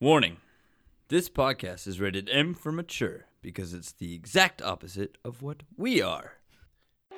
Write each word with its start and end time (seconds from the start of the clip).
Warning 0.00 0.36
this 1.08 1.28
podcast 1.28 1.88
is 1.88 1.98
rated 1.98 2.30
M 2.30 2.54
for 2.54 2.70
mature 2.70 3.24
because 3.42 3.74
it's 3.74 3.90
the 3.90 4.14
exact 4.14 4.62
opposite 4.62 5.18
of 5.24 5.42
what 5.42 5.64
we 5.76 6.00
are. 6.00 6.34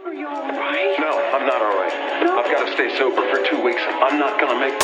Are 0.03 0.14
you 0.14 0.26
all 0.26 0.49
right? 0.49 0.96
No, 0.98 1.10
I'm 1.10 1.46
not 1.46 1.60
all 1.60 1.76
right. 1.76 1.92
I've 2.22 2.50
got 2.50 2.64
to 2.64 2.72
stay 2.72 2.96
sober 2.96 3.20
for 3.30 3.46
two 3.46 3.62
weeks. 3.62 3.82
I'm 3.86 4.18
not 4.18 4.40
gonna 4.40 4.58
make. 4.58 4.80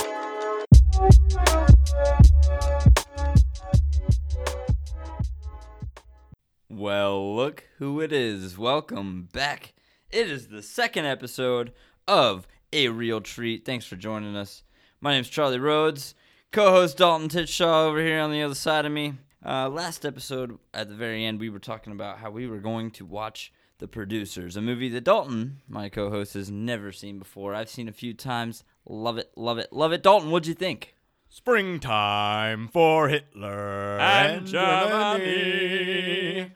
Well, 6.68 7.34
look 7.34 7.64
who 7.78 8.02
it 8.02 8.12
is. 8.12 8.58
Welcome 8.58 9.30
back. 9.32 9.72
It 10.10 10.30
is 10.30 10.48
the 10.48 10.62
second 10.62 11.06
episode 11.06 11.72
of 12.06 12.46
A 12.74 12.88
Real 12.88 13.22
Treat. 13.22 13.64
Thanks 13.64 13.86
for 13.86 13.96
joining 13.96 14.36
us. 14.36 14.64
My 15.00 15.12
name's 15.12 15.30
Charlie 15.30 15.58
Rhodes, 15.58 16.14
co 16.52 16.70
host 16.70 16.98
Dalton 16.98 17.28
Titshaw 17.28 17.86
over 17.86 18.00
here 18.00 18.20
on 18.20 18.32
the 18.32 18.42
other 18.42 18.54
side 18.54 18.86
of 18.86 18.92
me. 18.92 19.14
Uh, 19.44 19.68
last 19.68 20.04
episode, 20.04 20.58
at 20.74 20.88
the 20.88 20.94
very 20.94 21.24
end, 21.24 21.38
we 21.38 21.50
were 21.50 21.58
talking 21.58 21.92
about 21.92 22.18
how 22.18 22.30
we 22.30 22.46
were 22.46 22.58
going 22.58 22.90
to 22.92 23.04
watch 23.04 23.52
The 23.78 23.86
Producers, 23.86 24.56
a 24.56 24.62
movie 24.62 24.88
that 24.88 25.04
Dalton, 25.04 25.58
my 25.68 25.88
co 25.88 26.10
host, 26.10 26.34
has 26.34 26.50
never 26.50 26.90
seen 26.90 27.18
before. 27.18 27.54
I've 27.54 27.68
seen 27.68 27.88
a 27.88 27.92
few 27.92 28.14
times. 28.14 28.64
Love 28.88 29.18
it, 29.18 29.30
love 29.36 29.58
it, 29.58 29.72
love 29.72 29.92
it. 29.92 30.02
Dalton, 30.02 30.30
what'd 30.30 30.48
you 30.48 30.54
think? 30.54 30.94
Springtime 31.28 32.68
for 32.68 33.08
Hitler 33.08 33.98
and 33.98 34.46
Germany. 34.46 36.52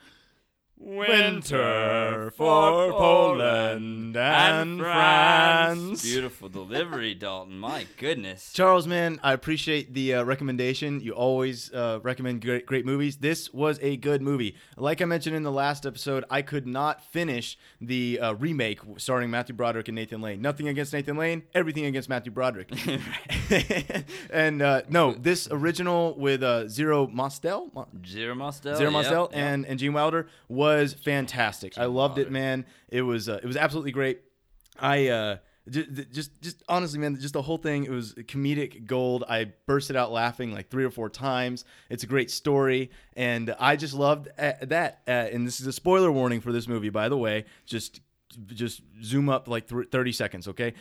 Winter 0.83 2.33
for 2.35 2.91
Poland 2.93 4.17
and 4.17 4.81
France. 4.81 6.03
Beautiful 6.03 6.49
delivery, 6.49 7.15
Dalton. 7.15 7.59
My 7.59 7.87
goodness. 7.99 8.51
Charles, 8.55 8.87
man, 8.87 9.21
I 9.23 9.35
appreciate 9.35 9.93
the 9.93 10.15
uh, 10.15 10.23
recommendation. 10.23 11.01
You 11.01 11.13
always 11.13 11.71
uh, 11.75 12.01
recommend 12.03 12.41
great, 12.41 12.65
great 12.65 12.87
movies. 12.87 13.19
This 13.19 13.53
was 13.53 13.79
a 13.83 13.99
good 13.99 14.23
movie. 14.23 14.57
Like 14.79 15.03
I 15.03 15.05
mentioned 15.05 15.37
in 15.37 15.43
the 15.43 15.53
last 15.53 15.85
episode, 15.85 16.25
I 16.31 16.41
could 16.41 16.67
not 16.67 17.05
finish 17.05 17.59
the 17.83 18.19
uh, 18.19 18.33
remake 18.37 18.81
starring 18.97 19.31
Matthew 19.31 19.55
Broderick 19.55 19.89
and 19.89 19.97
Nathan 19.97 20.23
Lane. 20.23 20.41
Nothing 20.41 20.69
against 20.69 20.95
Nathan 20.95 21.19
Lane, 21.19 21.43
everything 21.53 21.85
against 21.85 22.09
Matthew 22.09 22.33
Broderick. 22.33 22.71
and 24.31 24.63
uh, 24.63 24.81
no, 24.89 25.13
this 25.13 25.47
original 25.51 26.17
with 26.17 26.43
uh, 26.43 26.69
Zero 26.69 27.07
Mostel, 27.07 27.71
Zero 28.07 28.35
Mostel. 28.35 28.77
Zero 28.77 28.91
yep, 28.91 28.93
Mostel 28.93 29.29
yep. 29.31 29.39
and, 29.39 29.67
and 29.67 29.79
Gene 29.79 29.93
Wilder 29.93 30.27
was 30.49 30.70
fantastic. 30.95 31.79
I 31.79 31.87
loved 31.87 32.19
it, 32.19 32.31
man. 32.31 32.67
It 32.89 33.03
was 33.03 33.29
uh, 33.29 33.41
it 33.43 33.47
was 33.47 33.57
absolutely 33.57 33.93
great. 33.93 34.21
I 34.79 35.09
uh, 35.09 35.37
just, 35.69 36.13
just 36.13 36.41
just 36.41 36.63
honestly, 36.69 36.99
man, 36.99 37.19
just 37.21 37.35
the 37.35 37.43
whole 37.43 37.59
thing. 37.59 37.85
It 37.85 37.91
was 37.91 38.15
comedic 38.15 38.87
gold. 38.87 39.25
I 39.29 39.53
bursted 39.67 39.97
out 39.97 40.13
laughing 40.13 40.53
like 40.53 40.71
three 40.71 40.85
or 40.85 40.91
four 40.91 41.09
times. 41.09 41.65
It's 41.89 42.03
a 42.03 42.07
great 42.07 42.31
story, 42.31 42.91
and 43.15 43.55
I 43.59 43.77
just 43.77 43.95
loved 43.95 44.29
uh, 44.39 44.53
that. 44.63 45.03
Uh, 45.07 45.11
and 45.11 45.47
this 45.47 45.61
is 45.61 45.67
a 45.67 45.73
spoiler 45.73 46.11
warning 46.11 46.41
for 46.41 46.53
this 46.53 46.67
movie, 46.67 46.91
by 46.91 47.09
the 47.09 47.19
way. 47.19 47.45
Just 47.67 48.01
just 48.47 48.83
zoom 49.03 49.29
up 49.29 49.49
like 49.49 49.67
th- 49.69 49.89
30 49.91 50.13
seconds 50.13 50.49
okay 50.49 50.75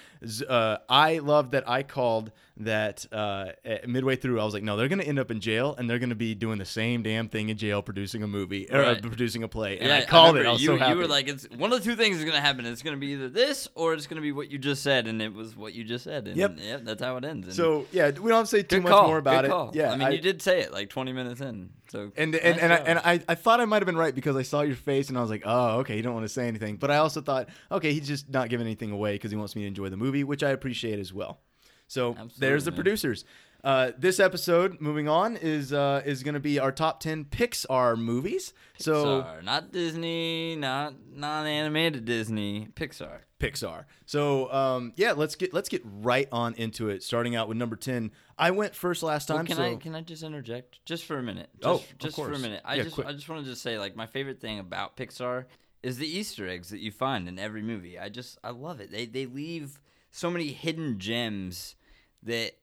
uh, 0.48 0.78
i 0.88 1.18
love 1.20 1.52
that 1.52 1.68
i 1.68 1.82
called 1.84 2.32
that 2.58 3.06
uh, 3.12 3.52
midway 3.88 4.16
through 4.16 4.40
i 4.40 4.44
was 4.44 4.54
like 4.54 4.64
no 4.64 4.76
they're 4.78 4.88
gonna 4.88 5.04
end 5.04 5.18
up 5.18 5.32
in 5.32 5.40
jail 5.40 5.74
and 5.78 5.90
they're 5.90 5.98
gonna 6.00 6.14
be 6.14 6.36
doing 6.36 6.58
the 6.60 6.66
same 6.66 7.02
damn 7.02 7.28
thing 7.30 7.50
in 7.50 7.58
jail 7.58 7.82
producing 7.82 8.22
a 8.24 8.28
movie 8.28 8.68
or 8.70 8.82
uh, 8.84 9.00
producing 9.02 9.44
a 9.44 9.48
play 9.48 9.78
and 9.80 9.88
Yeah, 9.88 9.98
i 9.98 10.02
called 10.06 10.38
it 10.38 10.46
i 10.46 10.52
you, 10.54 10.58
so 10.78 10.88
you 10.90 10.96
were 10.98 11.08
like, 11.08 11.28
it's 11.28 11.46
one 11.58 11.72
of 11.74 11.80
the 11.84 11.86
two 11.90 11.96
things 11.96 12.18
is 12.18 12.26
gonna 12.26 12.42
happen. 12.42 12.66
It's 12.66 12.82
gonna 12.84 12.98
be 12.98 13.08
either 13.08 13.30
this 13.30 13.68
or 13.76 13.94
it's 13.94 14.08
gonna 14.08 14.22
be 14.22 14.32
what 14.32 14.52
you 14.52 14.58
just 14.58 14.84
said, 14.84 15.08
and 15.08 15.22
it 15.22 15.34
was 15.34 15.56
what 15.56 15.74
you 15.74 15.84
just 15.84 16.04
said. 16.04 16.28
And 16.28 16.36
Yep. 16.38 16.58
yep, 16.62 16.84
that's 16.84 17.02
how 17.02 17.18
it 17.18 17.24
ends. 17.26 17.48
And 17.48 17.56
so 17.56 17.86
yeah 17.92 18.08
we 18.10 18.30
don't 18.30 18.40
have 18.40 18.46
to 18.46 18.58
say 18.58 18.64
too 18.64 18.82
much 18.82 18.92
call, 18.92 19.08
more 19.08 19.18
about 19.20 19.42
good 19.44 19.46
it 19.46 19.50
call. 19.52 19.72
yeah 19.74 19.92
I 19.92 19.96
mean, 19.96 20.12
you 20.12 20.20
did 20.20 20.42
say 20.42 20.62
it 20.62 20.72
like 20.74 20.90
20 20.90 21.14
minutes 21.14 21.42
in. 21.42 21.70
So 21.90 22.12
and 22.16 22.32
nice 22.32 22.42
and, 22.42 22.60
and, 22.60 22.74
I, 22.74 22.76
and 22.78 23.00
I, 23.00 23.20
I 23.28 23.36
thought 23.36 23.60
I 23.60 23.66
might 23.66 23.82
have 23.82 23.88
been 23.88 23.98
right 23.98 24.14
because 24.14 24.36
I 24.36 24.44
saw 24.44 24.62
your 24.62 24.76
face 24.76 25.10
and 25.10 25.18
I 25.18 25.22
was 25.22 25.30
like, 25.30 25.44
oh, 25.46 25.80
okay, 25.80 25.96
you 25.96 26.04
don't 26.04 26.14
want 26.14 26.26
to 26.26 26.30
say 26.30 26.48
anything. 26.48 26.78
But 26.78 26.92
I 26.92 26.98
also 26.98 27.20
thought, 27.20 27.50
okay, 27.72 27.94
he's 27.94 28.08
just 28.08 28.30
not 28.30 28.50
giving 28.50 28.68
anything 28.68 28.92
away 28.92 29.16
because 29.16 29.32
he 29.32 29.38
wants 29.38 29.56
me 29.56 29.64
to 29.64 29.68
enjoy 29.68 29.90
the 29.90 29.98
movie, 29.98 30.24
which 30.24 30.44
I 30.44 30.52
appreciate 30.52 31.00
as 31.00 31.12
well. 31.12 31.40
So 31.88 32.16
there's 32.38 32.66
the 32.66 32.72
producers. 32.72 33.26
Uh, 33.62 33.92
this 33.98 34.22
episode, 34.22 34.80
moving 34.80 35.10
on, 35.10 35.36
is 35.36 35.74
uh, 35.74 36.02
is 36.06 36.24
going 36.24 36.36
to 36.36 36.40
be 36.40 36.60
our 36.60 36.72
top 36.72 37.02
ten 37.02 37.26
Pixar 37.26 37.98
movies. 37.98 38.54
So 38.78 39.26
not 39.44 39.74
Disney, 39.74 40.56
not 40.56 40.94
non-animated 41.14 42.06
Disney, 42.06 42.70
Pixar. 42.76 43.22
Pixar. 43.40 43.86
So 44.06 44.52
um, 44.54 44.94
yeah, 44.96 45.12
let's 45.12 45.36
get 45.36 45.54
let's 45.54 45.68
get 45.68 45.82
right 45.84 46.30
on 46.32 46.54
into 46.54 46.88
it. 46.90 47.04
Starting 47.04 47.36
out 47.36 47.50
with 47.50 47.58
number 47.58 47.76
ten. 47.76 48.12
I 48.40 48.52
went 48.52 48.74
first 48.74 49.04
last 49.04 49.30
Well, 49.30 49.38
time. 49.40 49.46
can 49.48 49.58
so 49.58 49.64
I 49.64 49.76
can 49.76 49.94
I 49.96 50.02
just 50.02 50.24
interject 50.24 50.80
just 50.86 51.04
for 51.06 51.18
a 51.18 51.24
minute? 51.24 51.50
Just, 51.62 51.66
Oh, 51.66 51.84
just 52.00 52.16
for 52.16 52.32
a 52.32 52.40
minute. 52.40 52.62
I 52.66 52.78
Yeah, 52.78 52.84
just 52.84 52.96
quick. 52.96 53.08
I 53.08 53.14
just 53.14 53.28
wanted 53.30 53.46
to 53.46 53.56
say 53.56 53.78
like 53.78 53.96
my 53.96 54.06
favorite 54.06 54.40
thing 54.40 54.60
about 54.60 54.96
Pixar 54.98 55.46
is 55.84 55.98
the 55.98 56.08
Easter 56.08 56.48
eggs 56.48 56.70
that 56.70 56.80
you 56.80 56.92
find 56.92 57.28
in 57.28 57.38
every 57.38 57.62
movie. 57.62 58.00
I 58.00 58.10
just 58.10 58.38
I 58.44 58.52
love 58.52 58.80
it. 58.80 58.92
They 58.92 59.06
they 59.06 59.26
leave 59.26 59.80
so 60.12 60.32
many 60.32 60.48
hidden 60.48 61.00
gems 61.00 61.76
that 62.24 62.54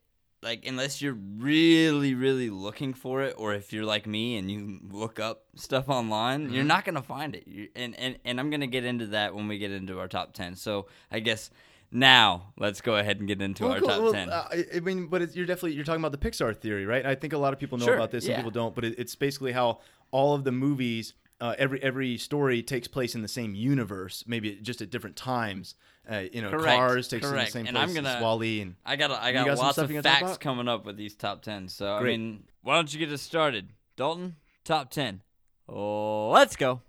like 0.43 0.67
unless 0.67 1.01
you're 1.03 1.17
really 1.39 2.15
really 2.15 2.51
looking 2.51 2.93
for 2.95 3.23
it 3.23 3.35
or 3.39 3.55
if 3.55 3.73
you're 3.73 3.85
like 3.87 4.07
me 4.07 4.37
and 4.37 4.51
you 4.51 4.79
look 4.91 5.19
up 5.19 5.45
stuff 5.55 5.89
online 5.89 6.43
you're 6.51 6.59
Mm-hmm. 6.59 6.67
not 6.67 6.85
gonna 6.85 7.03
find 7.03 7.35
it 7.35 7.45
you 7.49 7.69
and, 7.75 7.99
and 7.99 8.19
and 8.25 8.39
i'm 8.39 8.51
gonna 8.51 8.67
get 8.67 8.85
into 8.85 9.07
that 9.07 9.35
when 9.35 9.49
we 9.49 9.57
get 9.59 9.71
into 9.73 9.99
our 9.99 10.07
top 10.09 10.35
10 10.35 10.55
so 10.55 10.87
i 11.11 11.21
guess 11.21 11.51
now 11.97 12.53
let's 12.59 12.81
go 12.81 12.97
ahead 12.97 13.19
and 13.19 13.27
get 13.29 13.41
into 13.43 13.65
Well, 13.65 13.73
our 13.73 13.79
cool. 13.81 13.89
top 13.89 14.01
Well, 14.03 14.13
10 14.13 14.29
uh, 14.31 14.49
I 14.77 14.81
mean, 14.81 15.07
but 15.07 15.23
it's, 15.23 15.35
you're 15.35 15.47
definitely 15.47 15.73
you're 15.73 15.85
talking 15.85 16.01
about 16.05 16.13
the 16.13 16.31
Pixar 16.31 16.57
theory, 16.57 16.87
right? 16.87 17.05
I 17.05 17.15
think 17.15 17.33
a 17.33 17.39
lot 17.39 17.53
of 17.53 17.59
people 17.59 17.79
know 17.79 17.85
Sure, 17.87 17.95
about 17.97 18.11
this, 18.11 18.25
some 18.25 18.33
yeah. 18.33 18.37
people 18.37 18.51
don't. 18.53 18.75
But 18.75 18.85
it, 18.85 18.99
it's 18.99 19.15
basically 19.15 19.53
how 19.53 19.81
all 20.11 20.35
of 20.35 20.45
the 20.45 20.53
movies, 20.53 21.15
uh, 21.41 21.55
every 21.59 21.83
every 21.83 22.17
story 22.19 22.63
takes 22.63 22.87
place 22.89 23.15
in 23.15 23.23
the 23.23 23.29
same 23.29 23.55
universe, 23.55 24.25
maybe 24.27 24.55
just 24.63 24.81
at 24.83 24.91
different 24.91 25.17
times. 25.17 25.75
Uh, 26.09 26.23
you 26.33 26.41
know, 26.41 26.51
Correct, 26.51 26.77
Cars 26.77 27.09
takes 27.09 27.27
correct. 27.27 27.41
in 27.41 27.45
the 27.47 27.51
same 27.51 27.67
And 27.67 27.77
place 27.77 27.97
I'm 27.99 28.05
as 28.07 28.13
gonna- 28.15 28.23
WALL-E, 28.25 28.61
and 28.61 28.77
I 28.85 28.95
got 28.95 29.11
I 29.11 29.33
got, 29.33 29.45
got 29.47 29.59
lots 29.59 29.79
of 29.79 29.91
you 29.91 30.01
gonna 30.01 30.15
talk 30.15 30.29
facts 30.29 30.39
coming 30.39 30.69
up 30.69 30.87
with 30.87 30.97
these 30.97 31.15
top 31.17 31.43
ten. 31.43 31.69
So 31.69 31.99
Great. 31.99 32.15
I 32.15 32.17
mean, 32.19 32.45
why 32.63 32.77
don't 32.77 32.93
you 32.93 33.01
get 33.01 33.11
us 33.13 33.23
started, 33.23 33.71
Dalton? 33.97 34.37
Top 34.65 34.91
ten. 34.91 35.23
Oh, 35.69 36.31
let's 36.31 36.55
go. 36.57 36.81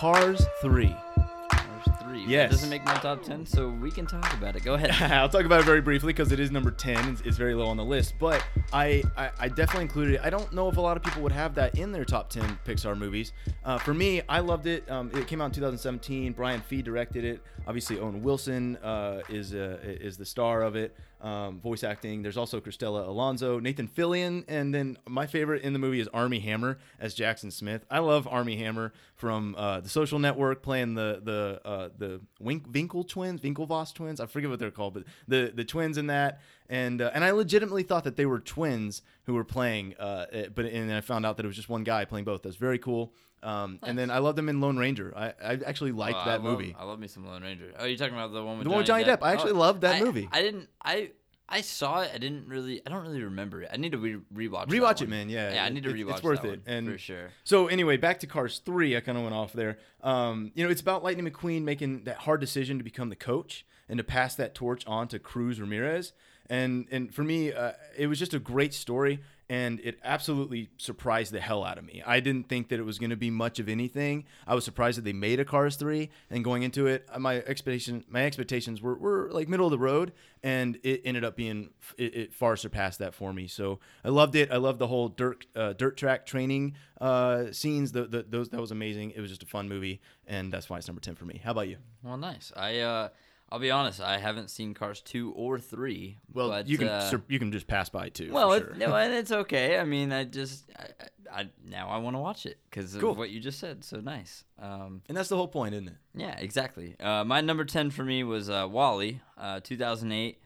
Cars 0.00 0.46
Three. 0.62 0.96
There's 1.18 1.98
three. 2.02 2.22
That 2.22 2.30
Yes. 2.30 2.50
doesn't 2.52 2.70
make 2.70 2.82
my 2.86 2.94
top 2.94 3.22
ten, 3.22 3.44
so 3.44 3.68
we 3.68 3.90
can 3.90 4.06
talk 4.06 4.32
about 4.32 4.56
it. 4.56 4.64
Go 4.64 4.72
ahead. 4.72 4.90
I'll 5.12 5.28
talk 5.28 5.44
about 5.44 5.60
it 5.60 5.64
very 5.66 5.82
briefly 5.82 6.14
because 6.14 6.32
it 6.32 6.40
is 6.40 6.50
number 6.50 6.70
10. 6.70 7.06
It's, 7.10 7.20
it's 7.20 7.36
very 7.36 7.54
low 7.54 7.66
on 7.66 7.76
the 7.76 7.84
list. 7.84 8.14
But 8.18 8.42
I, 8.72 9.02
I, 9.18 9.30
I 9.38 9.48
definitely 9.48 9.82
included 9.82 10.14
it. 10.14 10.20
I 10.24 10.30
don't 10.30 10.50
know 10.54 10.70
if 10.70 10.78
a 10.78 10.80
lot 10.80 10.96
of 10.96 11.02
people 11.02 11.20
would 11.20 11.32
have 11.32 11.54
that 11.56 11.74
in 11.78 11.92
their 11.92 12.06
top 12.06 12.30
10 12.30 12.60
Pixar 12.66 12.96
movies. 12.96 13.34
Uh, 13.62 13.76
for 13.76 13.92
me, 13.92 14.22
I 14.26 14.40
loved 14.40 14.66
it. 14.66 14.90
Um, 14.90 15.10
it 15.14 15.26
came 15.26 15.42
out 15.42 15.46
in 15.46 15.52
2017. 15.52 16.32
Brian 16.32 16.62
Fee 16.62 16.80
directed 16.80 17.26
it. 17.26 17.42
Obviously, 17.66 17.98
Owen 17.98 18.22
Wilson 18.22 18.76
uh, 18.78 19.20
is, 19.28 19.52
uh, 19.52 19.76
is 19.82 20.16
the 20.16 20.24
star 20.24 20.62
of 20.62 20.76
it. 20.76 20.96
Um, 21.20 21.60
voice 21.60 21.84
acting. 21.84 22.22
There's 22.22 22.38
also 22.38 22.60
Cristela 22.60 23.06
Alonzo, 23.06 23.60
Nathan 23.60 23.88
Fillion, 23.88 24.42
and 24.48 24.74
then 24.74 24.96
my 25.06 25.26
favorite 25.26 25.62
in 25.62 25.74
the 25.74 25.78
movie 25.78 26.00
is 26.00 26.08
Armie 26.08 26.40
Hammer 26.40 26.78
as 26.98 27.12
Jackson 27.12 27.50
Smith. 27.50 27.84
I 27.90 27.98
love 27.98 28.26
Armie 28.26 28.56
Hammer 28.56 28.94
from 29.16 29.54
uh, 29.56 29.80
The 29.80 29.90
Social 29.90 30.18
Network 30.18 30.62
playing 30.62 30.94
the 30.94 31.20
the 31.22 31.60
uh, 31.62 31.88
the 31.98 32.22
Wink, 32.38 32.64
Winkle 32.72 33.04
twins, 33.04 33.42
Winklevoss 33.42 33.92
twins. 33.92 34.18
I 34.18 34.26
forget 34.26 34.48
what 34.48 34.58
they're 34.58 34.70
called, 34.70 34.94
but 34.94 35.04
the 35.28 35.52
the 35.54 35.64
twins 35.64 35.98
in 35.98 36.06
that. 36.06 36.40
And 36.70 37.02
uh, 37.02 37.10
and 37.12 37.22
I 37.22 37.32
legitimately 37.32 37.82
thought 37.82 38.04
that 38.04 38.16
they 38.16 38.26
were 38.26 38.40
twins 38.40 39.02
who 39.24 39.34
were 39.34 39.44
playing, 39.44 39.96
uh, 39.98 40.26
but 40.54 40.64
and 40.64 40.90
I 40.92 41.02
found 41.02 41.26
out 41.26 41.36
that 41.36 41.44
it 41.44 41.48
was 41.48 41.56
just 41.56 41.68
one 41.68 41.84
guy 41.84 42.06
playing 42.06 42.24
both. 42.24 42.42
That's 42.42 42.56
very 42.56 42.78
cool. 42.78 43.12
Um, 43.42 43.78
And 43.82 43.98
then 43.98 44.10
I 44.10 44.18
loved 44.18 44.38
him 44.38 44.48
in 44.48 44.60
Lone 44.60 44.76
Ranger. 44.76 45.12
I, 45.16 45.28
I 45.42 45.58
actually 45.66 45.92
liked 45.92 46.16
Oh, 46.18 46.20
I 46.20 46.24
that 46.26 46.44
love- 46.44 46.58
movie. 46.58 46.76
I 46.78 46.84
love 46.84 46.98
me 46.98 47.06
some 47.08 47.26
Lone 47.26 47.42
Ranger. 47.42 47.72
Oh, 47.78 47.86
you're 47.86 47.96
talking 47.96 48.14
about 48.14 48.32
the 48.32 48.44
one 48.44 48.58
with 48.58 48.64
The 48.66 48.70
one 48.70 48.84
Johnny 48.84 49.00
with 49.04 49.06
Johnny 49.08 49.16
Depp. 49.22 49.26
I 49.26 49.32
actually 49.32 49.52
Oh, 49.52 49.58
loved 49.58 49.80
that 49.82 49.96
I- 49.96 50.04
movie. 50.04 50.28
I 50.30 50.42
didn't. 50.42 50.68
I 50.82 51.10
I 51.52 51.62
saw 51.62 52.02
it. 52.02 52.12
I 52.14 52.18
didn't 52.18 52.46
really. 52.48 52.80
I 52.86 52.90
don't 52.90 53.02
really 53.02 53.22
remember 53.24 53.60
it. 53.62 53.70
I 53.72 53.76
need 53.76 53.90
to 53.92 53.98
re- 53.98 54.20
rewatch. 54.32 54.68
that 54.68 54.74
Rewatch 54.76 55.00
it, 55.00 55.04
one. 55.06 55.10
man. 55.10 55.28
Yeah, 55.30 55.52
Yeah, 55.54 55.64
I 55.64 55.68
need 55.70 55.82
to 55.82 55.90
it- 55.90 55.96
rewatch. 55.96 56.12
It's 56.12 56.22
worth 56.22 56.42
that 56.42 56.48
it, 56.48 56.50
one, 56.50 56.76
and 56.76 56.86
for 56.92 56.98
sure. 56.98 57.30
So 57.42 57.66
anyway, 57.66 57.96
back 57.96 58.20
to 58.20 58.26
Cars 58.28 58.60
three. 58.64 58.96
I 58.96 59.00
kind 59.00 59.18
of 59.18 59.24
went 59.24 59.34
off 59.34 59.52
there. 59.52 59.78
Um, 60.02 60.52
you 60.54 60.62
know, 60.64 60.70
it's 60.70 60.80
about 60.80 61.02
Lightning 61.02 61.28
McQueen 61.28 61.62
making 61.62 62.04
that 62.04 62.18
hard 62.18 62.40
decision 62.40 62.78
to 62.78 62.84
become 62.84 63.08
the 63.08 63.16
coach 63.16 63.64
and 63.88 63.98
to 63.98 64.04
pass 64.04 64.36
that 64.36 64.54
torch 64.54 64.86
on 64.86 65.08
to 65.08 65.18
Cruz 65.18 65.60
Ramirez. 65.60 66.12
And 66.48 66.86
and 66.90 67.12
for 67.12 67.24
me, 67.24 67.52
uh, 67.52 67.72
it 67.96 68.06
was 68.06 68.18
just 68.20 68.32
a 68.34 68.38
great 68.38 68.72
story. 68.74 69.18
And 69.50 69.80
it 69.80 69.98
absolutely 70.04 70.70
surprised 70.76 71.32
the 71.32 71.40
hell 71.40 71.64
out 71.64 71.76
of 71.76 71.84
me. 71.84 72.00
I 72.06 72.20
didn't 72.20 72.48
think 72.48 72.68
that 72.68 72.78
it 72.78 72.84
was 72.84 73.00
going 73.00 73.10
to 73.10 73.16
be 73.16 73.30
much 73.30 73.58
of 73.58 73.68
anything. 73.68 74.24
I 74.46 74.54
was 74.54 74.64
surprised 74.64 74.96
that 74.98 75.02
they 75.02 75.12
made 75.12 75.40
a 75.40 75.44
Cars 75.44 75.74
3 75.74 76.08
and 76.30 76.44
going 76.44 76.62
into 76.62 76.86
it, 76.86 77.04
uh, 77.12 77.18
my 77.18 77.38
expectation 77.38 78.04
my 78.08 78.24
expectations 78.24 78.80
were, 78.80 78.94
were 78.94 79.28
like 79.32 79.48
middle 79.48 79.66
of 79.66 79.72
the 79.72 79.78
road 79.78 80.12
and 80.44 80.78
it 80.84 81.02
ended 81.04 81.24
up 81.24 81.34
being 81.34 81.70
it, 81.98 82.14
it 82.14 82.32
far 82.32 82.54
surpassed 82.54 83.00
that 83.00 83.12
for 83.12 83.32
me. 83.32 83.48
So 83.48 83.80
I 84.04 84.10
loved 84.10 84.36
it. 84.36 84.52
I 84.52 84.56
loved 84.56 84.78
the 84.78 84.86
whole 84.86 85.08
dirt 85.08 85.46
uh, 85.56 85.72
dirt 85.72 85.96
track 85.96 86.26
training 86.26 86.76
uh, 87.00 87.50
scenes. 87.50 87.90
The, 87.90 88.04
the, 88.06 88.22
those 88.22 88.50
that 88.50 88.60
was 88.60 88.70
amazing. 88.70 89.10
It 89.16 89.20
was 89.20 89.30
just 89.30 89.42
a 89.42 89.46
fun 89.46 89.68
movie 89.68 90.00
and 90.28 90.52
that's 90.52 90.70
why 90.70 90.78
it's 90.78 90.86
number 90.86 91.00
10 91.00 91.16
for 91.16 91.24
me. 91.24 91.40
How 91.42 91.50
about 91.50 91.66
you? 91.66 91.78
Well, 92.04 92.16
nice. 92.16 92.52
I 92.56 92.78
uh, 92.78 93.08
I'll 93.52 93.58
be 93.58 93.70
honest, 93.70 94.00
I 94.00 94.18
haven't 94.18 94.48
seen 94.50 94.74
Cars 94.74 95.00
two 95.00 95.32
or 95.32 95.58
three. 95.58 96.18
Well, 96.32 96.48
but, 96.50 96.68
you 96.68 96.78
can 96.78 96.88
uh, 96.88 97.10
sur- 97.10 97.24
you 97.28 97.38
can 97.38 97.50
just 97.50 97.66
pass 97.66 97.88
by 97.88 98.08
too. 98.08 98.30
well, 98.32 98.50
for 98.50 98.70
it, 98.70 98.78
no, 98.78 98.94
and 98.94 99.12
it's 99.12 99.32
okay. 99.32 99.78
I 99.78 99.84
mean, 99.84 100.12
I 100.12 100.24
just, 100.24 100.70
I, 100.78 101.40
I, 101.40 101.48
now 101.64 101.88
I 101.88 101.98
want 101.98 102.14
to 102.14 102.20
watch 102.20 102.46
it 102.46 102.58
because 102.70 102.94
Cool. 102.96 103.10
of 103.12 103.18
what 103.18 103.30
you 103.30 103.40
just 103.40 103.58
said. 103.58 103.82
So 103.84 103.98
nice. 103.98 104.44
Um, 104.58 105.02
and 105.08 105.16
that's 105.16 105.28
the 105.28 105.36
whole 105.36 105.48
point, 105.48 105.74
isn't 105.74 105.88
it? 105.88 105.96
yeah, 106.14 106.36
exactly. 106.38 106.94
Uh, 107.00 107.24
my 107.24 107.40
number 107.40 107.64
ten 107.64 107.90
for 107.90 108.04
me 108.04 108.22
was 108.22 108.48
uh, 108.48 108.68
WALL-E, 108.70 109.20
uh, 109.36 109.60
2008. 109.64 110.40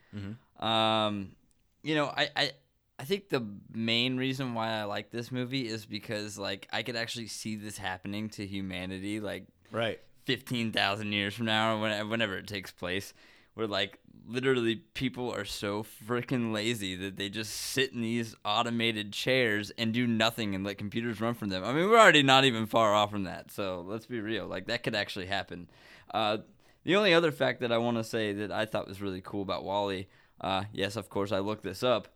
Um, 0.60 1.32
you 1.82 1.94
know, 1.94 2.06
I, 2.06 2.28
I, 2.36 2.50
I 2.98 3.04
think 3.04 3.28
the 3.28 3.46
main 3.72 4.16
reason 4.16 4.54
why 4.54 4.70
I 4.70 4.84
like 4.84 5.10
this 5.10 5.30
movie 5.32 5.68
is 5.68 5.84
because 5.84 6.38
like 6.38 6.68
I 6.72 6.82
could 6.82 6.96
actually 6.96 7.26
see 7.26 7.56
this 7.56 7.76
happening 7.76 8.30
to 8.30 8.46
humanity, 8.46 9.20
like 9.20 9.44
Right. 9.70 10.00
15,000 10.24 11.12
years 11.12 11.34
from 11.34 11.46
now 11.46 11.76
or 11.76 12.04
whenever 12.06 12.36
it 12.36 12.46
takes 12.46 12.70
place 12.70 13.14
where 13.54 13.66
like 13.66 13.98
literally 14.26 14.76
people 14.94 15.32
are 15.32 15.44
so 15.44 15.84
freaking 16.06 16.52
lazy 16.52 16.96
that 16.96 17.16
they 17.16 17.28
just 17.28 17.52
sit 17.52 17.92
in 17.92 18.00
these 18.00 18.34
automated 18.44 19.12
chairs 19.12 19.70
and 19.78 19.92
do 19.92 20.06
nothing 20.06 20.54
and 20.54 20.64
let 20.64 20.78
computers 20.78 21.20
run 21.20 21.34
from 21.34 21.50
them. 21.50 21.64
I 21.64 21.72
mean, 21.72 21.88
we're 21.88 22.00
already 22.00 22.22
not 22.22 22.44
even 22.44 22.66
far 22.66 22.94
off 22.94 23.10
from 23.10 23.24
that. 23.24 23.50
So 23.50 23.84
let's 23.86 24.06
be 24.06 24.20
real. 24.20 24.46
Like 24.46 24.66
that 24.66 24.82
could 24.82 24.94
actually 24.94 25.26
happen. 25.26 25.68
Uh, 26.12 26.38
the 26.84 26.96
only 26.96 27.14
other 27.14 27.32
fact 27.32 27.60
that 27.60 27.72
I 27.72 27.78
want 27.78 27.96
to 27.96 28.04
say 28.04 28.32
that 28.32 28.52
I 28.52 28.66
thought 28.66 28.88
was 28.88 29.00
really 29.00 29.20
cool 29.20 29.42
about 29.42 29.64
WALL-E, 29.64 30.06
uh, 30.40 30.64
yes, 30.72 30.96
of 30.96 31.08
course, 31.08 31.32
I 31.32 31.38
looked 31.38 31.62
this 31.62 31.82
up, 31.82 32.08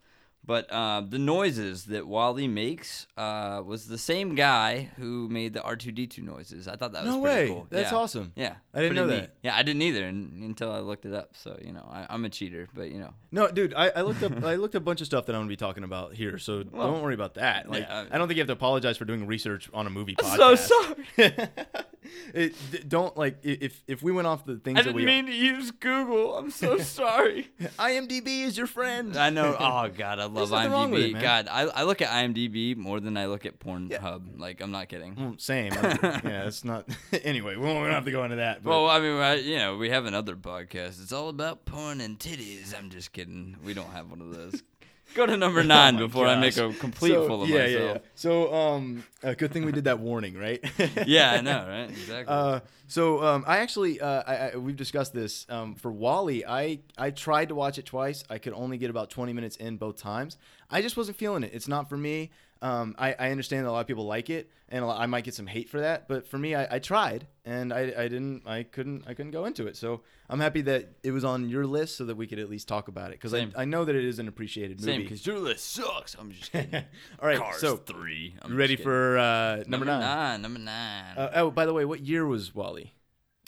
but 0.49 0.69
uh, 0.73 1.03
the 1.07 1.19
noises 1.19 1.85
that 1.85 2.07
WALL-E 2.09 2.49
makes 2.49 3.07
uh, 3.19 3.63
was 3.65 3.87
the 3.87 3.99
same 3.99 4.35
guy 4.35 4.89
who 4.97 5.29
made 5.29 5.53
the 5.53 5.61
R2D2 5.61 6.23
noises. 6.23 6.67
I 6.67 6.77
thought 6.77 6.93
that 6.95 7.05
was 7.05 7.15
No 7.15 7.21
pretty 7.21 7.41
way. 7.43 7.49
cool. 7.55 7.67
That's 7.69 7.93
Yeah. 7.93 7.99
awesome. 7.99 8.33
Yeah, 8.35 8.55
I 8.73 8.81
didn't 8.81 8.97
pretty 8.97 9.09
know 9.11 9.15
neat. 9.15 9.21
that. 9.21 9.35
Yeah, 9.43 9.57
I 9.57 9.63
didn't 9.63 9.83
either 9.83 10.07
un 10.07 10.41
until 10.43 10.73
I 10.73 10.79
looked 10.81 11.05
it 11.05 11.13
up. 11.13 11.37
So 11.37 11.59
you 11.65 11.73
know, 11.73 11.87
I, 11.89 12.07
I'm 12.09 12.25
a 12.25 12.31
cheater, 12.31 12.67
but 12.75 12.91
you 12.91 12.99
know, 12.99 13.13
No, 13.31 13.49
dude, 13.51 13.75
I, 13.75 13.91
I 13.95 14.01
looked 14.01 14.23
up 14.23 14.43
I 14.43 14.55
looked 14.57 14.75
up 14.75 14.83
a 14.83 14.85
bunch 14.85 15.03
of 15.03 15.07
stuff 15.07 15.27
that 15.27 15.35
I'm 15.35 15.41
gonna 15.43 15.49
be 15.51 15.57
talking 15.57 15.85
about 15.85 16.15
here, 16.15 16.39
so 16.39 16.65
Well, 16.73 16.93
don't 16.93 17.03
worry 17.03 17.15
about 17.15 17.35
that. 17.35 17.69
Like, 17.71 17.83
yeah, 17.83 18.07
I- 18.11 18.17
don't 18.17 18.27
think 18.27 18.37
you 18.39 18.43
have 18.43 18.47
to 18.49 18.55
apologize 18.55 18.97
for 18.97 19.05
doing 19.05 19.27
research 19.27 19.69
on 19.75 19.87
a 19.87 19.91
movie 19.91 20.17
I'm 20.19 20.25
podcast. 20.25 20.57
so 20.59 20.95
sorry. 21.15 21.33
it, 22.35 22.55
d- 22.73 22.85
don't 22.89 23.17
like 23.17 23.39
if 23.43 23.83
if 23.87 24.03
we 24.03 24.13
went 24.13 24.27
off 24.27 24.45
the 24.47 24.57
things 24.57 24.79
I 24.79 24.83
didn't 24.83 24.97
we 24.97 25.05
mean 25.05 25.27
to 25.27 25.33
use 25.33 25.71
Google. 25.73 26.37
I'm 26.39 26.51
so 26.51 26.79
sorry. 26.99 27.51
IMDb 27.79 28.45
is 28.45 28.57
your 28.57 28.67
friend. 28.67 29.17
I 29.17 29.29
know. 29.31 29.57
Oh 29.69 29.89
God, 29.97 30.19
I 30.19 30.25
love 30.25 30.38
with 30.41 30.51
IMDb. 30.51 31.09
it, 31.09 31.13
man. 31.15 31.23
God, 31.23 31.49
I, 31.51 31.63
I 31.63 31.83
look 31.85 32.03
at 32.03 32.09
IMDb 32.09 32.77
more 32.77 33.01
than 33.01 33.17
I 33.17 33.27
look 33.27 33.47
at 33.47 33.59
Pornhub. 33.59 34.39
Like 34.39 34.61
I'm 34.61 34.71
not 34.71 34.89
kidding. 34.89 35.15
Well, 35.17 35.35
Same. 35.39 35.73
Yeah, 36.29 36.47
it's 36.47 36.65
not. 36.65 36.89
anyway, 37.25 37.57
we 37.57 37.67
don't 37.67 37.91
have 37.91 38.05
to 38.05 38.11
go 38.11 38.25
into 38.25 38.37
that. 38.37 38.63
But 38.63 38.71
Well, 38.71 38.89
I 38.89 39.01
mean, 39.01 39.17
I, 39.17 39.35
you 39.35 39.57
know, 39.59 39.77
we 39.77 39.91
have 39.91 40.07
another 40.07 40.37
podcast. 40.37 41.01
It's 41.03 41.13
all 41.13 41.29
about 41.29 41.65
porn 41.65 42.01
and 42.01 42.19
titties. 42.19 42.77
I'm 42.77 42.91
just 42.91 43.13
kidding. 43.13 43.57
We 43.65 43.75
don't 43.75 43.91
have 43.91 44.11
one 44.11 44.21
of 44.21 44.35
those. 44.35 44.63
Go 45.15 45.27
to 45.27 45.37
number 45.37 45.65
nine 45.77 45.97
Oh 45.97 46.07
before 46.07 46.27
I 46.27 46.39
make 46.39 46.57
a 46.57 46.73
complete 46.75 47.13
So, 47.13 47.27
fool 47.27 47.43
of 47.43 47.49
yeah, 47.49 47.59
myself. 47.59 47.83
Yeah, 47.83 47.93
yeah. 47.93 47.99
So, 48.15 48.55
um, 48.55 49.05
a 49.23 49.35
good 49.35 49.53
thing 49.53 49.65
we 49.65 49.73
did 49.73 49.85
that 49.85 49.99
warning, 49.99 50.37
right? 50.37 50.65
Yeah, 51.07 51.33
I 51.33 51.41
know, 51.41 51.67
right? 51.69 51.91
Exactly. 51.91 52.27
Uh, 52.35 52.61
so 52.87 53.23
um, 53.23 53.45
I 53.47 53.59
actually 53.59 54.01
uh, 54.01 54.23
I, 54.27 54.37
I, 54.37 54.57
we've 54.57 54.77
discussed 54.77 55.13
this 55.13 55.47
um, 55.49 55.75
for 55.75 55.91
WALL-E. 55.93 56.45
I 56.47 56.81
I 56.97 57.11
tried 57.11 57.49
to 57.49 57.55
watch 57.55 57.79
it 57.79 57.87
twice. 57.87 58.25
I 58.31 58.39
could 58.39 58.53
only 58.53 58.79
get 58.79 58.91
about 58.91 59.11
20 59.11 59.33
minutes 59.33 59.57
in 59.57 59.77
both 59.77 59.97
times. 59.97 60.37
I 60.71 60.83
just 60.83 60.97
wasn't 60.97 61.17
feeling 61.17 61.43
it. 61.43 61.51
It's 61.53 61.69
not 61.69 61.89
for 61.89 61.97
me. 61.97 62.31
Um, 62.61 62.95
I, 62.99 63.15
I 63.19 63.31
understand 63.31 63.65
that 63.65 63.71
a 63.71 63.73
lot 63.73 63.81
of 63.81 63.87
people 63.87 64.07
like 64.07 64.31
it, 64.31 64.51
and 64.69 64.83
a 64.83 64.87
lot, 64.87 65.01
I 65.01 65.07
might 65.07 65.25
get 65.25 65.35
some 65.35 65.47
hate 65.47 65.69
for 65.69 65.81
that. 65.81 66.09
But 66.09 66.27
for 66.27 66.39
me, 66.39 66.55
I, 66.55 66.77
I 66.77 66.79
tried, 66.79 67.27
and 67.45 67.73
I, 67.73 67.93
I 67.97 68.09
didn't. 68.09 68.43
I 68.47 68.65
couldn't. 68.65 69.05
I 69.07 69.15
couldn't 69.15 69.31
go 69.31 69.45
into 69.45 69.67
it. 69.67 69.77
So 69.77 70.03
I'm 70.29 70.41
happy 70.41 70.63
that 70.63 70.95
it 71.03 71.13
was 71.13 71.25
on 71.25 71.49
your 71.49 71.67
list, 71.67 71.97
so 71.97 72.05
that 72.07 72.17
we 72.17 72.27
could 72.27 72.39
at 72.39 72.51
least 72.51 72.67
talk 72.67 72.89
about 72.89 73.11
it. 73.11 73.13
Because 73.13 73.33
I, 73.33 73.49
I 73.57 73.65
know 73.65 73.85
that 73.85 73.95
it 73.95 74.05
is 74.05 74.19
an 74.19 74.29
appreciated 74.29 74.81
movie. 74.81 74.93
Same, 74.93 75.03
because 75.03 75.25
your 75.27 75.39
list 75.39 75.71
sucks. 75.73 76.17
I'm 76.19 76.33
just 76.33 76.51
kidding. 76.53 76.75
All 77.21 77.29
right, 77.29 77.39
Cars 77.39 77.59
so 77.59 77.77
three. 77.77 78.35
I'm 78.43 78.57
ready 78.57 78.77
for 78.77 79.19
uh, 79.19 79.57
number, 79.67 79.71
number 79.71 79.85
nine? 79.87 80.01
nine? 80.01 80.43
Number 80.43 80.59
nine. 80.59 81.17
Uh, 81.17 81.31
oh, 81.35 81.51
by 81.51 81.65
the 81.65 81.73
way, 81.73 81.85
what 81.85 82.01
year 82.01 82.27
was 82.27 82.55
WALL-E? 82.55 82.93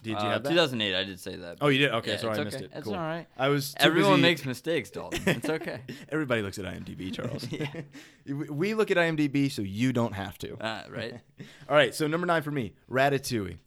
Did 0.02 0.10
you 0.12 0.16
Uh, 0.16 0.30
have 0.30 0.42
that? 0.44 0.48
2008. 0.50 0.94
I 0.94 1.04
did 1.04 1.20
say 1.20 1.36
that. 1.36 1.58
Oh, 1.60 1.68
you 1.68 1.78
did. 1.78 1.90
Okay, 1.92 2.12
Yeah, 2.12 2.16
sorry, 2.16 2.38
I 2.38 2.44
missed 2.44 2.56
okay. 2.56 2.64
it. 2.66 2.70
It's 2.74 2.84
cool. 2.84 2.94
all 2.94 3.00
right. 3.00 3.26
I 3.36 3.48
was. 3.48 3.74
Too 3.74 3.84
Everyone 3.86 4.12
busy- 4.12 4.22
makes 4.22 4.44
mistakes, 4.46 4.90
Dalton. 4.90 5.20
It's 5.26 5.48
okay. 5.48 5.80
Everybody 6.10 6.42
looks 6.42 6.58
at 6.58 6.64
IMDb, 6.64 7.12
Charles. 7.12 7.46
Yeah. 7.50 7.66
We- 8.26 8.48
we 8.48 8.74
look 8.74 8.90
at 8.90 8.96
IMDb, 8.96 9.50
so 9.50 9.62
you 9.62 9.92
don't 9.92 10.12
have 10.14 10.38
to. 10.38 10.54
Uh, 10.56 10.84
right? 10.90 11.20
All 11.68 11.76
right, 11.76 11.94
so 11.94 12.06
number 12.06 12.26
nine 12.26 12.42
for 12.42 12.50
me, 12.50 12.74
Ratatouille, 12.90 13.58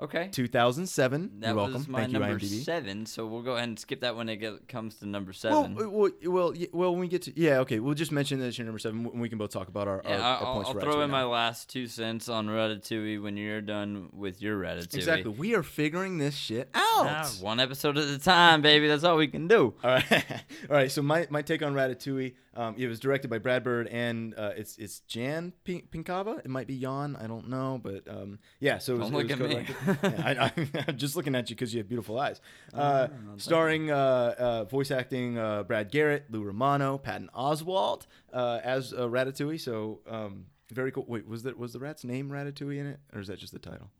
Okay. 0.00 0.28
2007. 0.32 1.40
That 1.40 1.46
You're 1.48 1.56
welcome. 1.56 1.74
was 1.74 1.88
my 1.88 2.00
Thank 2.00 2.12
you, 2.12 2.18
number 2.18 2.38
IMDb. 2.38 2.64
seven, 2.64 3.06
so 3.06 3.26
we'll 3.26 3.42
go 3.42 3.52
ahead 3.56 3.68
and 3.68 3.78
skip 3.78 4.00
that 4.00 4.16
when 4.16 4.28
it 4.28 4.36
get, 4.36 4.66
comes 4.66 4.94
to 4.96 5.06
number 5.06 5.32
seven. 5.32 5.74
well, 5.74 6.10
well, 6.24 6.54
yeah, 6.54 6.68
well, 6.72 6.92
when 6.92 7.00
we 7.00 7.08
get 7.08 7.22
to 7.22 7.38
yeah, 7.38 7.58
okay, 7.58 7.80
we'll 7.80 7.94
just 7.94 8.12
mention 8.12 8.40
that 8.40 8.46
it's 8.46 8.58
your 8.58 8.64
number 8.64 8.78
seven, 8.78 9.06
and 9.06 9.20
we 9.20 9.28
can 9.28 9.38
both 9.38 9.50
talk 9.50 9.68
about 9.68 9.88
our, 9.88 10.00
yeah, 10.04 10.12
our, 10.12 10.20
our 10.20 10.46
I'll, 10.46 10.54
points 10.54 10.68
I'll 10.68 10.74
for 10.74 10.80
throw 10.80 10.94
Ratatouille 10.96 11.04
in 11.04 11.10
my 11.10 11.24
last 11.24 11.68
two 11.68 11.86
cents 11.86 12.28
on 12.28 12.48
Ratatouille 12.48 13.22
when 13.22 13.36
you're 13.36 13.60
done 13.60 14.08
with 14.12 14.40
your 14.40 14.58
Ratatouille. 14.60 14.94
Exactly, 14.94 15.32
we 15.32 15.54
are 15.54 15.62
figuring 15.62 16.18
this 16.18 16.34
shit 16.34 16.70
out. 16.74 17.06
Ah, 17.06 17.30
one 17.40 17.60
episode 17.60 17.98
at 17.98 18.08
a 18.08 18.18
time, 18.18 18.62
baby. 18.62 18.88
That's 18.88 19.04
all 19.04 19.16
we 19.16 19.28
can 19.28 19.48
do. 19.48 19.74
All 19.84 19.90
right, 19.90 20.24
all 20.68 20.76
right. 20.76 20.90
So 20.90 21.02
my, 21.02 21.26
my 21.30 21.42
take 21.42 21.62
on 21.62 21.74
Ratatouille, 21.74 22.34
um, 22.54 22.74
it 22.76 22.86
was 22.86 23.00
directed 23.00 23.28
by 23.28 23.38
Brad 23.38 23.64
Bird, 23.64 23.86
and 23.88 24.34
uh, 24.36 24.52
it's 24.56 24.76
it's 24.76 25.00
Jan 25.00 25.52
Pinkava. 25.64 26.38
It 26.40 26.48
might 26.48 26.66
be 26.66 26.78
Jan, 26.78 27.16
I 27.16 27.26
don't 27.26 27.48
know, 27.48 27.80
but 27.82 28.06
um, 28.08 28.38
yeah. 28.58 28.78
So 28.78 28.96
it 28.96 28.98
was, 28.98 29.10
Don't 29.10 29.30
it 29.30 29.38
was 29.38 29.54
at 29.54 29.68
me. 29.68 29.74
co-directed. 29.94 30.18
yeah, 30.24 30.42
I, 30.76 30.80
I, 30.80 30.84
I'm 30.88 30.96
just 30.96 31.16
looking 31.16 31.34
at 31.34 31.50
you 31.50 31.56
because 31.56 31.72
you 31.74 31.78
have 31.78 31.88
beautiful 31.88 32.18
eyes. 32.18 32.40
Oh, 32.74 32.78
Uh, 32.80 33.08
starring 33.36 33.90
uh, 33.90 33.94
uh, 34.38 34.64
voice 34.64 34.90
acting 34.90 35.38
uh, 35.38 35.62
Brad 35.64 35.90
Garrett, 35.90 36.26
Lou 36.30 36.42
Romano, 36.42 36.98
Patton 36.98 37.30
Oswalt 37.36 38.06
uh, 38.32 38.60
as 38.62 38.92
uh, 38.92 39.00
Ratatouille. 39.08 39.60
So 39.60 40.00
um, 40.08 40.46
very 40.72 40.92
cool. 40.92 41.04
Wait, 41.08 41.26
was 41.26 41.42
that 41.44 41.58
was 41.58 41.72
the 41.72 41.78
rat's 41.80 42.04
name 42.04 42.30
Ratatouille 42.30 42.78
in 42.78 42.86
it, 42.86 43.00
or 43.14 43.20
is 43.20 43.28
that 43.28 43.38
just 43.38 43.52
the 43.52 43.58
title? 43.58 43.90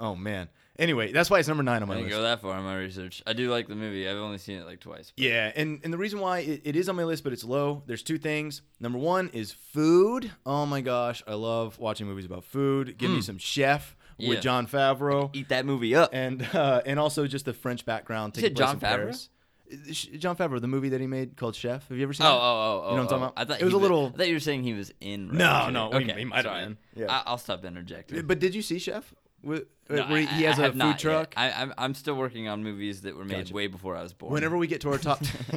Oh 0.00 0.14
man. 0.14 0.48
Anyway, 0.78 1.10
that's 1.10 1.28
why 1.28 1.40
it's 1.40 1.48
number 1.48 1.64
nine 1.64 1.82
on 1.82 1.88
I 1.90 1.94
my 1.94 1.94
didn't 1.96 2.10
list. 2.10 2.18
go 2.18 2.22
that 2.22 2.40
far 2.40 2.56
in 2.56 2.62
my 2.62 2.76
research. 2.78 3.20
I 3.26 3.32
do 3.32 3.50
like 3.50 3.66
the 3.66 3.74
movie. 3.74 4.08
I've 4.08 4.16
only 4.16 4.38
seen 4.38 4.58
it 4.58 4.64
like 4.64 4.78
twice. 4.78 5.10
but- 5.16 5.24
Yeah, 5.24 5.50
and, 5.56 5.80
and 5.82 5.92
the 5.92 5.98
reason 5.98 6.20
why 6.20 6.38
it, 6.38 6.60
it 6.62 6.76
is 6.76 6.88
on 6.88 6.94
my 6.94 7.02
list, 7.02 7.24
but 7.24 7.32
it's 7.32 7.42
low, 7.42 7.82
there's 7.86 8.04
two 8.04 8.16
things. 8.16 8.62
Number 8.78 8.96
one 8.96 9.28
is 9.32 9.50
food. 9.50 10.30
Oh 10.46 10.66
my 10.66 10.82
gosh, 10.82 11.20
I 11.26 11.34
love 11.34 11.80
watching 11.80 12.06
movies 12.06 12.26
about 12.26 12.44
food. 12.44 12.96
Give 12.96 13.10
me 13.10 13.20
some 13.22 13.38
Chef 13.38 13.96
Yeah. 14.18 14.30
with 14.30 14.40
Jon 14.42 14.66
Favreau, 14.66 15.30
Eat 15.34 15.48
that 15.50 15.64
movie 15.64 15.94
up. 15.94 16.10
and 16.12 16.42
uh, 16.54 16.82
and 16.84 16.98
also 16.98 17.26
just 17.26 17.44
the 17.44 17.52
French 17.54 17.84
background. 17.86 18.34
Said 18.34 18.54
place 18.56 18.66
Jon 18.66 18.80
Favreau? 18.80 19.28
Uh, 19.70 19.92
Jon 20.18 20.34
Favreau, 20.34 20.60
the 20.60 20.66
movie 20.66 20.88
that 20.88 21.00
he 21.00 21.06
made 21.06 21.36
called 21.36 21.54
Chef. 21.54 21.86
Have 21.88 21.96
you 21.96 22.02
ever 22.02 22.12
seen? 22.14 22.26
Oh, 22.26 22.30
that? 22.30 22.36
oh, 22.36 22.40
oh, 22.40 22.82
oh. 22.86 22.90
You 22.90 22.96
know 22.96 22.96
what 22.96 23.00
I'm 23.02 23.06
talking 23.08 23.22
oh. 23.22 23.26
about? 23.26 23.32
I 23.36 23.44
thought 23.44 23.60
It 23.60 23.64
was 23.64 23.72
he 23.74 23.78
a 23.78 23.82
little- 23.82 24.06
I 24.14 24.16
thought 24.18 24.28
you 24.28 24.34
were 24.34 24.40
saying 24.40 24.62
he 24.62 24.72
was 24.72 24.92
in. 25.00 25.36
No, 25.36 25.68
no, 25.70 25.92
Okay, 25.92 26.14
he 26.18 26.24
might 26.24 26.44
have 26.46 26.54
been, 26.54 26.78
yeah. 26.96 27.06
I, 27.12 27.22
I'll 27.26 27.38
stop 27.38 27.64
interjecting. 27.64 28.26
But 28.26 28.38
did 28.38 28.54
you 28.54 28.62
see 28.62 28.78
Chef? 28.78 29.14
With, 29.40 29.66
No, 29.88 30.04
where 30.08 30.22
he, 30.22 30.26
I- 30.26 30.30
he 30.32 30.42
has 30.44 30.58
I 30.58 30.66
a 30.66 30.72
food 30.72 30.78
yet. 30.82 30.98
truck. 30.98 31.34
I, 31.36 31.52
I'm, 31.52 31.72
I'm 31.78 31.94
still 31.94 32.14
working 32.16 32.48
on 32.48 32.64
movies 32.64 33.02
that 33.02 33.14
were 33.14 33.24
made 33.26 33.36
Gotcha. 33.44 33.54
way 33.54 33.66
before 33.68 33.94
I 33.94 34.02
was 34.02 34.12
born. 34.12 34.32
Whenever 34.32 34.56
we 34.56 34.66
get 34.66 34.80
to 34.80 34.90
our 34.90 34.98
top, 34.98 35.24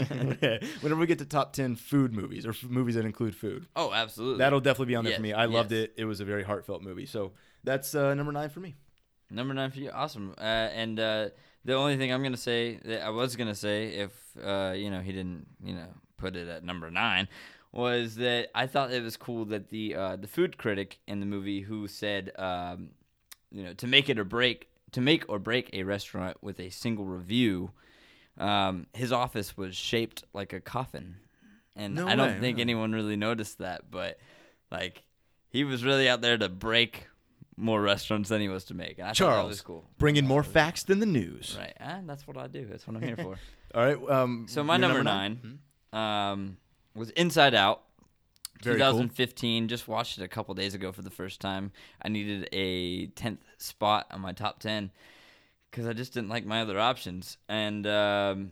whenever 0.81 0.97
we 0.99 1.07
get 1.07 1.19
to 1.19 1.25
top 1.25 1.53
ten 1.53 1.75
food 1.75 2.13
movies 2.13 2.45
or 2.45 2.49
f- 2.51 2.63
movies 2.63 2.95
that 2.95 3.05
include 3.05 3.35
food, 3.35 3.65
oh, 3.75 3.91
absolutely. 3.91 4.37
That'll 4.39 4.59
definitely 4.59 4.87
be 4.87 4.95
on 4.95 5.05
there 5.05 5.15
for 5.15 5.21
me. 5.21 5.33
I 5.33 5.45
loved 5.45 5.71
it. 5.71 5.93
It 5.97 6.05
was 6.05 6.19
a 6.19 6.25
very 6.25 6.43
heartfelt 6.43 6.83
movie. 6.83 7.05
So 7.05 7.31
that's 7.63 7.93
uh, 7.95 8.13
number 8.13 8.31
nine 8.31 8.49
for 8.49 8.59
me. 8.59 8.75
Number 9.29 9.53
nine 9.53 9.71
for 9.71 9.79
you, 9.79 9.91
awesome. 9.91 10.33
Uh, 10.37 10.41
and 10.41 10.99
uh, 10.99 11.29
the 11.63 11.73
only 11.75 11.97
thing 11.97 12.11
I'm 12.11 12.21
gonna 12.23 12.37
say 12.37 12.79
that 12.83 13.01
I 13.03 13.09
was 13.09 13.35
gonna 13.35 13.55
say 13.55 13.87
if 13.95 14.11
uh, 14.43 14.73
you 14.75 14.89
know 14.89 14.99
he 14.99 15.11
didn't 15.11 15.47
you 15.63 15.73
know 15.75 15.87
put 16.17 16.35
it 16.35 16.47
at 16.47 16.63
number 16.63 16.91
nine 16.91 17.27
was 17.71 18.15
that 18.15 18.49
I 18.53 18.67
thought 18.67 18.91
it 18.91 19.01
was 19.01 19.15
cool 19.15 19.45
that 19.45 19.69
the 19.69 19.95
uh, 19.95 20.15
the 20.17 20.27
food 20.27 20.57
critic 20.57 20.99
in 21.07 21.19
the 21.21 21.25
movie 21.25 21.61
who 21.61 21.87
said 21.87 22.31
um, 22.37 22.89
you 23.51 23.63
know 23.63 23.73
to 23.73 23.87
make 23.87 24.09
it 24.09 24.19
or 24.19 24.25
break 24.25 24.67
to 24.91 24.99
make 25.01 25.23
or 25.29 25.39
break 25.39 25.69
a 25.73 25.83
restaurant 25.83 26.35
with 26.41 26.59
a 26.59 26.69
single 26.69 27.05
review, 27.05 27.71
um, 28.37 28.87
his 28.93 29.13
office 29.13 29.55
was 29.55 29.75
shaped 29.77 30.25
like 30.33 30.51
a 30.51 30.59
coffin, 30.59 31.15
and 31.75 31.95
No 31.95 32.07
I 32.07 32.15
don't 32.15 32.27
way, 32.27 32.39
think 32.41 32.55
really? 32.57 32.61
anyone 32.61 32.91
really 32.91 33.15
noticed 33.15 33.59
that, 33.59 33.89
but 33.89 34.19
like 34.69 35.03
he 35.49 35.63
was 35.63 35.85
really 35.85 36.09
out 36.09 36.19
there 36.21 36.37
to 36.37 36.49
break 36.49 37.07
more 37.61 37.81
restaurants 37.81 38.29
than 38.29 38.41
he 38.41 38.49
was 38.49 38.65
to 38.65 38.73
make. 38.73 38.97
And 38.99 39.07
I 39.07 39.13
thought 39.13 39.29
that 39.29 39.47
was 39.47 39.57
Charles, 39.57 39.61
cool. 39.61 39.85
bringing 39.97 40.27
more 40.27 40.43
facts 40.43 40.83
than 40.83 40.99
the 40.99 41.05
news. 41.05 41.55
Right, 41.57 41.73
and 41.77 42.09
that's 42.09 42.27
what 42.27 42.37
I 42.37 42.47
do. 42.47 42.65
That's 42.65 42.85
what 42.87 42.95
I'm 42.97 43.01
here 43.03 43.15
for. 43.15 43.35
All 43.75 43.85
right. 43.85 44.09
Um, 44.09 44.45
So 44.49 44.63
my 44.63 44.75
your 44.77 44.87
number, 44.87 45.03
nine, 45.03 45.59
um, 45.93 46.57
was 46.95 47.09
Inside 47.11 47.53
Out. 47.53 47.83
Very 48.63 48.77
cool. 48.79 48.91
2015. 48.91 49.67
Just 49.69 49.87
watched 49.87 50.17
it 50.19 50.23
a 50.23 50.27
couple 50.27 50.53
days 50.53 50.73
ago 50.75 50.91
for 50.91 51.01
the 51.01 51.09
first 51.09 51.39
time. 51.41 51.71
I 52.01 52.09
needed 52.09 52.47
a 52.51 53.07
tenth 53.07 53.39
spot 53.57 54.07
on 54.11 54.21
my 54.21 54.33
top 54.33 54.59
ten 54.59 54.91
because 55.69 55.87
I 55.87 55.93
just 55.93 56.13
didn't 56.13 56.29
like 56.29 56.45
my 56.45 56.61
other 56.61 56.79
options, 56.79 57.37
and 57.49 57.87
um, 57.87 58.51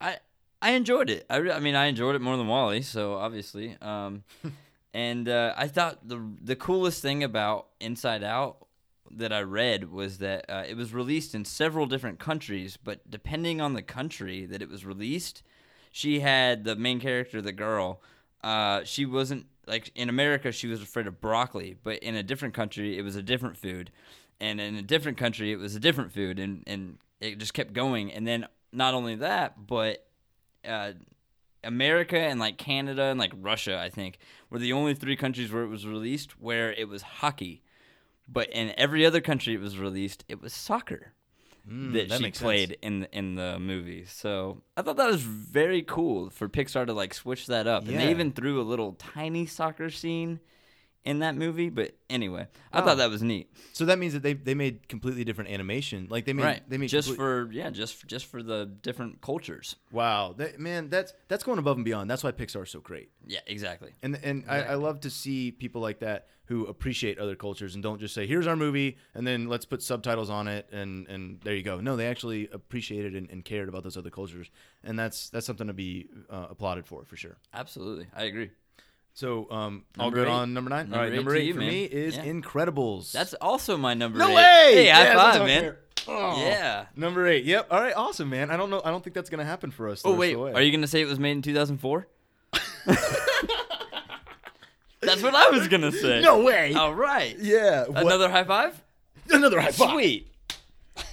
I 0.00 0.16
I 0.62 0.70
enjoyed 0.70 1.10
it. 1.10 1.26
I, 1.28 1.36
re- 1.36 1.52
I 1.52 1.60
mean, 1.60 1.74
I 1.76 1.86
enjoyed 1.86 2.14
it 2.16 2.20
more 2.22 2.36
than 2.38 2.48
WALL-E, 2.48 2.82
so 2.82 3.14
obviously. 3.14 3.76
Um, 3.82 4.24
and 4.94 5.28
uh, 5.28 5.52
I 5.56 5.66
thought 5.66 6.08
the 6.08 6.24
the 6.40 6.56
coolest 6.56 7.02
thing 7.02 7.24
about 7.24 7.66
Inside 7.80 8.22
Out 8.22 8.66
that 9.10 9.32
I 9.32 9.40
read 9.40 9.92
was 9.92 10.18
that 10.18 10.48
uh, 10.48 10.62
it 10.66 10.76
was 10.76 10.94
released 10.94 11.34
in 11.34 11.44
several 11.44 11.86
different 11.86 12.18
countries, 12.18 12.78
but 12.82 13.10
depending 13.10 13.60
on 13.60 13.74
the 13.74 13.82
country 13.82 14.46
that 14.46 14.62
it 14.62 14.68
was 14.68 14.86
released, 14.86 15.42
she 15.90 16.20
had 16.20 16.64
the 16.64 16.76
main 16.76 17.00
character, 17.00 17.42
the 17.42 17.52
girl. 17.52 18.00
Uh, 18.42 18.82
she 18.84 19.04
wasn't 19.04 19.46
like 19.66 19.90
in 19.96 20.08
America. 20.08 20.52
She 20.52 20.68
was 20.68 20.80
afraid 20.80 21.08
of 21.08 21.20
broccoli, 21.20 21.76
but 21.82 21.98
in 21.98 22.14
a 22.14 22.22
different 22.22 22.54
country, 22.54 22.96
it 22.96 23.02
was 23.02 23.16
a 23.16 23.22
different 23.22 23.56
food, 23.56 23.90
and 24.40 24.60
in 24.60 24.76
a 24.76 24.82
different 24.82 25.18
country, 25.18 25.50
it 25.52 25.56
was 25.56 25.74
a 25.74 25.80
different 25.80 26.12
food, 26.12 26.38
and 26.38 26.62
and 26.68 26.98
it 27.20 27.38
just 27.38 27.52
kept 27.52 27.72
going. 27.72 28.12
And 28.12 28.24
then 28.26 28.46
not 28.72 28.94
only 28.94 29.16
that, 29.16 29.66
but 29.66 30.06
uh, 30.64 30.92
America 31.64 32.18
and 32.18 32.38
like 32.38 32.56
Canada 32.58 33.04
and 33.04 33.18
like 33.18 33.32
Russia, 33.40 33.78
I 33.78 33.88
think, 33.90 34.18
were 34.50 34.58
the 34.58 34.72
only 34.72 34.94
three 34.94 35.16
countries 35.16 35.52
where 35.52 35.62
it 35.64 35.68
was 35.68 35.86
released 35.86 36.40
where 36.40 36.72
it 36.72 36.88
was 36.88 37.02
hockey. 37.02 37.62
But 38.28 38.50
in 38.50 38.72
every 38.78 39.04
other 39.04 39.20
country 39.20 39.54
it 39.54 39.60
was 39.60 39.78
released, 39.78 40.24
it 40.28 40.40
was 40.40 40.52
soccer 40.52 41.12
that, 41.66 41.70
Mm, 41.70 42.08
that 42.08 42.16
she 42.16 42.22
makes 42.22 42.38
sense. 42.38 42.42
played 42.42 42.78
in 42.82 43.06
in 43.12 43.34
the 43.36 43.58
movie. 43.58 44.04
So 44.06 44.62
I 44.76 44.82
thought 44.82 44.96
that 44.98 45.10
was 45.10 45.22
very 45.22 45.82
cool 45.82 46.30
for 46.30 46.48
Pixar 46.48 46.86
to 46.86 46.92
like 46.92 47.14
switch 47.14 47.46
that 47.46 47.66
up. 47.66 47.86
And 47.88 47.98
they 47.98 48.10
even 48.10 48.32
threw 48.32 48.60
a 48.60 48.62
little 48.62 48.92
tiny 48.92 49.46
soccer 49.46 49.90
scene 49.90 50.40
in 51.04 51.18
that 51.20 51.36
movie. 51.36 51.68
But 51.68 51.94
anyway, 52.08 52.46
I 52.72 52.80
Oh. 52.80 52.84
thought 52.84 52.96
that 52.98 53.10
was 53.10 53.22
neat. 53.22 53.50
So 53.72 53.84
that 53.86 53.98
means 53.98 54.12
that 54.14 54.22
they 54.22 54.32
they 54.34 54.54
made 54.54 54.88
completely 54.88 55.24
different 55.24 55.50
animation. 55.50 56.06
Like 56.10 56.24
they 56.24 56.32
made 56.32 56.44
right. 56.44 56.68
they 56.70 56.78
made 56.78 56.88
just 56.88 57.08
complete- 57.08 57.16
for 57.46 57.52
yeah, 57.52 57.70
just 57.70 58.06
just 58.06 58.26
for 58.26 58.42
the 58.42 58.66
different 58.82 59.20
cultures. 59.20 59.76
wow. 59.92 60.34
That, 60.36 60.58
man, 60.58 60.88
that's 60.88 61.12
that's 61.28 61.44
going 61.44 61.58
above 61.58 61.76
and 61.76 61.84
beyond. 61.84 62.10
That's 62.10 62.24
why 62.24 62.32
Pixar 62.32 62.62
is 62.64 62.70
so 62.70 62.80
great. 62.80 63.10
Yeah, 63.26 63.40
exactly. 63.46 63.92
And 64.02 64.18
and 64.22 64.44
I, 64.48 64.62
I 64.62 64.74
love 64.74 65.00
to 65.00 65.10
see 65.10 65.50
people 65.50 65.80
like 65.80 65.98
that 66.00 66.28
who 66.46 66.66
appreciate 66.66 67.18
other 67.18 67.34
cultures 67.36 67.74
and 67.74 67.82
don't 67.82 67.98
just 67.98 68.14
say, 68.14 68.26
"Here's 68.26 68.46
our 68.46 68.56
movie," 68.56 68.98
and 69.14 69.26
then 69.26 69.48
let's 69.48 69.64
put 69.64 69.82
subtitles 69.82 70.28
on 70.28 70.46
it, 70.46 70.68
and 70.72 71.06
and 71.08 71.40
there 71.42 71.54
you 71.54 71.62
go. 71.62 71.80
No, 71.80 71.96
they 71.96 72.06
actually 72.06 72.48
appreciated 72.52 73.14
and, 73.14 73.30
and 73.30 73.42
cared 73.44 73.68
about 73.68 73.82
those 73.82 73.96
other 73.96 74.10
cultures, 74.10 74.50
and 74.82 74.98
that's 74.98 75.30
that's 75.30 75.46
something 75.46 75.66
to 75.68 75.72
be 75.72 76.08
uh, 76.28 76.46
applauded 76.50 76.86
for 76.86 77.04
for 77.06 77.16
sure. 77.16 77.36
Absolutely. 77.54 78.06
I 78.14 78.24
agree. 78.24 78.50
So, 79.16 79.48
um, 79.50 79.84
all 79.98 80.10
good 80.10 80.26
eight. 80.26 80.30
on 80.30 80.52
number 80.54 80.70
nine. 80.70 80.86
Number 80.90 80.96
all 80.96 81.02
right, 81.04 81.12
eight 81.12 81.16
number 81.16 81.36
eight 81.36 81.44
you, 81.46 81.54
for 81.54 81.60
man. 81.60 81.68
me 81.68 81.84
is 81.84 82.16
Yeah. 82.16 82.24
Incredibles. 82.24 83.12
That's 83.12 83.32
also 83.34 83.76
my 83.76 83.94
number 83.94 84.18
no 84.18 84.28
eight. 84.28 84.34
way. 84.34 84.42
Hey, 84.74 84.88
high 84.88 85.04
Yeah, 85.04 85.10
I'm 85.18 85.38
five, 85.38 85.46
man. 85.46 85.76
Oh. 86.08 86.36
Yeah. 86.40 86.86
Number 86.96 87.26
eight. 87.28 87.44
Yep. 87.44 87.68
All 87.70 87.80
right. 87.80 87.94
Awesome, 87.96 88.28
man. 88.28 88.50
I 88.50 88.56
don't 88.56 88.70
know. 88.70 88.82
I 88.84 88.90
don't 88.90 89.02
think 89.04 89.14
that's 89.14 89.30
gonna 89.30 89.44
happen 89.44 89.70
for 89.70 89.88
us. 89.88 90.02
Oh 90.04 90.14
wait, 90.14 90.32
of 90.34 90.38
the 90.40 90.44
way. 90.46 90.52
are 90.52 90.60
you 90.62 90.72
gonna 90.72 90.86
say 90.88 91.00
it 91.00 91.06
was 91.06 91.18
made 91.20 91.30
in 91.32 91.42
2004? 91.42 92.06
That's 95.00 95.22
what 95.22 95.34
I 95.34 95.50
was 95.50 95.68
gonna 95.68 95.92
say. 95.92 96.20
No 96.22 96.42
way. 96.42 96.72
All 96.74 96.94
right. 96.94 97.36
Yeah. 97.38 97.84
what- 97.86 98.02
Another 98.04 98.28
high 98.30 98.44
five. 98.44 98.82
another 99.30 99.60
high 99.60 99.70
five. 99.70 99.90
Sweet. 99.90 100.28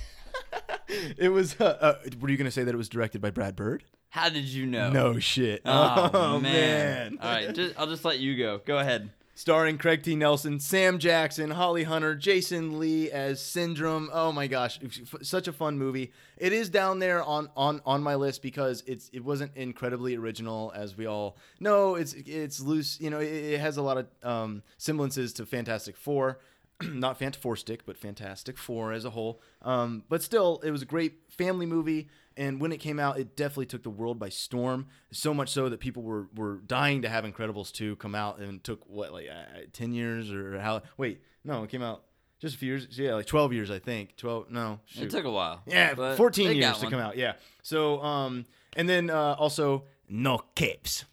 It 1.17 1.29
was. 1.29 1.55
Uh, 1.60 1.77
uh, 1.79 1.93
were 2.20 2.29
you 2.29 2.36
gonna 2.36 2.51
say 2.51 2.63
that 2.65 2.74
it 2.74 2.77
was 2.77 2.89
directed 2.89 3.22
by 3.22 3.31
Brad 3.31 3.55
Bird? 3.55 3.86
How 4.12 4.27
did 4.27 4.44
you 4.44 4.65
know? 4.65 4.89
No 4.89 5.20
shit. 5.20 5.62
Oh, 5.65 6.39
man. 6.39 6.41
man. 6.41 7.18
All 7.22 7.32
right, 7.32 7.56
just, 7.56 7.80
I'll 7.80 7.88
just 7.88 8.03
let 8.03 8.20
you 8.20 8.38
go. 8.38 8.60
Go 8.65 8.77
ahead. 8.77 9.10
Starring 9.36 9.77
Craig 9.77 10.03
T. 10.03 10.18
Nelson, 10.18 10.60
Sam 10.60 11.00
Jackson, 11.00 11.51
Holly 11.51 11.84
Hunter, 11.84 12.13
Jason 12.15 12.77
Lee 12.77 13.10
as 13.10 13.41
Syndrome. 13.41 14.10
Oh 14.12 14.34
my 14.34 14.48
gosh, 14.48 14.80
such 15.22 15.48
a 15.48 15.53
fun 15.53 15.80
movie. 15.80 16.12
It 16.38 16.51
is 16.51 16.70
down 16.70 17.00
there 17.00 17.24
on 17.24 17.50
on 17.56 17.82
on 17.86 18.03
my 18.03 18.15
list 18.15 18.41
because 18.41 18.84
it's 18.86 19.10
it 19.13 19.24
wasn't 19.24 19.56
incredibly 19.56 20.18
original 20.18 20.74
as 20.75 20.98
we 20.98 21.06
all 21.08 21.38
know. 21.62 21.96
It's 21.96 22.13
it's 22.13 22.60
loose. 22.60 23.00
You 23.00 23.10
know, 23.10 23.20
it, 23.20 23.32
it 23.32 23.60
has 23.62 23.77
a 23.77 23.82
lot 23.82 23.98
of 23.98 24.08
um, 24.22 24.62
semblances 24.77 25.32
to 25.34 25.46
Fantastic 25.46 25.96
Four. 25.96 26.39
Not 26.93 27.19
Fant 27.19 27.35
Four 27.35 27.55
Stick, 27.55 27.85
but 27.85 27.97
Fantastic 27.97 28.57
Four 28.57 28.91
as 28.91 29.05
a 29.05 29.09
whole. 29.11 29.41
Um, 29.61 30.03
but 30.09 30.21
still, 30.21 30.61
it 30.63 30.71
was 30.71 30.81
a 30.81 30.85
great 30.85 31.19
family 31.29 31.65
movie. 31.65 32.09
And 32.38 32.61
when 32.61 32.71
it 32.71 32.77
came 32.77 33.00
out, 33.00 33.19
it 33.19 33.35
definitely 33.35 33.65
took 33.65 33.83
the 33.83 33.89
world 33.89 34.17
by 34.17 34.29
storm. 34.29 34.88
So 35.11 35.33
much 35.33 35.50
so 35.50 35.69
that 35.69 35.79
people 35.79 36.03
were, 36.03 36.27
were 36.35 36.61
dying 36.65 37.01
to 37.01 37.09
have 37.09 37.25
Incredibles 37.25 37.71
2 37.71 37.97
come 37.97 38.15
out 38.15 38.39
and 38.39 38.63
took 38.63 38.83
what, 38.88 39.11
like 39.11 39.27
uh, 39.29 39.61
10 39.73 39.93
years 39.93 40.31
or 40.31 40.59
how? 40.59 40.81
Wait, 40.97 41.21
no, 41.43 41.63
it 41.63 41.69
came 41.69 41.81
out 41.81 42.03
just 42.39 42.55
a 42.55 42.57
few 42.57 42.69
years. 42.69 42.88
Yeah, 42.97 43.15
like 43.15 43.25
12 43.25 43.53
years, 43.53 43.69
I 43.69 43.79
think. 43.79 44.15
12, 44.15 44.50
no. 44.50 44.79
Shoot. 44.85 45.03
It 45.03 45.09
took 45.11 45.25
a 45.25 45.31
while. 45.31 45.61
yeah, 45.67 46.15
14 46.15 46.55
years 46.55 46.79
to 46.79 46.89
come 46.89 47.00
out. 47.00 47.17
Yeah. 47.17 47.33
So, 47.63 48.01
um, 48.01 48.45
and 48.75 48.88
then 48.88 49.09
uh, 49.09 49.35
also, 49.38 49.83
No 50.07 50.41
Capes. 50.55 51.05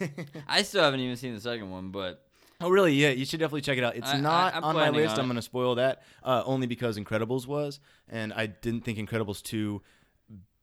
I 0.48 0.62
still 0.62 0.82
haven't 0.82 1.00
even 1.00 1.16
seen 1.16 1.34
the 1.34 1.40
second 1.40 1.70
one, 1.70 1.90
but 1.90 2.25
Oh, 2.60 2.70
really? 2.70 2.94
Yeah, 2.94 3.10
you 3.10 3.24
should 3.26 3.40
definitely 3.40 3.60
check 3.62 3.78
it 3.78 3.84
out. 3.84 3.96
It's 3.96 4.08
I- 4.08 4.16
I- 4.16 4.20
not 4.20 4.54
I'm 4.56 4.64
on 4.64 4.74
my 4.74 4.90
list. 4.90 5.14
on 5.14 5.20
I'm 5.20 5.26
going 5.26 5.36
to 5.36 5.42
spoil 5.42 5.74
that 5.76 6.02
uh, 6.22 6.42
only 6.46 6.66
because 6.66 6.98
Incredibles 6.98 7.46
was, 7.46 7.80
and 8.08 8.32
I 8.32 8.46
didn't 8.46 8.82
think 8.84 8.98
Incredibles 8.98 9.42
2 9.42 9.82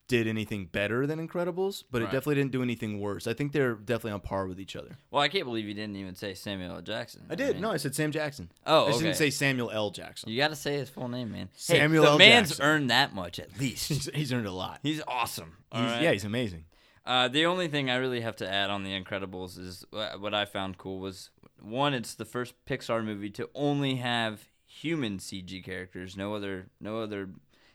did 0.10 0.28
anything 0.28 0.66
better 0.66 1.08
than 1.08 1.26
Incredibles, 1.26 1.84
but 1.90 2.02
it 2.02 2.06
definitely 2.06 2.36
didn't 2.36 2.52
do 2.52 2.62
anything 2.62 3.00
worse. 3.00 3.26
I 3.26 3.34
think 3.34 3.52
they're 3.54 3.74
definitely 3.74 4.12
on 4.12 4.20
par 4.20 4.48
with 4.48 4.60
each 4.60 4.76
other. 4.76 4.98
well, 5.12 5.22
I 5.24 5.30
can't 5.30 5.46
believe 5.46 5.66
you 5.66 5.74
didn't 5.74 5.96
even 5.96 6.14
say 6.14 6.34
Samuel 6.34 6.76
L. 6.76 6.82
Jackson. 6.82 7.24
I 7.30 7.36
did. 7.36 7.54
mean, 7.54 7.62
no, 7.62 7.72
I 7.72 7.78
said 7.78 7.96
Sam 7.96 8.12
Jackson. 8.12 8.52
Oh, 8.66 8.86
I 8.86 8.90
just 8.90 9.02
didn't 9.02 9.16
say 9.16 9.30
Samuel 9.30 9.72
L. 9.72 9.92
Jackson. 9.92 10.30
You 10.30 10.38
got 10.38 10.50
to 10.50 10.56
say 10.58 10.78
his 10.78 10.90
full 10.90 11.08
name, 11.08 11.32
man. 11.32 11.50
Samuel 11.56 12.04
hey, 12.04 12.08
the 12.08 12.12
L. 12.12 12.18
man's 12.18 12.50
Jackson. 12.50 12.66
earned 12.66 12.90
that 12.90 13.16
much 13.16 13.40
at 13.40 13.58
least. 13.60 13.88
He's, 13.88 14.10
he's 14.14 14.34
earned 14.34 14.46
a 14.46 14.52
lot. 14.52 14.80
He's 14.84 15.02
awesome. 15.08 15.54
He's- 15.72 15.84
right? 15.92 16.02
Yeah, 16.02 16.12
he's 16.12 16.26
amazing. 16.26 16.66
Uh, 17.06 17.28
the 17.30 17.46
only 17.48 17.68
thing 17.68 17.90
I 17.90 17.96
really 17.96 18.22
have 18.22 18.36
to 18.38 18.50
add 18.50 18.70
on 18.70 18.84
The 18.84 18.92
Incredibles 19.02 19.58
is 19.60 19.86
what 19.92 20.34
I 20.34 20.46
found 20.46 20.78
cool 20.78 21.00
was 21.00 21.32
one, 21.62 21.94
it's 21.94 22.16
the 22.16 22.26
first 22.26 22.54
Pixar 22.66 23.04
movie 23.04 23.30
to 23.32 23.50
only 23.56 23.96
have 23.96 24.42
human 24.66 25.18
CG 25.20 25.64
characters, 25.64 26.18
no 26.18 26.34
other, 26.34 26.68
no 26.80 27.00
other 27.00 27.30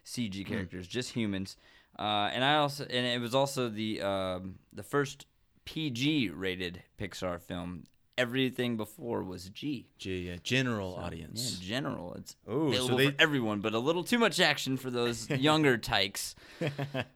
CG 0.05 0.43
Hmm. 0.45 0.49
characters, 0.53 0.87
just 0.89 1.13
humans. 1.13 1.57
Uh, 1.99 2.31
and 2.33 2.45
I 2.45 2.55
also, 2.57 2.85
and 2.85 3.07
it 3.07 3.21
was 3.21 3.35
also 3.35 3.69
the 3.69 4.01
um, 4.03 4.57
the 4.73 4.83
first 4.83 5.27
PG 5.65 6.31
rated 6.31 6.83
Pixar 6.99 7.41
film. 7.41 7.85
Everything 8.17 8.77
before 8.77 9.23
was 9.23 9.49
G. 9.51 9.87
G, 9.97 10.27
yeah, 10.29 10.37
general 10.43 10.97
So, 10.97 11.03
audience. 11.03 11.61
Yeah, 11.63 11.69
general. 11.77 12.15
It's 12.15 12.35
Oh, 12.49 12.73
so 12.73 12.77
available 12.79 12.97
they- 12.99 13.11
for 13.11 13.15
everyone, 13.21 13.61
but 13.61 13.75
a 13.75 13.79
little 13.79 14.03
too 14.03 14.19
much 14.19 14.41
action 14.41 14.77
for 14.77 14.91
those 14.91 15.31
younger 15.49 15.79
tykes 15.79 16.35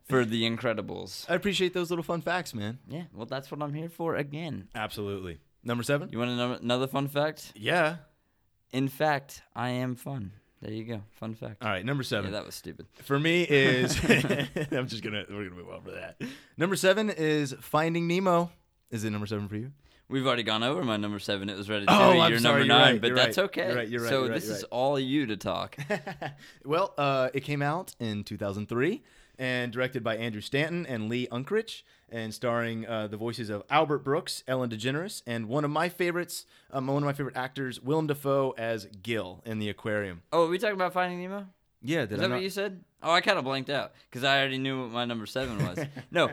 for 0.04 0.24
The 0.24 0.42
Incredibles. 0.48 1.28
I 1.28 1.34
appreciate 1.34 1.74
those 1.74 1.90
little 1.90 2.04
fun 2.04 2.20
facts, 2.20 2.54
man. 2.54 2.78
Yeah, 2.88 3.04
well, 3.12 3.26
that's 3.26 3.50
what 3.50 3.60
I'm 3.62 3.74
here 3.74 3.88
for 3.88 4.14
again. 4.14 4.68
Absolutely. 4.76 5.38
Number 5.64 5.82
seven? 5.82 6.08
You 6.10 6.18
want 6.18 6.62
another 6.62 6.86
fun 6.86 7.08
fact? 7.08 7.52
Yeah. 7.54 7.96
In 8.72 8.88
fact, 8.88 9.42
I 9.54 9.70
am 9.70 9.94
fun. 9.94 10.32
There 10.60 10.72
you 10.72 10.84
go. 10.84 11.02
Fun 11.18 11.34
fact. 11.34 11.62
All 11.62 11.68
right, 11.68 11.84
number 11.84 12.02
Yeah, 12.02 12.08
seven. 12.08 12.32
that 12.32 12.46
was 12.46 12.54
stupid. 12.54 12.86
for 13.02 13.18
me 13.18 13.42
is 13.42 13.96
I'm 14.72 14.86
just 14.86 15.02
gonna 15.02 15.24
we're 15.28 15.48
gonna 15.48 15.56
move 15.60 15.68
on 15.70 15.82
for 15.82 15.90
that. 15.90 16.20
Number 16.56 16.76
seven 16.76 17.10
is 17.10 17.52
Finding 17.60 18.06
Nemo. 18.06 18.50
Is 18.90 19.04
it 19.04 19.10
number 19.10 19.26
seven 19.26 19.48
for 19.48 19.56
you? 19.56 19.72
We've 20.08 20.26
already 20.26 20.42
gone 20.42 20.62
over 20.62 20.84
my 20.84 20.98
number 20.98 21.18
seven. 21.18 21.48
It 21.48 21.56
was 21.56 21.68
ready 21.70 21.86
to 21.86 21.92
Oh, 21.92 22.12
your 22.12 22.38
number 22.40 22.58
you're 22.58 22.66
nine, 22.68 22.92
right, 22.94 23.00
but 23.00 23.14
that's 23.14 23.38
right, 23.38 23.44
okay. 23.44 23.66
you're 23.68 23.76
right, 23.76 23.88
you're 23.88 24.08
so 24.08 24.28
this 24.28 24.46
is 24.46 24.62
all 24.64 25.00
you 25.00 25.26
to 25.26 25.36
talk. 25.36 25.76
well, 26.64 26.92
uh, 26.98 27.30
it 27.32 27.40
came 27.40 27.62
out 27.62 27.94
in 27.98 28.22
2003 28.22 29.02
and 29.42 29.72
directed 29.72 30.04
by 30.04 30.16
Andrew 30.16 30.40
Stanton 30.40 30.86
and 30.86 31.08
Lee 31.08 31.26
Unkrich, 31.32 31.82
and 32.08 32.32
starring 32.32 32.86
uh, 32.86 33.08
the 33.08 33.16
voices 33.16 33.50
of 33.50 33.64
Albert 33.70 33.98
Brooks, 34.04 34.44
Ellen 34.46 34.70
DeGeneres, 34.70 35.22
and 35.26 35.48
one 35.48 35.64
of 35.64 35.70
my 35.70 35.88
favorites, 35.88 36.46
um, 36.72 36.86
one 36.86 36.98
of 36.98 37.02
my 37.04 37.12
favorite 37.12 37.36
actors, 37.36 37.80
Willem 37.80 38.06
Dafoe 38.06 38.54
as 38.56 38.86
Gil 39.02 39.42
in 39.44 39.58
the 39.58 39.68
aquarium. 39.68 40.22
oh, 40.32 40.44
are 40.46 40.48
we 40.48 40.58
talking 40.58 40.76
about 40.76 40.92
Finding 40.92 41.20
Nemo? 41.20 41.46
Yeah, 41.82 42.02
did 42.02 42.12
Is 42.12 42.18
I 42.18 42.22
that 42.22 42.28
not? 42.28 42.34
what 42.36 42.42
you 42.44 42.50
said? 42.50 42.84
Oh, 43.02 43.10
I 43.10 43.20
kind 43.20 43.38
of 43.38 43.44
blanked 43.44 43.68
out 43.70 43.92
because 44.08 44.22
I 44.22 44.38
already 44.38 44.58
knew 44.58 44.82
what 44.82 44.90
my 44.92 45.04
number 45.04 45.26
seven 45.26 45.58
was. 45.66 45.78
no, 46.12 46.30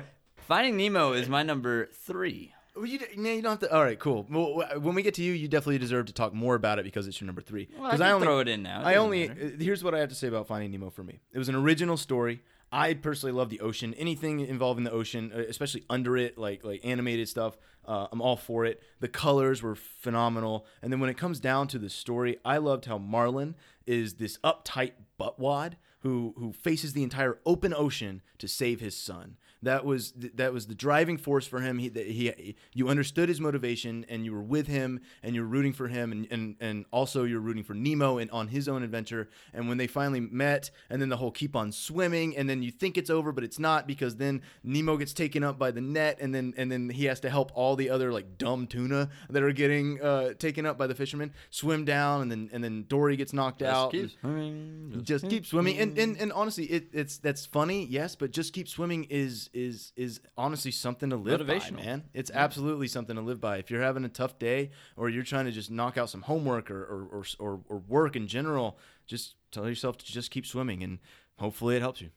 Finding 0.47 0.77
Nemo 0.77 1.13
is 1.13 1.27
my 1.27 1.41
number 1.41 1.87
three. 1.87 2.53
Well, 2.75 2.85
you, 2.85 2.99
no, 3.17 3.31
you 3.31 3.41
don't 3.41 3.59
have 3.59 3.69
to. 3.69 3.75
All 3.75 3.83
right, 3.83 3.97
cool. 3.99 4.25
Well, 4.29 4.63
when 4.79 4.93
we 4.95 5.01
get 5.01 5.15
to 5.15 5.23
you, 5.23 5.33
you 5.33 5.47
definitely 5.47 5.79
deserve 5.79 6.05
to 6.05 6.13
talk 6.13 6.33
more 6.33 6.55
about 6.55 6.77
it 6.79 6.85
because 6.85 7.07
it's 7.07 7.19
your 7.19 7.25
number 7.25 7.41
three. 7.41 7.67
Well, 7.75 7.87
I 7.87 7.89
'Cause 7.91 7.99
can 7.99 8.11
only 8.11 8.25
throw 8.27 8.39
it 8.39 8.47
in 8.47 8.61
now. 8.63 8.81
It 8.81 8.85
I 8.85 8.95
only. 8.95 9.27
matter. 9.27 9.41
uh, 9.57 9.63
Here's 9.63 9.83
what 9.83 9.95
I 9.95 9.99
have 9.99 10.09
to 10.09 10.15
say 10.15 10.27
about 10.27 10.45
Finding 10.47 10.71
Nemo 10.71 10.89
for 10.91 11.03
me. 11.03 11.19
It 11.33 11.39
was 11.39 11.49
an 11.49 11.55
original 11.55 11.97
story. 11.97 12.41
I 12.71 12.93
personally 12.93 13.33
love 13.33 13.49
the 13.49 13.61
ocean. 13.61 13.93
Anything 13.95 14.41
involving 14.41 14.83
the 14.83 14.91
ocean, 14.91 15.31
uh, 15.33 15.39
especially 15.39 15.83
under 15.89 16.17
it, 16.17 16.37
like 16.37 16.63
like 16.63 16.81
animated 16.83 17.27
stuff. 17.27 17.57
Uh, 17.85 18.07
I'm 18.11 18.21
all 18.21 18.35
for 18.35 18.65
it. 18.65 18.81
The 18.99 19.07
colors 19.07 19.63
were 19.63 19.75
phenomenal. 19.75 20.65
And 20.81 20.91
then 20.91 20.99
when 20.99 21.09
it 21.09 21.17
comes 21.17 21.39
down 21.39 21.67
to 21.69 21.79
the 21.79 21.89
story, 21.89 22.37
I 22.45 22.57
loved 22.57 22.85
how 22.85 22.99
Marlin 22.99 23.55
is 23.87 24.15
this 24.15 24.37
uptight 24.43 24.91
buttwad, 25.19 25.73
who 26.01 26.35
who 26.37 26.53
faces 26.53 26.93
the 26.93 27.03
entire 27.03 27.39
open 27.45 27.73
ocean 27.73 28.21
to 28.37 28.47
save 28.47 28.79
his 28.79 28.95
son. 28.95 29.37
That 29.61 29.83
was 29.83 30.11
th- 30.11 30.33
that 30.35 30.53
was 30.53 30.67
the 30.67 30.75
driving 30.75 31.17
force 31.17 31.45
for 31.45 31.59
him. 31.59 31.79
He, 31.79 31.89
he 31.89 32.55
you 32.73 32.87
understood 32.87 33.27
his 33.27 33.41
motivation 33.41 34.05
and 34.07 34.23
you 34.23 34.31
were 34.31 34.41
with 34.41 34.67
him 34.67 35.01
and 35.21 35.35
you're 35.35 35.45
rooting 35.45 35.73
for 35.73 35.87
him 35.87 36.11
and, 36.11 36.27
and 36.31 36.55
and 36.61 36.85
also 36.91 37.25
you're 37.25 37.41
rooting 37.41 37.63
for 37.63 37.73
Nemo 37.73 38.17
and 38.19 38.31
on 38.31 38.47
his 38.47 38.69
own 38.69 38.83
adventure. 38.83 39.29
And 39.53 39.67
when 39.67 39.77
they 39.77 39.87
finally 39.87 40.21
met, 40.21 40.71
and 40.89 41.01
then 41.01 41.09
the 41.09 41.17
whole 41.17 41.31
keep 41.31 41.55
on 41.55 41.71
swimming, 41.71 42.37
and 42.37 42.49
then 42.49 42.63
you 42.63 42.71
think 42.71 42.97
it's 42.97 43.09
over, 43.09 43.31
but 43.31 43.43
it's 43.43 43.59
not 43.59 43.85
because 43.85 44.15
then 44.15 44.41
Nemo 44.63 44.95
gets 44.95 45.13
taken 45.13 45.43
up 45.43 45.59
by 45.59 45.71
the 45.71 45.81
net, 45.81 46.19
and 46.21 46.33
then 46.33 46.53
and 46.55 46.71
then 46.71 46.89
he 46.89 47.05
has 47.05 47.19
to 47.21 47.29
help 47.29 47.51
all 47.53 47.75
the 47.75 47.89
other 47.89 48.13
like 48.13 48.37
dumb 48.37 48.65
tuna 48.65 49.09
that 49.29 49.43
are 49.43 49.51
getting 49.51 50.01
uh, 50.01 50.33
taken 50.35 50.65
up 50.65 50.77
by 50.77 50.87
the 50.87 50.95
fishermen 50.95 51.33
swim 51.49 51.83
down, 51.83 52.21
and 52.21 52.31
then 52.31 52.49
and 52.53 52.63
then 52.63 52.85
Dory 52.87 53.17
gets 53.17 53.33
knocked 53.33 53.61
out. 53.61 53.91
Just 53.91 54.13
keep 54.13 54.21
swimming. 54.21 55.01
Just 55.03 55.29
keep 55.29 55.45
swimming, 55.45 55.77
and 55.79 55.97
and, 55.97 56.17
and 56.17 56.31
honestly, 56.31 56.65
it, 56.65 56.89
it's 56.93 57.17
that's 57.17 57.45
funny, 57.45 57.85
yes, 57.85 58.15
but 58.15 58.31
just 58.31 58.53
keep 58.53 58.67
swimming 58.69 59.05
is 59.09 59.48
is 59.53 59.91
is 59.95 60.19
honestly 60.37 60.71
something 60.71 61.09
to 61.09 61.15
live 61.15 61.45
by, 61.45 61.59
man. 61.71 62.03
It's 62.13 62.31
absolutely 62.33 62.87
something 62.87 63.15
to 63.15 63.21
live 63.21 63.39
by. 63.41 63.57
If 63.57 63.69
you're 63.71 63.81
having 63.81 64.05
a 64.05 64.09
tough 64.09 64.37
day, 64.39 64.71
or 64.97 65.09
you're 65.09 65.23
trying 65.23 65.45
to 65.45 65.51
just 65.51 65.71
knock 65.71 65.97
out 65.97 66.09
some 66.09 66.21
homework 66.23 66.69
or 66.71 66.83
or 66.83 67.07
or, 67.19 67.25
or, 67.39 67.59
or 67.69 67.77
work 67.87 68.15
in 68.15 68.27
general, 68.27 68.77
just 69.07 69.35
tell 69.51 69.67
yourself 69.67 69.97
to 69.99 70.05
just 70.05 70.31
keep 70.31 70.45
swimming, 70.45 70.83
and 70.83 70.99
hopefully 71.37 71.75
it 71.75 71.81
helps 71.81 72.01
you. 72.01 72.09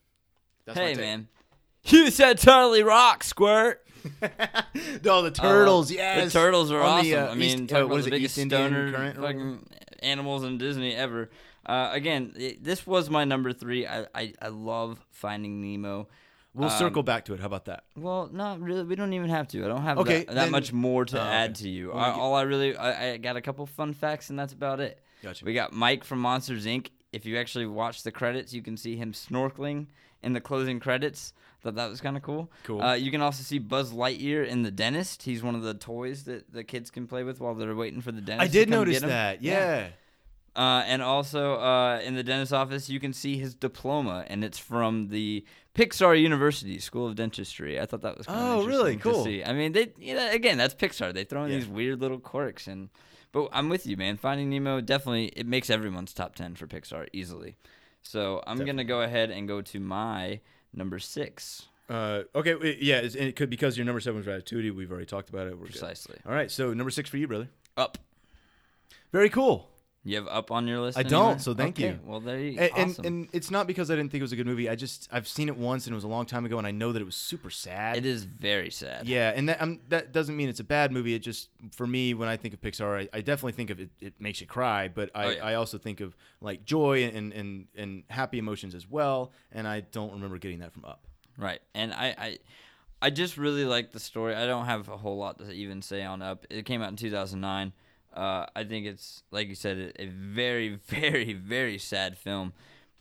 That's 0.65 0.79
Hey 0.79 0.95
man, 0.95 1.29
you 1.85 2.11
said 2.11 2.39
totally 2.39 2.83
rock, 2.83 3.25
squirt. 3.25 3.85
oh, 5.05 5.23
the 5.23 5.31
turtles, 5.31 5.91
Uh, 5.91 5.95
yes. 5.95 6.33
The 6.33 6.39
turtles 6.39 6.73
are 6.73 6.81
On 6.81 6.99
awesome. 6.99 7.09
the, 7.11 7.17
uh, 7.17 7.31
I 7.31 7.35
mean, 7.35 7.65
East- 7.65 7.73
uh, 7.73 7.87
what 7.87 7.99
is 8.01 8.05
the 8.07 8.09
it, 8.09 8.11
biggest 8.19 8.37
East 8.37 8.43
Indian 8.53 8.93
Current 8.93 9.17
fucking 9.17 9.67
animals 10.01 10.43
in 10.45 10.59
Disney 10.59 10.95
ever. 10.95 11.31
Uh, 11.65 11.91
again, 11.93 12.33
it, 12.37 12.65
this 12.65 12.85
was 12.85 13.09
my 13.09 13.25
number 13.25 13.53
three. 13.53 13.87
I, 13.87 14.07
I, 14.13 14.35
I 14.43 14.49
love 14.49 15.05
Finding 15.13 15.61
Nemo. 15.61 16.09
We'll 16.55 16.69
Um, 16.69 16.79
circle 16.79 17.03
back 17.03 17.25
to 17.27 17.35
it. 17.35 17.41
How 17.41 17.47
about 17.47 17.65
that? 17.65 17.85
Well, 17.97 18.29
not 18.33 18.61
really. 18.61 18.83
We 18.85 18.95
don't 18.95 19.13
even 19.15 19.31
have 19.31 19.49
to. 19.49 19.65
I 19.65 19.69
don't 19.69 19.83
have 19.83 19.99
Okay, 19.99 20.19
that, 20.19 20.27
that 20.29 20.35
then- 20.35 20.51
much 20.51 20.73
more 20.73 21.05
to 21.07 21.19
Oh, 21.19 21.25
add 21.25 21.55
to 21.57 21.69
you. 21.69 21.93
I, 21.93 22.11
all 22.11 22.35
I 22.35 22.43
really, 22.43 22.77
I, 22.77 23.13
I 23.13 23.17
got 23.17 23.37
a 23.37 23.41
couple 23.41 23.65
fun 23.67 23.95
facts, 23.95 24.29
and 24.29 24.39
that's 24.39 24.53
about 24.53 24.79
it. 24.81 25.01
Gotcha. 25.23 25.45
We 25.45 25.55
got 25.55 25.73
Mike 25.73 26.05
from 26.05 26.19
Monsters 26.21 26.67
Inc. 26.67 26.89
If 27.13 27.25
you 27.27 27.39
actually 27.39 27.67
watch 27.67 28.03
the 28.03 28.11
credits, 28.13 28.53
you 28.53 28.61
can 28.63 28.77
see 28.77 28.97
him 28.97 29.13
snorkeling 29.13 29.87
in 30.23 30.33
the 30.35 30.41
closing 30.41 30.79
credits. 30.81 31.33
Thought 31.63 31.77
that 31.77 31.89
was 31.89 32.01
kind 32.01 32.17
of 32.17 32.23
cool. 32.25 32.51
Cool. 32.65 32.83
Uh, 32.83 32.95
you 32.95 33.11
can 33.13 33.23
also 33.23 33.43
see 33.45 33.59
Buzz 33.61 33.93
Lightyear 33.93 34.45
in 34.47 34.63
the 34.63 34.71
dentist. 34.73 35.23
He's 35.23 35.43
one 35.45 35.55
of 35.55 35.63
the 35.63 35.75
toys 35.75 36.25
that 36.25 36.53
the 36.53 36.65
kids 36.65 36.91
can 36.91 37.07
play 37.07 37.23
with 37.23 37.41
while 37.41 37.55
they're 37.55 37.75
waiting 37.77 38.01
for 38.01 38.11
the 38.13 38.21
dentist. 38.21 38.43
I 38.43 38.47
to 38.49 38.53
did 38.53 38.69
notice 38.69 39.01
that. 39.01 39.43
Yeah. 39.43 39.89
Uh, 40.55 40.83
and 40.87 41.01
also 41.03 41.55
uh, 41.55 42.01
in 42.05 42.15
the 42.15 42.23
dentist 42.23 42.53
office, 42.53 42.91
you 42.91 43.01
can 43.01 43.13
see 43.15 43.39
his 43.39 43.55
diploma, 43.55 44.25
and 44.29 44.45
it's 44.45 44.59
from 44.59 45.09
the 45.09 45.45
Pixar 45.75 46.21
University 46.21 46.79
School 46.79 47.07
of 47.09 47.15
Dentistry. 47.15 47.81
I 47.81 47.87
thought 47.87 48.03
that 48.03 48.19
was 48.19 48.27
kind 48.27 48.39
Oh, 48.39 48.67
really? 48.67 48.97
Cool. 48.99 49.25
To 49.25 49.31
see. 49.31 49.43
I 49.43 49.55
mean, 49.55 49.73
they 49.73 49.93
you 49.99 50.15
know, 50.15 50.31
again, 50.31 50.59
that's 50.59 50.75
Pixar. 50.75 51.15
They 51.15 51.25
throw 51.25 51.45
in 51.45 51.51
Yeah. 51.53 51.59
these 51.59 51.67
weird 51.69 52.01
little 52.03 52.19
quirks, 52.19 52.67
and 52.67 52.91
but 53.33 53.49
I'm 53.51 53.71
with 53.71 53.87
you, 53.87 53.97
man. 53.97 54.19
Finding 54.19 54.51
Nemo 54.51 54.83
definitely 54.83 55.29
it 55.29 55.47
makes 55.47 55.71
everyone's 55.71 56.13
top 56.13 56.35
ten 56.35 56.55
for 56.55 56.67
Pixar 56.67 57.09
easily. 57.15 57.57
So 58.03 58.43
I'm 58.47 58.59
gonna 58.59 58.85
go 58.85 59.01
ahead 59.01 59.31
and 59.31 59.49
go 59.49 59.63
to 59.63 59.81
my 59.81 60.41
number 60.75 60.99
six 60.99 61.69
Uh, 61.89 62.25
okay. 62.35 62.57
Yeah. 62.81 62.99
it's- 62.99 63.15
it 63.15 63.37
could 63.37 63.49
because 63.49 63.79
your 63.79 63.87
number 63.87 64.01
seven 64.01 64.19
was 64.19 64.27
Ratatouille. 64.27 64.75
We've 64.75 64.91
already 64.91 65.07
talked 65.07 65.31
about 65.31 65.47
it. 65.47 65.53
We're 65.57 65.65
good. 65.67 65.73
precisely. 65.73 66.19
All 66.27 66.33
right. 66.33 66.51
So 66.51 66.75
number 66.75 66.91
six 66.91 67.09
for 67.09 67.17
you, 67.17 67.27
brother. 67.27 67.49
Up. 67.77 67.97
Very 69.13 69.31
cool. 69.31 69.69
You 70.05 70.17
have 70.17 70.27
up 70.27 70.51
on 70.51 70.67
your 70.67 70.81
list? 70.81 70.99
I 70.99 71.03
anywhere? 71.03 71.11
don't, 71.29 71.41
so 71.41 71.55
thank 71.55 71.79
Okay, 71.79 71.91
you. 71.91 72.01
Well, 72.05 72.19
there 72.19 72.41
you 72.41 72.59
And, 72.59 72.73
awesome. 72.73 73.05
and 73.05 73.07
and 73.07 73.29
it's 73.33 73.53
not 73.53 73.69
because 73.69 73.89
I 73.89 73.95
didn't 73.95 74.11
think 74.11 74.21
it 74.21 74.25
was 74.25 74.33
a 74.33 74.37
good 74.37 74.47
movie. 74.47 74.69
I 74.69 74.75
just 74.75 75.09
I've 75.13 75.29
seen 75.29 75.49
it 75.49 75.57
once 75.57 75.87
and 75.87 75.93
it 75.93 75.95
was 75.95 76.03
a 76.03 76.09
long 76.09 76.27
time 76.27 76.45
ago, 76.45 76.59
and 76.59 76.67
I 76.67 76.73
know 76.73 76.91
that 76.91 77.01
it 77.01 77.05
was 77.05 77.15
super 77.15 77.51
sad. 77.51 77.97
it 77.97 78.05
is 78.05 78.25
very 78.25 78.69
sad. 78.71 79.07
Yeah, 79.07 79.31
and 79.35 79.49
that 79.49 79.63
um, 79.63 79.79
that 79.91 80.13
doesn't 80.13 80.37
mean 80.37 80.49
it's 80.49 80.59
a 80.59 80.65
bad 80.65 80.91
movie. 80.91 81.15
It 81.15 81.21
just 81.21 81.51
for 81.77 81.87
me, 81.87 82.15
when 82.15 82.29
I 82.29 82.37
think 82.37 82.53
of 82.53 82.61
Pixar, 82.61 83.03
I, 83.03 83.09
I 83.17 83.21
definitely 83.21 83.53
think 83.53 83.71
of 83.71 83.79
it. 83.79 83.91
It 84.01 84.15
makes 84.21 84.41
you 84.41 84.47
cry, 84.49 84.89
but 84.89 85.11
I, 85.15 85.25
Oh, 85.25 85.31
yeah. 85.31 85.45
I 85.47 85.55
also 85.55 85.79
think 85.79 86.01
of 86.01 86.17
like 86.41 86.65
joy 86.65 87.05
and, 87.05 87.33
and 87.33 87.67
and 87.77 88.03
happy 88.11 88.39
emotions 88.39 88.75
as 88.75 88.91
well. 88.91 89.31
And 89.53 89.69
I 89.69 89.81
don't 89.81 90.13
remember 90.13 90.39
getting 90.39 90.59
that 90.61 90.73
from 90.73 90.85
Up. 90.85 91.07
Right. 91.39 91.61
And 91.77 91.95
I, 91.95 92.07
I 92.19 92.39
I 93.01 93.11
just 93.11 93.37
really 93.39 93.65
like 93.65 93.93
the 93.93 94.01
story. 94.01 94.35
I 94.35 94.47
don't 94.47 94.67
have 94.67 94.89
a 94.89 94.97
whole 94.97 95.17
lot 95.17 95.39
to 95.39 95.51
even 95.53 95.81
say 95.81 96.03
on 96.03 96.23
Up. 96.23 96.45
It 96.51 96.65
came 96.67 96.83
out 96.83 96.89
in 96.89 96.97
2009. 96.97 97.73
Uh, 98.15 98.47
I 98.55 98.65
think 98.65 98.87
it's 98.87 99.23
like 99.31 99.49
you 99.49 99.55
said, 99.55 99.79
a, 99.79 100.03
a 100.03 100.07
very, 100.07 100.69
very, 100.87 101.33
very 101.33 101.79
sad 101.79 102.17
film. 102.17 102.53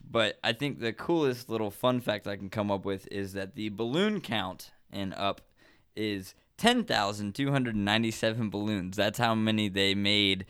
But 0.10 0.40
I 0.44 0.54
think 0.54 0.80
the 0.80 0.94
coolest 0.94 1.50
little 1.50 1.72
fun 1.72 2.02
fact 2.02 2.28
I 2.28 2.36
can 2.36 2.50
come 2.50 2.72
up 2.72 2.86
with 2.86 3.08
is 3.12 3.34
that 3.34 3.56
the 3.56 3.70
balloon 3.70 4.20
count 4.20 4.72
in 4.92 5.14
Up 5.14 5.42
is 5.96 6.34
10,297 6.58 8.50
balloons. 8.50 8.98
That's 8.98 9.20
how 9.20 9.36
many 9.36 9.70
they 9.70 9.96
made 9.96 10.46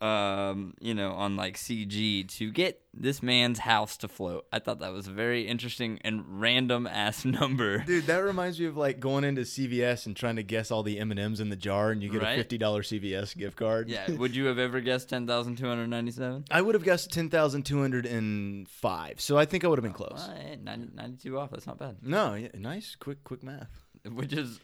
um, 0.00 0.74
you 0.80 0.92
know, 0.94 1.12
on 1.12 1.36
like 1.36 1.56
CG 1.56 2.28
to 2.36 2.50
get 2.50 2.80
this 2.92 3.22
man's 3.22 3.58
house 3.58 3.96
to 3.98 4.08
float. 4.08 4.46
I 4.52 4.58
thought 4.58 4.80
that 4.80 4.92
was 4.92 5.06
a 5.08 5.12
very 5.12 5.46
interesting 5.48 5.98
and 6.04 6.22
random 6.40 6.86
ass 6.86 7.24
number. 7.24 7.78
Dude, 7.78 8.06
that 8.06 8.18
reminds 8.18 8.60
me 8.60 8.66
of 8.66 8.76
like 8.76 9.00
going 9.00 9.24
into 9.24 9.42
CVS 9.42 10.06
and 10.06 10.14
trying 10.14 10.36
to 10.36 10.42
guess 10.42 10.70
all 10.70 10.82
the 10.82 10.98
M 10.98 11.10
and 11.10 11.18
M's 11.20 11.40
in 11.40 11.48
the 11.48 11.56
jar, 11.56 11.90
and 11.90 12.02
you 12.02 12.10
get 12.10 12.22
Right. 12.22 12.32
a 12.34 12.36
fifty 12.36 12.58
dollar 12.58 12.82
CVS 12.82 13.36
gift 13.36 13.56
card. 13.56 13.88
Yeah, 13.88 14.10
would 14.18 14.36
you 14.36 14.46
have 14.46 14.58
ever 14.58 14.80
guessed 14.80 15.08
10,297? 15.10 16.44
I 16.50 16.60
would 16.60 16.74
have 16.74 16.84
guessed 16.84 17.10
ten 17.12 17.30
thousand 17.30 17.64
two 17.64 17.80
hundred 17.80 18.06
and 18.06 18.68
five, 18.68 19.20
so 19.20 19.36
I 19.38 19.44
think 19.46 19.64
I 19.64 19.68
would 19.68 19.78
have 19.78 19.84
been 19.84 19.92
close. 19.92 20.28
Well, 20.28 20.56
90, 20.62 20.90
92 20.94 21.38
off. 21.38 21.50
That's 21.50 21.66
not 21.66 21.78
bad. 21.78 21.96
No, 22.02 22.34
yeah, 22.34 22.48
nice, 22.54 22.96
quick, 22.98 23.24
quick 23.24 23.42
math. 23.42 23.70
Which 24.12 24.34
is, 24.34 24.60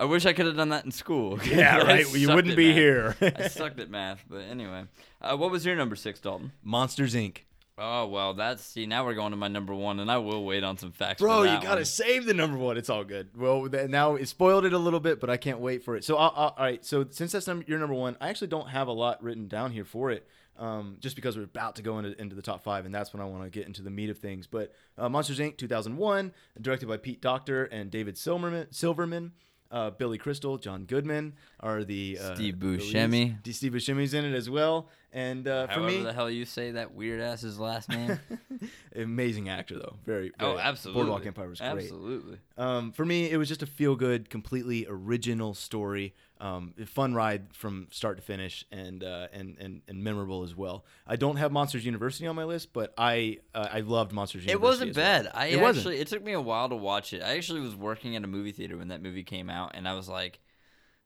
I 0.00 0.04
wish 0.04 0.24
I 0.24 0.32
could 0.32 0.46
have 0.46 0.56
done 0.56 0.70
that 0.70 0.86
in 0.86 0.90
school. 0.90 1.38
Yeah, 1.44 1.76
I 1.76 1.82
right. 1.82 2.14
You 2.14 2.34
wouldn't 2.34 2.56
be 2.56 2.68
math. 2.68 2.76
here. 2.76 3.16
I 3.36 3.48
sucked 3.48 3.78
at 3.80 3.90
math, 3.90 4.24
but 4.28 4.38
anyway. 4.38 4.84
Uh, 5.20 5.36
what 5.36 5.50
was 5.50 5.66
your 5.66 5.76
number 5.76 5.94
six, 5.94 6.18
Dalton? 6.20 6.52
Monsters 6.64 7.14
Inc. 7.14 7.38
Oh 7.76 8.06
well, 8.06 8.34
that's 8.34 8.62
see. 8.64 8.86
Now 8.86 9.04
we're 9.06 9.14
going 9.14 9.30
to 9.30 9.36
my 9.36 9.48
number 9.48 9.74
one, 9.74 10.00
and 10.00 10.10
I 10.10 10.18
will 10.18 10.44
wait 10.44 10.64
on 10.64 10.76
some 10.78 10.92
facts. 10.92 11.20
for 11.20 11.26
Bro, 11.28 11.42
you 11.44 11.60
gotta 11.62 11.76
one. 11.76 11.84
save 11.84 12.24
the 12.26 12.34
number 12.34 12.56
one. 12.58 12.76
It's 12.76 12.90
all 12.90 13.04
good. 13.04 13.28
Well, 13.36 13.68
th- 13.68 13.88
now 13.88 14.16
it 14.16 14.26
spoiled 14.26 14.64
it 14.66 14.72
a 14.72 14.78
little 14.78 15.00
bit, 15.00 15.20
but 15.20 15.30
I 15.30 15.36
can't 15.38 15.60
wait 15.60 15.82
for 15.82 15.96
it. 15.96 16.04
So, 16.04 16.16
I'll, 16.16 16.32
I'll, 16.36 16.54
all 16.58 16.64
right. 16.64 16.84
So, 16.84 17.06
since 17.10 17.32
that's 17.32 17.46
number, 17.46 17.64
your 17.66 17.78
number 17.78 17.94
one, 17.94 18.16
I 18.20 18.28
actually 18.28 18.48
don't 18.48 18.68
have 18.68 18.88
a 18.88 18.92
lot 18.92 19.22
written 19.22 19.48
down 19.48 19.72
here 19.72 19.86
for 19.86 20.10
it, 20.10 20.26
um, 20.58 20.96
just 21.00 21.16
because 21.16 21.38
we're 21.38 21.44
about 21.44 21.76
to 21.76 21.82
go 21.82 21.98
into, 21.98 22.18
into 22.20 22.36
the 22.36 22.42
top 22.42 22.62
five, 22.62 22.84
and 22.84 22.94
that's 22.94 23.14
when 23.14 23.22
I 23.22 23.24
want 23.24 23.44
to 23.44 23.50
get 23.50 23.66
into 23.66 23.80
the 23.82 23.90
meat 23.90 24.10
of 24.10 24.18
things. 24.18 24.46
But 24.46 24.74
uh, 24.98 25.08
Monsters 25.08 25.38
Inc. 25.38 25.56
2001, 25.56 26.32
directed 26.60 26.86
by 26.86 26.98
Pete 26.98 27.22
Docter 27.22 27.64
and 27.64 27.90
David 27.90 28.18
Silverman. 28.18 28.66
Silverman. 28.72 29.32
Uh, 29.70 29.90
Billy 29.90 30.18
Crystal, 30.18 30.58
John 30.58 30.84
Goodman 30.84 31.34
are 31.60 31.84
the 31.84 32.18
uh, 32.20 32.34
Steve. 32.34 32.54
Buscemi. 32.56 33.40
D- 33.42 33.52
Steve 33.52 33.72
Buscemi's 33.72 34.14
in 34.14 34.24
it 34.24 34.34
as 34.34 34.50
well, 34.50 34.88
and 35.12 35.48
uh, 35.48 35.66
for 35.68 35.80
me, 35.80 36.02
the 36.02 36.12
hell 36.12 36.30
you 36.30 36.44
say 36.44 36.72
that 36.72 36.94
weird 36.94 37.20
ass's 37.20 37.58
last 37.58 37.88
name. 37.88 38.18
amazing 38.94 39.48
actor 39.48 39.76
though. 39.76 39.96
Very, 40.04 40.32
oh, 40.38 40.58
absolutely. 40.58 41.02
Boardwalk 41.02 41.26
Empire 41.26 41.48
was 41.48 41.58
great. 41.58 41.70
Absolutely. 41.70 42.38
Um, 42.56 42.92
for 42.92 43.04
me, 43.04 43.30
it 43.30 43.36
was 43.36 43.48
just 43.48 43.62
a 43.62 43.66
feel 43.66 43.96
good, 43.96 44.30
completely 44.30 44.86
original 44.88 45.54
story. 45.54 46.14
Um, 46.40 46.74
a 46.80 46.86
fun 46.86 47.12
ride 47.14 47.52
from 47.52 47.88
start 47.90 48.16
to 48.16 48.22
finish, 48.22 48.64
and 48.70 49.04
uh, 49.04 49.28
and 49.32 49.56
and 49.58 49.82
and 49.88 50.02
memorable 50.02 50.42
as 50.42 50.54
well. 50.54 50.84
I 51.06 51.16
don't 51.16 51.36
have 51.36 51.52
Monsters 51.52 51.84
University 51.84 52.26
on 52.26 52.36
my 52.36 52.44
list, 52.44 52.72
but 52.72 52.94
I 52.96 53.38
uh, 53.54 53.68
I 53.70 53.80
loved 53.80 54.12
Monsters 54.12 54.44
University. 54.44 54.52
It 54.52 54.60
wasn't 54.60 54.96
well. 54.96 55.04
bad. 55.24 55.30
I 55.34 55.46
It 55.48 55.60
wasn't. 55.60 55.96
it 55.96 56.06
took 56.06 56.24
me 56.24 56.32
a 56.32 56.40
while 56.40 56.68
to 56.68 56.76
watch 56.76 57.12
it. 57.12 57.22
I 57.22 57.36
actually 57.36 57.60
was 57.60 57.76
working 57.76 58.16
at 58.16 58.24
a 58.24 58.26
movie 58.26 58.52
theater 58.52 58.76
when 58.78 58.88
that 58.88 59.02
movie 59.02 59.24
came 59.24 59.50
out, 59.50 59.72
and 59.74 59.86
I 59.86 59.94
was 59.94 60.08
like, 60.08 60.40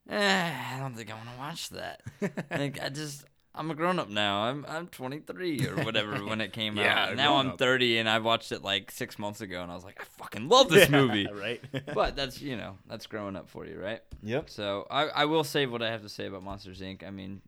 eh, 0.08 0.52
I 0.74 0.78
don't 0.78 0.94
think 0.94 1.10
I 1.10 1.14
want 1.14 1.30
to 1.30 1.38
watch 1.38 1.70
that. 1.70 2.02
like 2.50 2.80
I 2.80 2.90
just. 2.90 3.24
I'm 3.54 3.70
a 3.70 3.74
grown 3.74 3.98
up 4.00 4.08
now. 4.08 4.44
I'm 4.44 4.66
I'm 4.68 4.88
23 4.88 5.68
or 5.68 5.84
whatever 5.84 6.24
when 6.24 6.40
it 6.40 6.52
came 6.52 6.76
Yeah, 6.78 7.04
out. 7.10 7.16
Now 7.16 7.36
I'm 7.36 7.44
grown-up. 7.46 7.58
30 7.58 7.98
and 7.98 8.08
I 8.08 8.18
watched 8.18 8.50
it 8.52 8.62
like 8.62 8.90
six 8.90 9.18
months 9.18 9.40
ago 9.40 9.62
and 9.62 9.70
I 9.70 9.74
was 9.76 9.84
like, 9.84 10.00
I 10.00 10.04
fucking 10.18 10.48
love 10.48 10.68
this 10.68 10.88
movie. 11.00 11.28
right? 11.32 11.60
but 11.94 12.16
that's 12.16 12.42
you 12.42 12.56
know 12.56 12.76
that's 12.88 13.06
growing 13.06 13.36
up 13.36 13.48
for 13.48 13.64
you, 13.66 13.78
right? 13.80 14.00
Yep. 14.22 14.50
So 14.50 14.86
I, 14.90 15.04
I 15.06 15.24
will 15.26 15.44
say 15.44 15.66
what 15.66 15.82
I 15.82 15.90
have 15.90 16.02
to 16.02 16.08
say 16.08 16.26
about 16.26 16.42
Monsters 16.42 16.80
Inc. 16.80 17.06
I 17.06 17.10
mean, 17.10 17.42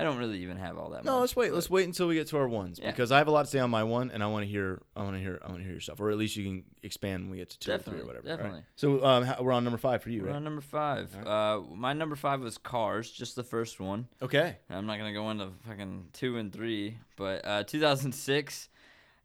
I 0.00 0.02
don't 0.02 0.16
really 0.16 0.38
even 0.40 0.56
have 0.56 0.78
all 0.78 0.90
that. 0.90 1.04
No, 1.04 1.12
much, 1.14 1.20
let's 1.20 1.36
wait. 1.36 1.52
Let's 1.52 1.68
wait 1.68 1.84
until 1.86 2.08
we 2.08 2.14
get 2.14 2.26
to 2.28 2.38
our 2.38 2.48
ones 2.48 2.78
Yeah. 2.82 2.90
because 2.90 3.12
I 3.12 3.18
have 3.18 3.28
a 3.28 3.30
lot 3.30 3.44
to 3.44 3.50
say 3.50 3.58
on 3.58 3.68
my 3.70 3.84
one, 3.84 4.10
and 4.10 4.22
I 4.22 4.26
want 4.28 4.44
to 4.44 4.50
hear. 4.50 4.80
I 4.96 5.02
want 5.02 5.14
to 5.16 5.20
hear. 5.20 5.38
I 5.44 5.48
want 5.48 5.58
to 5.58 5.64
hear 5.64 5.72
your 5.72 5.80
stuff, 5.80 6.00
or 6.00 6.10
at 6.10 6.16
least 6.16 6.36
you 6.36 6.44
can 6.44 6.64
expand 6.82 7.24
when 7.24 7.30
we 7.32 7.36
get 7.36 7.50
to 7.50 7.58
two 7.58 7.72
or 7.72 7.78
three 7.78 8.00
or 8.00 8.06
whatever. 8.06 8.24
all 8.26 8.30
right? 8.32 8.36
definitely. 8.38 8.62
So 8.76 9.04
um, 9.04 9.24
how- 9.24 9.42
we're 9.42 9.52
on 9.52 9.62
number 9.64 9.78
five 9.78 10.02
for 10.02 10.10
you, 10.10 10.22
We're 10.22 10.28
right? 10.28 10.36
on 10.36 10.44
number 10.44 10.62
five. 10.62 11.14
Uh, 11.26 11.60
my 11.74 11.92
number 11.92 12.16
five 12.16 12.40
was 12.40 12.56
Cars, 12.58 13.10
just 13.10 13.36
the 13.36 13.44
first 13.44 13.78
one. 13.78 14.08
Okay. 14.22 14.56
I'm 14.70 14.86
not 14.86 14.96
gonna 14.98 15.12
go 15.12 15.30
into 15.30 15.48
fucking 15.68 16.08
two 16.14 16.38
and 16.38 16.52
three, 16.52 16.96
but 17.16 17.44
uh, 17.44 17.64
2006. 17.64 18.68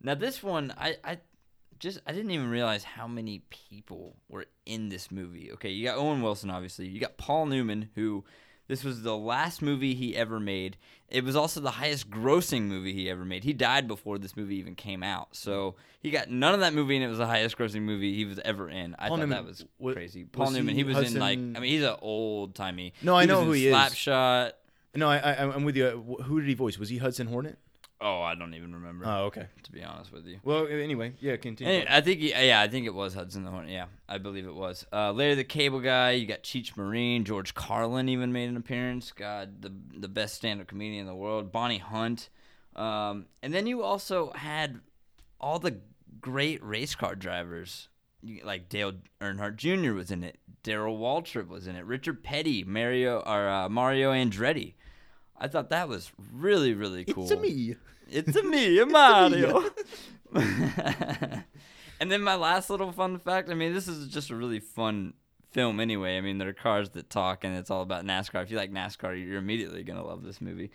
Now 0.02 0.16
this 0.16 0.44
one, 0.44 0.74
I, 0.78 0.98
I 1.04 1.18
just 1.80 2.00
I 2.06 2.12
didn't 2.12 2.32
even 2.32 2.50
realize 2.50 2.84
how 2.84 3.08
many 3.08 3.40
people 3.50 4.16
were 4.30 4.46
in 4.66 4.90
this 4.90 5.12
movie. 5.12 5.52
Okay, 5.54 5.70
you 5.70 5.84
got 5.86 5.98
Owen 5.98 6.22
Wilson, 6.22 6.50
obviously. 6.50 6.88
You 6.88 7.00
got 7.00 7.18
Paul 7.18 7.46
Newman, 7.48 7.90
who 7.96 8.24
This 8.68 8.84
was 8.84 9.04
the 9.04 9.16
last 9.16 9.62
movie 9.62 9.94
he 9.94 10.16
ever 10.16 10.40
made. 10.40 10.78
It 11.08 11.24
was 11.24 11.36
also 11.36 11.60
the 11.60 11.72
highest 11.72 12.10
grossing 12.10 12.64
movie 12.64 12.94
he 12.94 13.10
ever 13.10 13.24
made. 13.24 13.44
He 13.44 13.54
died 13.54 13.88
before 13.88 14.18
this 14.18 14.36
movie 14.36 14.56
even 14.56 14.74
came 14.74 15.04
out. 15.04 15.36
So 15.36 15.76
he 16.02 16.10
got 16.10 16.30
none 16.32 16.54
of 16.56 16.62
that 16.62 16.74
movie, 16.74 16.96
and 16.96 17.06
it 17.06 17.08
was 17.08 17.20
the 17.20 17.28
highest 17.28 17.58
grossing 17.58 17.84
movie 17.84 18.16
he 18.16 18.26
was 18.26 18.40
ever 18.44 18.68
in. 18.68 18.96
I 18.98 19.08
Paul 19.10 19.18
thought 19.18 19.24
Newman, 19.24 19.38
that 19.38 19.46
was 19.46 19.66
wa- 19.78 19.94
crazy. 19.94 20.24
was 20.24 20.30
Paul 20.32 20.52
Newman, 20.52 20.74
he 20.74 20.82
he 20.82 20.84
was 20.84 21.14
in 21.14 21.20
like, 21.20 21.38
I 21.38 21.42
mean, 21.60 21.64
he's 21.64 21.84
an 21.84 21.96
old 22.02 22.56
timey. 22.56 22.94
No, 23.04 23.16
I 23.16 23.26
know 23.26 23.40
was 23.40 23.46
who 23.46 23.52
he 23.52 23.68
is. 23.68 23.76
Slapshot. 23.76 24.52
No, 24.96 25.10
I, 25.10 25.18
I 25.18 25.54
I'm 25.54 25.64
with 25.64 25.76
you. 25.76 26.18
Who 26.24 26.40
did 26.40 26.48
he 26.48 26.56
voice? 26.56 26.78
Was 26.80 26.90
he 26.90 26.98
Hudson 26.98 27.28
Hornet? 27.28 27.58
Oh, 28.02 28.22
I 28.22 28.36
don't 28.36 28.54
even 28.54 28.74
remember. 28.74 29.06
Oh, 29.08 29.26
okay. 29.26 29.48
to 29.64 29.72
be 29.72 29.82
honest 29.82 30.12
with 30.12 30.26
you. 30.26 30.40
Well, 30.44 30.68
anyway, 30.68 31.14
yeah, 31.22 31.38
continue. 31.38 31.86
I 31.90 32.02
think, 32.02 32.22
yeah, 32.22 32.60
I 32.62 32.68
think 32.68 32.86
it 32.86 32.94
was 32.94 33.14
Hudson 33.14 33.46
the 33.46 33.52
Hornet. 33.52 33.72
Yeah, 33.72 33.86
I 34.10 34.18
believe 34.18 34.46
it 34.46 34.54
was. 34.54 34.86
Uh, 34.92 35.14
Larry 35.14 35.36
the 35.36 35.46
Cable 35.46 35.80
Guy. 35.80 36.12
You 36.12 36.26
got 36.26 36.44
Cheech 36.44 36.76
Marin. 36.76 37.24
George 37.24 37.54
Carlin 37.54 38.10
even 38.10 38.34
made 38.34 38.50
an 38.50 38.58
appearance. 38.58 39.12
God, 39.14 39.62
the 39.62 39.72
the 39.98 40.10
best 40.10 40.36
stand-up 40.36 40.68
comedian 40.68 41.02
in 41.02 41.08
the 41.08 41.16
world. 41.16 41.52
Bonnie 41.52 41.78
Hunt. 41.78 42.30
Um, 42.76 43.28
and 43.42 43.54
then 43.54 43.66
you 43.66 43.82
also 43.82 44.32
had 44.34 44.82
all 45.40 45.60
the 45.60 45.78
great 46.20 46.62
race 46.64 46.96
car 46.96 47.16
drivers. 47.16 47.88
You, 48.22 48.42
like 48.44 48.68
Dale 48.68 48.94
Earnhardt 49.22 49.56
Jr. 49.56 49.94
was 49.94 50.12
in 50.12 50.24
it. 50.24 50.38
Darrell 50.64 50.98
Waltrip 50.98 51.48
was 51.48 51.68
in 51.68 51.76
it. 51.76 51.86
Richard 51.86 52.24
Petty, 52.24 52.64
Mario 52.66 53.20
or 53.20 53.48
uh, 53.48 53.70
Mario 53.70 54.12
Andretti. 54.12 54.74
I 55.38 55.48
thought 55.48 55.70
that 55.70 55.88
was 55.90 56.12
really 56.34 56.74
really 56.74 57.06
cool. 57.06 57.24
It's 57.24 57.32
a 57.32 57.38
me, 57.38 57.76
It's 58.10 58.36
a 58.36 58.44
me, 58.44 58.80
a 58.82 58.86
Mario. 58.86 59.64
and 62.00 62.12
then 62.12 62.22
my 62.22 62.36
last 62.36 62.70
little 62.70 62.92
fun 62.92 63.20
fact. 63.20 63.50
I 63.50 63.54
mean, 63.54 63.74
this 63.74 63.88
is 63.88 64.08
just 64.08 64.30
a 64.30 64.36
really 64.36 64.60
fun 64.60 65.14
film 65.52 65.80
anyway. 65.80 66.18
I 66.18 66.22
mean, 66.22 66.38
there 66.38 66.50
are 66.50 66.54
cars 66.54 66.90
that 66.92 67.10
talk, 67.10 67.44
and 67.44 67.56
it's 67.56 67.72
all 67.72 67.82
about 67.82 68.06
NASCAR. 68.06 68.44
If 68.44 68.52
you 68.52 68.58
like 68.58 68.72
NASCAR, 68.72 69.22
you're 69.22 69.38
immediately 69.38 69.84
gonna 69.84 70.06
love 70.06 70.24
this 70.24 70.42
movie. 70.42 70.72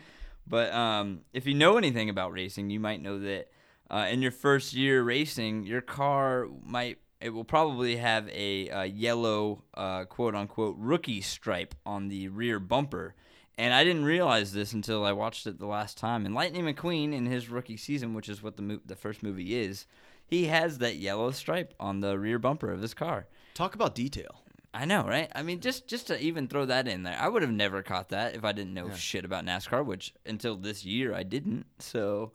But 0.46 0.73
um, 0.73 1.20
if 1.33 1.46
you 1.46 1.55
know 1.55 1.77
anything 1.77 2.09
about 2.09 2.33
racing, 2.33 2.70
you 2.70 2.81
might 2.81 3.03
know 3.03 3.18
that 3.20 3.49
uh, 3.90 4.09
in 4.11 4.23
your 4.23 4.31
first 4.31 4.73
year 4.73 5.03
racing, 5.03 5.64
your 5.66 5.81
car 5.81 6.49
might 6.64 6.99
it 7.20 7.31
will 7.31 7.44
probably 7.44 7.96
have 7.96 8.27
a, 8.31 8.70
uh 8.70 8.83
yellow 8.83 9.62
uh, 9.75 10.05
quote 10.07 10.35
unquote 10.35 10.77
rookie 10.79 11.20
stripe 11.20 11.75
on 11.85 12.09
the 12.09 12.29
rear 12.29 12.59
bumper. 12.59 13.14
And 13.61 13.75
I 13.75 13.85
didn't 13.85 14.07
realize 14.07 14.55
this 14.55 14.73
until 14.73 15.05
I 15.05 15.12
watched 15.12 15.46
it 15.46 15.59
the 15.59 15.66
last 15.66 15.99
time. 15.99 16.25
And 16.25 16.35
Lightning 16.35 16.64
McQueen 16.64 17.12
in 17.12 17.27
his 17.27 17.51
rookie 17.51 17.77
season, 17.77 18.14
which 18.14 18.31
is 18.31 18.42
what 18.42 18.57
the 18.57 18.62
mo- 18.62 18.81
the 18.87 18.96
first 18.96 19.23
movie 19.23 19.55
is, 19.55 19.85
he 20.27 20.46
has 20.46 20.79
that 20.79 20.96
yellow 20.96 21.31
stripe 21.31 21.75
on 21.79 22.01
the 22.01 22.18
rear 22.18 22.38
bumper 22.38 22.73
of 22.73 22.81
his 22.81 22.94
car. 22.94 23.27
Talk 23.53 23.75
about 23.75 23.94
detail. 23.94 24.42
I 24.73 24.87
know, 24.87 25.03
right? 25.05 25.31
I 25.35 25.42
mean, 25.42 25.61
just 25.61 25.88
just 25.88 26.07
to 26.07 26.18
even 26.18 26.49
throw 26.49 26.64
that 26.66 26.88
in 26.88 27.03
there, 27.03 27.18
I 27.20 27.29
would 27.29 27.42
have 27.42 27.51
never 27.51 27.83
caught 27.83 28.09
that 28.11 28.35
if 28.35 28.44
I 28.44 28.53
didn't 28.53 28.73
know 28.73 28.87
shit 28.96 29.25
about 29.27 29.44
NASCAR, 29.44 29.85
which 29.85 30.14
until 30.25 30.57
this 30.57 30.85
year 30.87 31.12
I 31.12 31.23
didn't. 31.25 31.66
So, 31.81 32.33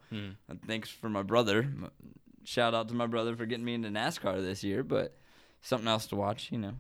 uh, 0.52 0.56
thanks 0.68 0.90
for 0.90 1.10
my 1.10 1.24
brother. 1.24 1.68
Shout 2.44 2.76
out 2.76 2.90
to 2.90 2.94
my 2.94 3.08
brother 3.08 3.36
for 3.36 3.46
getting 3.48 3.66
me 3.66 3.74
into 3.74 3.90
NASCAR 3.90 4.44
this 4.44 4.64
year, 4.64 4.84
but 4.84 5.18
something 5.62 5.88
else 5.88 6.06
to 6.08 6.16
watch, 6.16 6.52
you 6.52 6.60
know. 6.60 6.74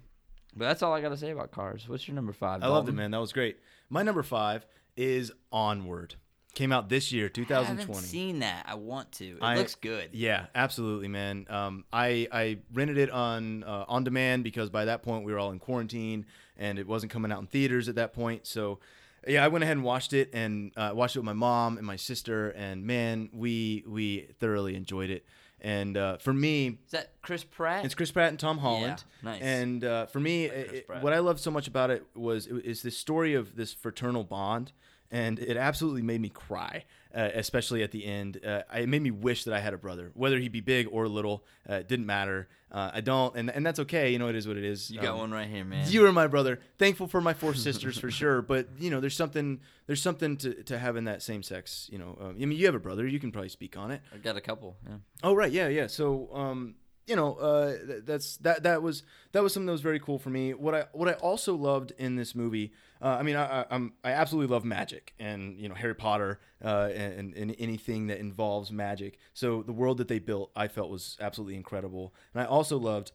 But 0.55 0.65
that's 0.65 0.81
all 0.81 0.93
I 0.93 1.01
got 1.01 1.09
to 1.09 1.17
say 1.17 1.31
about 1.31 1.51
cars. 1.51 1.83
What's 1.87 2.07
your 2.07 2.15
number 2.15 2.31
five? 2.33 2.63
I 2.63 2.67
loved 2.67 2.89
it, 2.89 2.93
man. 2.93 3.11
That 3.11 3.19
was 3.19 3.33
great. 3.33 3.57
My 3.89 4.03
number 4.03 4.23
five 4.23 4.65
is 4.95 5.31
Onward. 5.51 6.15
Came 6.53 6.71
out 6.71 6.87
this 6.87 7.11
year, 7.11 7.27
2020. 7.27 7.65
I 7.65 7.67
2020. 7.73 7.95
haven't 7.97 8.09
seen 8.09 8.39
that. 8.39 8.63
I 8.65 8.75
want 8.75 9.11
to. 9.13 9.25
It 9.25 9.37
I- 9.41 9.57
looks 9.57 9.75
good. 9.75 10.11
Yeah, 10.13 10.45
absolutely, 10.55 11.09
man. 11.09 11.45
Um, 11.49 11.83
I 11.91 12.29
I 12.31 12.59
rented 12.73 12.97
it 12.97 13.09
on 13.09 13.65
uh, 13.65 13.83
on 13.89 14.05
demand 14.05 14.45
because 14.45 14.69
by 14.69 14.85
that 14.85 15.03
point 15.03 15.25
we 15.25 15.33
were 15.33 15.39
all 15.39 15.51
in 15.51 15.59
quarantine 15.59 16.25
and 16.57 16.79
it 16.79 16.87
wasn't 16.87 17.11
coming 17.11 17.31
out 17.33 17.41
in 17.41 17.47
theaters 17.47 17.89
at 17.89 17.95
that 17.95 18.13
point. 18.13 18.47
So, 18.47 18.79
yeah, 19.27 19.43
I 19.43 19.49
went 19.49 19.65
ahead 19.65 19.75
and 19.75 19.83
watched 19.85 20.13
it 20.13 20.29
and 20.31 20.71
uh, 20.77 20.91
watched 20.95 21.17
it 21.17 21.19
with 21.19 21.25
my 21.25 21.33
mom 21.33 21.77
and 21.77 21.85
my 21.85 21.97
sister, 21.97 22.51
and 22.51 22.85
man, 22.85 23.27
we 23.33 23.83
we 23.85 24.29
thoroughly 24.39 24.77
enjoyed 24.77 25.09
it. 25.09 25.25
And 25.61 25.97
uh, 25.97 26.17
for 26.17 26.33
me, 26.33 26.77
Is 26.85 26.91
that 26.91 27.11
Chris 27.21 27.43
Pratt? 27.43 27.85
it's 27.85 27.95
Chris 27.95 28.11
Pratt 28.11 28.29
and 28.29 28.39
Tom 28.39 28.59
Holland. 28.59 29.03
nice. 29.23 29.41
And 29.41 29.83
uh, 29.83 30.05
for 30.05 30.19
me, 30.19 30.47
Chris 30.47 30.71
it- 30.71 30.89
what 31.01 31.13
I 31.13 31.19
loved 31.19 31.39
so 31.39 31.49
much 31.51 31.67
about 31.67 31.89
it 31.89 32.05
was 32.15 32.45
it 32.47 32.63
is 32.65 32.81
this 32.83 32.97
story 32.97 33.33
of 33.33 33.55
this 33.55 33.73
fraternal 33.73 34.23
bond, 34.23 34.71
and 35.09 35.39
it 35.39 35.57
absolutely 35.57 36.01
made 36.03 36.21
me 36.21 36.29
cry, 36.29 36.85
uh, 37.15 37.29
especially 37.35 37.81
at 37.83 37.91
the 37.91 38.05
end. 38.05 38.39
Uh, 38.45 38.61
it 38.75 38.89
made 38.89 39.01
me 39.01 39.11
wish 39.11 39.45
that 39.45 39.53
I 39.53 39.59
had 39.59 39.73
a 39.73 39.77
brother, 39.77 40.11
whether 40.13 40.37
he 40.37 40.49
be 40.49 40.59
big 40.61 40.87
or 40.91 41.07
little. 41.07 41.45
Uh, 41.69 41.75
it 41.75 41.87
didn't 41.87 42.05
matter. 42.05 42.47
Uh, 42.71 42.91
I 42.93 43.01
don't, 43.01 43.35
and 43.37 43.49
and 43.49 43.65
that's 43.65 43.79
okay. 43.79 44.11
You 44.11 44.19
know, 44.19 44.27
it 44.27 44.35
is 44.35 44.47
what 44.47 44.57
it 44.57 44.65
is. 44.65 44.91
you 44.91 44.99
got 44.99 45.13
Um, 45.13 45.19
one 45.19 45.31
right 45.31 45.47
here, 45.47 45.63
man. 45.63 45.89
You 45.89 46.05
are 46.05 46.11
my 46.11 46.27
brother. 46.27 46.59
Thankful 46.77 47.07
for 47.07 47.21
my 47.21 47.33
four 47.33 47.53
sisters 47.53 47.97
for 47.97 48.11
sure, 48.11 48.41
but 48.41 48.67
you 48.79 48.89
know, 48.89 48.99
there's 48.99 49.15
something 49.15 49.61
there's 49.87 50.01
something 50.01 50.35
to, 50.37 50.63
to 50.63 50.77
having 50.77 51.05
that 51.05 51.21
same 51.23 51.41
sex. 51.41 51.89
You 51.91 51.99
know, 51.99 52.17
um, 52.19 52.27
I 52.41 52.45
mean, 52.45 52.57
you 52.57 52.65
have 52.65 52.75
a 52.75 52.79
brother. 52.79 53.07
You 53.07 53.19
can 53.19 53.31
probably 53.31 53.49
speak 53.49 53.77
on 53.77 53.91
it. 53.91 54.01
I 54.13 54.17
got 54.17 54.35
a 54.35 54.41
couple. 54.41 54.75
Yeah. 54.85 54.95
Oh 55.23 55.33
right, 55.33 55.51
yeah, 55.51 55.69
yeah. 55.69 55.87
So 55.87 56.29
um, 56.33 56.75
you 57.07 57.15
know, 57.15 57.35
uh, 57.35 57.77
that's 58.03 58.37
that 58.37 58.63
that 58.63 58.81
was 58.81 59.03
that 59.31 59.41
was 59.43 59.53
something 59.53 59.67
that 59.67 59.71
was 59.71 59.81
very 59.81 59.99
cool 59.99 60.19
for 60.19 60.31
me. 60.31 60.53
What 60.53 60.75
I 60.75 60.85
what 60.91 61.07
I 61.07 61.13
also 61.13 61.55
loved 61.55 61.93
in 61.97 62.15
this 62.17 62.35
movie, 62.35 62.73
uh, 63.05 63.17
I 63.19 63.21
mean, 63.21 63.35
I, 63.35 63.65
I'm 63.69 63.93
I 64.03 64.13
absolutely 64.13 64.51
love 64.51 64.65
magic 64.65 65.13
and 65.19 65.59
you 65.59 65.69
know 65.69 65.75
Harry 65.75 65.93
Potter 65.93 66.39
uh, 66.63 66.89
and, 66.91 67.35
and 67.35 67.55
anything 67.59 68.07
that 68.07 68.17
involves 68.17 68.71
magic. 68.71 69.19
So 69.35 69.61
the 69.61 69.73
world 69.73 69.99
that 69.99 70.07
they 70.07 70.17
built, 70.17 70.49
I 70.55 70.67
felt 70.67 70.89
was 70.89 71.15
absolutely 71.21 71.55
incredible, 71.55 72.15
and 72.33 72.41
I 72.41 72.45
also 72.47 72.79
loved 72.79 73.11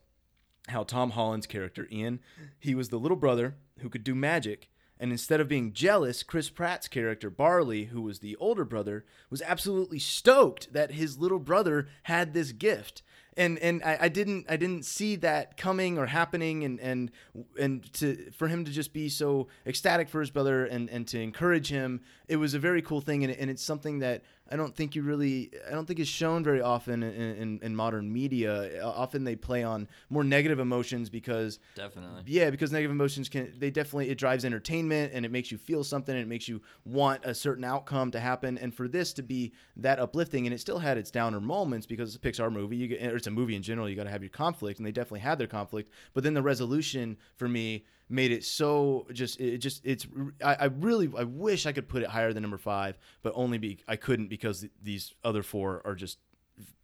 how 0.69 0.85
Tom 0.85 1.11
Holland's 1.11 1.49
character 1.49 1.89
Ian, 1.91 2.21
he 2.61 2.77
was 2.77 2.91
the 2.91 3.01
little 3.01 3.17
brother 3.17 3.57
who 3.81 3.89
could 3.89 4.05
do 4.05 4.15
magic. 4.15 4.69
And 5.01 5.13
instead 5.13 5.41
of 5.41 5.49
being 5.49 5.73
jealous, 5.73 6.23
Chris 6.23 6.51
Pratt's 6.51 6.87
character 6.87 7.31
Barley, 7.31 7.85
who 7.85 8.03
was 8.03 8.19
the 8.19 8.37
older 8.37 8.67
brother, 8.67 9.07
was 9.31 9.41
absolutely 9.41 9.99
stoked 9.99 10.75
that 10.75 10.93
his 10.93 11.19
little 11.19 11.39
brother 11.39 11.89
had 12.03 12.35
this 12.35 12.53
gift. 12.53 13.03
And 13.37 13.59
and 13.59 13.83
I, 13.85 13.99
I 14.03 14.09
didn't 14.09 14.47
I 14.49 14.57
didn't 14.57 14.85
see 14.85 15.17
that 15.17 15.57
coming 15.57 15.99
or 15.99 16.07
happening 16.07 16.65
and 16.65 16.81
and 16.81 17.11
and 17.59 17.93
to 17.95 18.31
for 18.33 18.49
him 18.49 18.65
to 18.65 18.71
just 18.71 18.93
be 18.93 19.09
so 19.09 19.49
ecstatic 19.67 20.09
for 20.09 20.21
his 20.21 20.31
brother 20.31 20.65
and 20.65 20.91
and 20.91 21.07
to 21.09 21.21
encourage 21.21 21.69
him, 21.69 22.01
it 22.29 22.37
was 22.37 22.55
a 22.55 22.59
very 22.59 22.83
cool 22.83 23.01
thing. 23.01 23.25
And, 23.25 23.33
and 23.33 23.51
it's 23.51 23.63
something 23.63 24.01
that 24.01 24.23
I 24.51 24.57
don't 24.57 24.75
think 24.75 24.97
you 24.97 25.03
really 25.03 25.51
I 25.69 25.73
don't 25.73 25.87
think 25.87 26.01
is 26.01 26.09
shown 26.09 26.43
very 26.43 26.61
often 26.61 27.03
in, 27.03 27.37
in, 27.37 27.61
in 27.63 27.77
modern 27.77 28.13
media. 28.13 28.83
Often 28.85 29.25
they 29.25 29.37
play 29.37 29.63
on 29.63 29.89
more 30.09 30.25
negative 30.25 30.59
emotions 30.59 31.09
because 31.09 31.61
Definitely. 31.77 32.23
yeah, 32.27 32.51
because 32.51 32.73
negative 32.73 32.91
emotions 32.91 33.29
can 33.29 33.53
they 33.57 33.71
definitely 33.71 34.11
it 34.11 34.19
drives 34.19 34.45
entertainment 34.45 35.13
and 35.15 35.25
it 35.25 35.31
makes 35.31 35.53
you 35.53 35.59
feel 35.59 35.85
something 35.85 36.15
and 36.15 36.23
it 36.23 36.29
makes 36.29 36.49
you 36.49 36.61
want 36.85 37.25
a 37.25 37.35
certain 37.35 37.65
outcome 37.65 38.11
to 38.11 38.19
happen. 38.21 38.59
And 38.59 38.75
for 38.75 38.89
this 38.89 39.13
to 39.15 39.23
be 39.23 39.53
that 39.77 40.01
uplifting 40.01 40.47
and 40.47 40.55
it 40.55 40.59
still 40.59 40.79
had 40.79 40.99
its 40.99 41.11
downer 41.11 41.41
moments 41.41 41.87
because 41.87 42.15
it's 42.15 42.25
a 42.25 42.29
Pixar 42.29 42.53
movie, 42.53 42.77
you 42.77 42.89
get, 42.89 43.03
or 43.05 43.17
it's 43.17 43.29
a 43.29 43.31
movie 43.31 43.55
in 43.55 43.63
general, 43.63 43.89
you 43.89 43.95
got 43.95 44.05
to 44.05 44.11
have 44.11 44.23
your 44.23 44.31
conflict 44.31 44.81
and 44.81 44.87
they 44.87 44.93
definitely 44.93 45.21
had 45.21 45.39
their 45.39 45.47
conflict. 45.47 45.93
But 46.13 46.25
then 46.25 46.35
the 46.35 46.43
resolution 46.43 47.17
for 47.37 47.49
me 47.49 47.85
made 48.11 48.33
it 48.33 48.45
so 48.45 49.07
just 49.13 49.41
it 49.41 49.59
just 49.59 49.81
it's 49.85 50.07
I, 50.45 50.55
I 50.55 50.65
really 50.67 51.11
I 51.17 51.25
wish 51.25 51.67
I 51.67 51.73
could 51.73 51.89
put 51.89 52.03
it 52.03 52.09
higher 52.09 52.33
than 52.33 52.43
number 52.43 52.59
five, 52.59 52.99
but 53.23 53.33
only 53.37 53.59
be 53.59 53.79
I 53.87 53.97
couldn't 53.97 54.29
because 54.29 54.67
these 54.83 55.15
other 55.25 55.43
four 55.43 55.81
are 55.85 55.95
just 55.95 56.19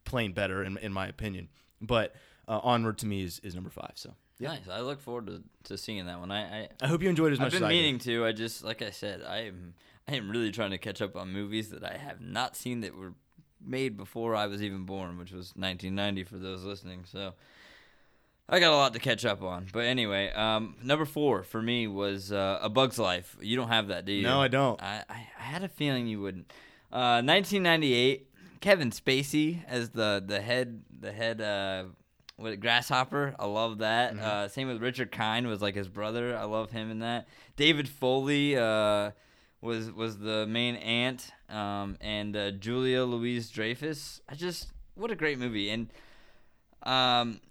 plain 0.05 0.31
better 0.31 0.63
in, 0.63 0.77
in 0.77 0.93
my 0.93 1.07
opinion. 1.07 1.49
But 1.81 2.15
uh, 2.47 2.59
onward 2.63 2.97
to 2.99 3.05
me 3.05 3.23
is, 3.23 3.39
is 3.39 3.53
number 3.53 3.69
five. 3.69 3.91
So 3.95 4.13
yeah. 4.39 4.49
Nice. 4.49 4.69
I 4.71 4.81
look 4.81 5.01
forward 5.01 5.27
to, 5.27 5.43
to 5.65 5.77
seeing 5.77 6.05
that 6.05 6.19
one. 6.19 6.31
I, 6.31 6.63
I 6.63 6.69
I 6.81 6.87
hope 6.87 7.01
you 7.01 7.09
enjoyed 7.09 7.31
it 7.31 7.33
as 7.33 7.39
much 7.39 7.47
I've 7.47 7.59
been 7.59 7.63
as 7.63 7.69
I 7.69 7.73
did. 7.73 7.81
meaning 7.81 7.99
to. 7.99 8.25
I 8.25 8.31
just 8.31 8.63
like 8.63 8.81
I 8.81 8.91
said, 8.91 9.21
I 9.27 9.45
am 9.45 9.73
I 10.07 10.15
am 10.15 10.29
really 10.29 10.51
trying 10.51 10.71
to 10.71 10.77
catch 10.77 11.01
up 11.01 11.15
on 11.15 11.31
movies 11.31 11.69
that 11.69 11.83
I 11.83 11.97
have 11.97 12.21
not 12.21 12.55
seen 12.55 12.81
that 12.81 12.95
were 12.95 13.13
made 13.65 13.97
before 13.97 14.35
I 14.35 14.47
was 14.47 14.61
even 14.61 14.85
born, 14.85 15.17
which 15.17 15.31
was 15.31 15.53
1990 15.55 16.23
for 16.23 16.37
those 16.37 16.63
listening. 16.63 17.03
So 17.05 17.33
I 18.49 18.59
got 18.59 18.71
a 18.71 18.75
lot 18.75 18.93
to 18.93 18.99
catch 18.99 19.25
up 19.25 19.41
on. 19.41 19.67
But 19.73 19.85
anyway, 19.85 20.31
um, 20.31 20.75
number 20.81 21.05
four 21.05 21.43
for 21.43 21.61
me 21.61 21.87
was 21.87 22.31
uh, 22.31 22.59
A 22.61 22.69
Bug's 22.69 22.97
Life. 22.97 23.35
You 23.41 23.57
don't 23.57 23.67
have 23.67 23.89
that, 23.89 24.05
do 24.05 24.13
you? 24.13 24.23
No, 24.23 24.41
I 24.41 24.47
don't. 24.47 24.81
I, 24.81 25.03
I, 25.09 25.27
I 25.37 25.43
had 25.43 25.63
a 25.63 25.67
feeling 25.67 26.07
you 26.07 26.21
wouldn't. 26.21 26.51
Uh, 26.91 27.21
1998, 27.21 28.29
Kevin 28.61 28.91
Spacey 28.91 29.65
as 29.67 29.89
the 29.89 30.23
the 30.25 30.39
head 30.39 30.81
the 30.97 31.11
head 31.11 31.41
uh, 31.41 31.85
what 32.37 32.57
grasshopper. 32.61 33.35
I 33.37 33.45
love 33.47 33.79
that. 33.79 34.13
Mm-hmm. 34.13 34.25
Uh, 34.25 34.47
same 34.47 34.69
with 34.69 34.81
Richard 34.81 35.11
Kind 35.11 35.47
was 35.47 35.61
like 35.61 35.75
his 35.75 35.89
brother. 35.89 36.37
I 36.37 36.45
love 36.45 36.71
him 36.71 36.89
in 36.89 36.99
that. 36.99 37.27
David 37.57 37.89
Foley 37.89 38.55
uh, 38.55 39.11
was 39.59 39.91
was 39.91 40.19
the 40.19 40.47
main 40.47 40.75
ant, 40.77 41.31
um, 41.49 41.97
and 41.99 42.37
uh, 42.37 42.51
Julia 42.51 43.03
Louise 43.03 43.49
Dreyfus. 43.49 44.21
I 44.29 44.35
just 44.35 44.71
what 44.95 45.11
a 45.11 45.15
great 45.15 45.37
movie 45.37 45.69
and. 45.69 45.91
Um, 46.83 47.41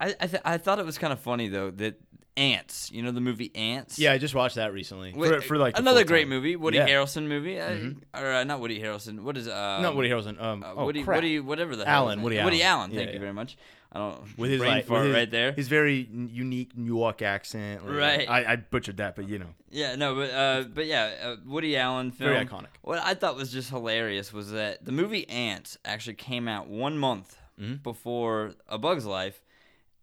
I 0.00 0.14
I, 0.20 0.26
th- 0.26 0.42
I 0.44 0.58
thought 0.58 0.78
it 0.78 0.86
was 0.86 0.98
kind 0.98 1.12
of 1.12 1.20
funny 1.20 1.48
though 1.48 1.70
that 1.72 2.00
Antz. 2.36 2.90
You 2.92 3.02
know 3.02 3.12
the 3.12 3.20
movie 3.20 3.52
Antz? 3.54 3.98
Yeah, 3.98 4.12
I 4.12 4.18
just 4.18 4.34
watched 4.34 4.56
that 4.56 4.72
recently. 4.72 5.12
Wait, 5.14 5.28
For, 5.28 5.40
for 5.40 5.56
like 5.56 5.78
another 5.78 6.04
great 6.04 6.22
time. 6.22 6.30
movie, 6.30 6.56
Woody 6.56 6.78
Yeah. 6.78 6.88
Mm-hmm. 6.88 7.02
Harrelson 7.24 7.28
movie, 7.28 7.60
uh, 7.60 8.20
or 8.20 8.32
uh, 8.32 8.44
not 8.44 8.60
Woody 8.60 8.80
Harrelson. 8.80 9.20
What 9.20 9.36
is 9.36 9.46
uh? 9.46 9.80
Not 9.80 9.94
Woody 9.94 10.08
Harrelson. 10.10 10.40
Um, 10.42 10.62
Uh, 10.64 10.72
oh, 10.76 10.84
Woody, 10.86 11.04
crap. 11.04 11.18
Woody, 11.18 11.38
whatever 11.40 11.76
the 11.76 11.88
Allen, 11.88 12.10
his 12.10 12.16
name- 12.16 12.24
Woody 12.24 12.42
Woody 12.44 12.62
Allen. 12.64 12.80
Allen. 12.80 12.90
Yeah, 12.92 12.98
Thank 12.98 13.08
you 13.10 13.14
yeah. 13.14 13.20
very 13.20 13.32
much. 13.32 13.56
I 13.92 13.98
don't 14.00 14.36
with 14.36 14.50
his 14.50 14.58
brain 14.58 14.72
like, 14.72 14.86
fart 14.86 15.02
with 15.02 15.06
his, 15.10 15.14
right 15.14 15.30
there. 15.30 15.52
His 15.52 15.68
very 15.68 16.08
unique 16.10 16.76
New 16.76 16.96
York 16.96 17.22
accent. 17.22 17.86
like, 17.86 17.96
Right. 17.96 18.28
I, 18.28 18.52
I 18.54 18.56
butchered 18.56 18.96
that, 18.96 19.14
but 19.14 19.28
you 19.28 19.38
know. 19.38 19.54
Yeah, 19.70 19.94
no, 19.94 20.16
but 20.16 20.30
uh, 20.32 20.64
but 20.74 20.86
yeah, 20.86 21.12
uh, 21.22 21.36
Woody 21.46 21.76
Allen 21.76 22.10
film. 22.10 22.30
Very 22.30 22.44
iconic. 22.44 22.66
What 22.82 22.98
I 22.98 23.14
thought 23.14 23.36
was 23.36 23.52
just 23.52 23.70
hilarious 23.70 24.32
was 24.32 24.50
that 24.50 24.84
the 24.84 24.90
movie 24.90 25.28
Antz 25.28 25.78
actually 25.84 26.14
came 26.14 26.48
out 26.48 26.66
one 26.66 26.98
month 26.98 27.38
Mm-hmm. 27.60 27.74
before 27.84 28.54
A 28.68 28.76
Bug's 28.78 29.06
Life, 29.06 29.40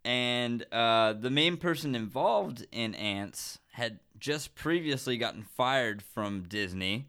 and 0.03 0.65
uh, 0.71 1.13
the 1.13 1.29
main 1.29 1.57
person 1.57 1.95
involved 1.95 2.65
in 2.71 2.95
Antz 2.95 3.59
had 3.73 3.99
just 4.19 4.55
previously 4.55 5.17
gotten 5.17 5.43
fired 5.43 6.01
from 6.01 6.43
Disney. 6.43 7.07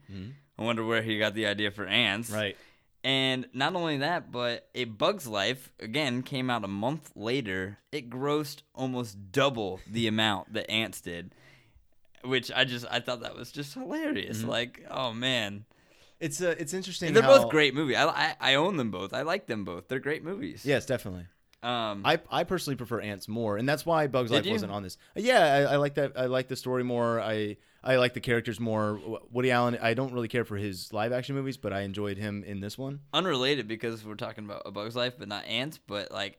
I 0.59 0.63
wonder 0.63 0.85
where 0.85 1.03
he 1.03 1.19
got 1.19 1.35
the 1.35 1.47
idea 1.47 1.71
for 1.71 1.87
Antz. 1.87 2.29
Mm-hmm. 2.29 2.37
Right. 2.39 2.57
And 3.05 3.49
not 3.53 3.75
only 3.75 3.99
that, 3.99 4.31
but 4.31 4.69
A 4.77 4.85
Bug's 4.85 5.27
Life 5.27 5.73
again 5.81 6.23
came 6.23 6.49
out 6.51 6.63
a 6.65 6.69
month 6.69 7.11
later. 7.17 7.79
It 7.91 8.09
grossed 8.09 8.63
almost 8.75 9.33
double 9.33 9.81
the 9.91 10.07
amount 10.13 10.53
that 10.55 10.71
Antz 10.71 11.01
did, 11.01 11.35
which 12.25 12.53
I 12.53 12.65
just 12.65 12.87
I 12.91 13.01
thought 13.01 13.23
that 13.23 13.35
was 13.35 13.51
just 13.51 13.75
hilarious. 13.75 14.39
Mm-hmm. 14.39 14.49
Like, 14.49 14.87
oh 14.91 15.13
man, 15.13 15.65
It's 16.21 16.41
uh, 16.41 16.55
it's 16.59 16.73
interesting. 16.75 17.13
they're 17.13 17.25
how- 17.25 17.39
both 17.43 17.51
great 17.51 17.75
movies. 17.75 17.97
I, 17.97 18.07
I 18.07 18.37
I 18.53 18.55
own 18.55 18.77
them 18.77 18.91
both. 18.93 19.13
I 19.13 19.23
like 19.23 19.47
them 19.47 19.65
both. 19.65 19.89
They're 19.89 19.99
great 19.99 20.23
movies. 20.23 20.65
Yes, 20.65 20.87
definitely. 20.87 21.27
Um. 21.63 22.03
I, 22.05 22.19
I 22.31 22.45
personally 22.45 22.77
prefer 22.77 23.01
Antz 23.01 23.29
more, 23.29 23.57
and 23.57 23.69
that's 23.69 23.87
why 23.87 24.07
Bugs 24.09 24.31
Life 24.31 24.45
you? 24.47 24.53
wasn't 24.53 24.73
on 24.73 24.83
this. 24.83 24.97
Yeah, 25.17 25.41
I, 25.69 25.75
I 25.75 25.77
like 25.77 25.95
that. 25.95 26.13
I 26.17 26.27
like 26.27 26.49
the 26.49 26.57
story 26.57 26.83
more. 26.83 27.21
I 27.21 27.57
I 27.85 27.97
like 27.97 28.15
the 28.15 28.21
characters 28.21 28.59
more. 28.61 29.01
Woody 29.31 29.51
Allen. 29.51 29.79
I 29.81 29.95
don't 29.95 30.13
really 30.13 30.29
care 30.29 30.45
for 30.45 30.57
his 30.57 30.93
live 30.93 31.13
action 31.13 31.35
movies, 31.37 31.57
but 31.57 31.73
I 31.73 31.83
enjoyed 31.83 32.19
him 32.19 32.43
in 32.45 32.61
this 32.61 32.77
one. 32.77 33.01
unrelated 33.13 33.69
because 33.69 34.05
we're 34.05 34.15
talking 34.15 34.45
about 34.45 34.63
A 34.67 34.71
Bug's 34.71 34.97
Life, 34.97 35.15
but 35.19 35.29
not 35.29 35.45
Antz. 35.47 35.79
But 35.87 36.11
like 36.11 36.39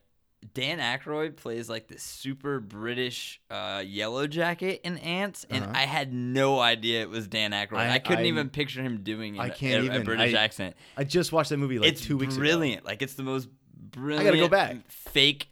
Dan 0.53 0.79
Aykroyd 0.79 1.37
plays 1.37 1.69
like 1.69 1.87
this 1.87 2.03
super 2.03 2.59
British 2.59 3.39
uh, 3.49 3.81
yellow 3.85 4.27
jacket 4.27 4.81
in 4.83 4.97
Antz, 4.97 5.45
and 5.49 5.63
Uh-huh. 5.63 5.73
I 5.73 5.81
had 5.85 6.11
no 6.11 6.59
idea 6.59 7.01
it 7.01 7.09
was 7.09 7.29
Dan 7.29 7.51
Aykroyd. 7.51 7.77
I, 7.77 7.93
I- 7.93 7.99
couldn't 7.99 8.25
I- 8.25 8.27
even 8.27 8.49
picture 8.49 8.81
him 8.81 9.03
doing 9.03 9.35
it. 9.35 9.39
I 9.39 9.49
can't 9.51 9.75
a, 9.75 9.81
a 9.83 9.85
even. 9.85 10.03
British 10.03 10.33
I- 10.33 10.37
accent. 10.37 10.75
I 10.97 11.05
just 11.05 11.31
watched 11.31 11.49
that 11.51 11.57
movie 11.57 11.79
like 11.79 11.89
it's 11.93 12.01
two 12.01 12.17
weeks 12.17 12.33
ago. 12.35 12.41
brilliant. 12.41 12.83
Like 12.85 13.01
it's 13.01 13.13
the 13.13 13.23
most 13.23 13.47
brilliant. 13.91 14.21
I 14.21 14.25
gotta 14.25 14.37
go 14.37 14.47
back. 14.49 14.77
Fake 14.89 15.49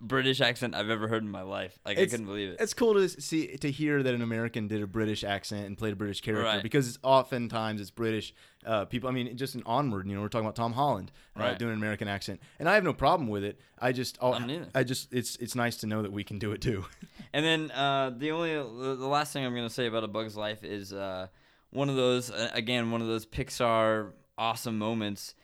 British 0.00 0.40
accent 0.40 0.74
I've 0.74 0.88
ever 0.90 1.06
heard 1.06 1.22
in 1.22 1.28
my 1.30 1.42
life. 1.42 1.78
Like 1.84 1.98
I 1.98 2.00
It's- 2.00 2.10
couldn't 2.12 2.26
believe 2.26 2.48
it. 2.50 2.56
It's 2.60 2.72
cool 2.74 2.94
to 2.94 3.08
see 3.08 3.56
to 3.58 3.70
hear 3.70 4.02
that 4.02 4.14
an 4.14 4.22
American 4.22 4.66
did 4.66 4.82
a 4.82 4.86
British 4.86 5.22
accent 5.22 5.66
and 5.66 5.76
played 5.76 5.92
a 5.92 5.96
British 5.96 6.20
character 6.22 6.44
Right. 6.44 6.62
because 6.62 6.88
it's 6.88 6.98
oftentimes 7.02 7.80
it's 7.80 7.90
British 7.90 8.34
uh, 8.64 8.84
people. 8.86 9.08
I 9.08 9.12
mean, 9.12 9.36
just 9.36 9.54
an 9.54 9.62
Onward, 9.66 10.06
you 10.08 10.14
know, 10.14 10.20
we're 10.22 10.28
talking 10.28 10.46
about 10.46 10.56
Tom 10.56 10.72
Holland 10.72 11.12
uh, 11.36 11.40
Right. 11.40 11.58
doing 11.58 11.72
an 11.72 11.76
American 11.78 12.08
accent, 12.08 12.40
and 12.58 12.68
I 12.68 12.74
have 12.74 12.84
no 12.84 12.92
problem 12.94 13.28
with 13.28 13.44
it. 13.44 13.60
I 13.78 13.92
just, 13.92 14.16
oh, 14.20 14.32
I. 14.32 14.60
I 14.74 14.82
just, 14.82 15.12
it's 15.12 15.36
it's 15.36 15.54
nice 15.54 15.76
to 15.78 15.86
know 15.86 16.02
that 16.02 16.12
we 16.12 16.24
can 16.24 16.38
do 16.38 16.52
it 16.52 16.60
too. 16.60 16.84
And 17.34 17.44
then 17.46 17.70
uh, 17.70 18.10
the 18.10 18.30
only 18.32 18.52
the 18.52 19.06
last 19.06 19.32
thing 19.32 19.42
I'm 19.46 19.54
gonna 19.54 19.70
say 19.70 19.86
about 19.86 20.04
A 20.04 20.08
Bug's 20.08 20.36
Life 20.36 20.64
is 20.64 20.92
uh, 20.92 21.28
one 21.70 21.88
of 21.88 21.96
those 21.96 22.30
again 22.52 22.90
one 22.90 23.00
of 23.00 23.06
those 23.08 23.24
Pixar 23.24 24.12
awesome 24.36 24.76
moments. 24.78 25.34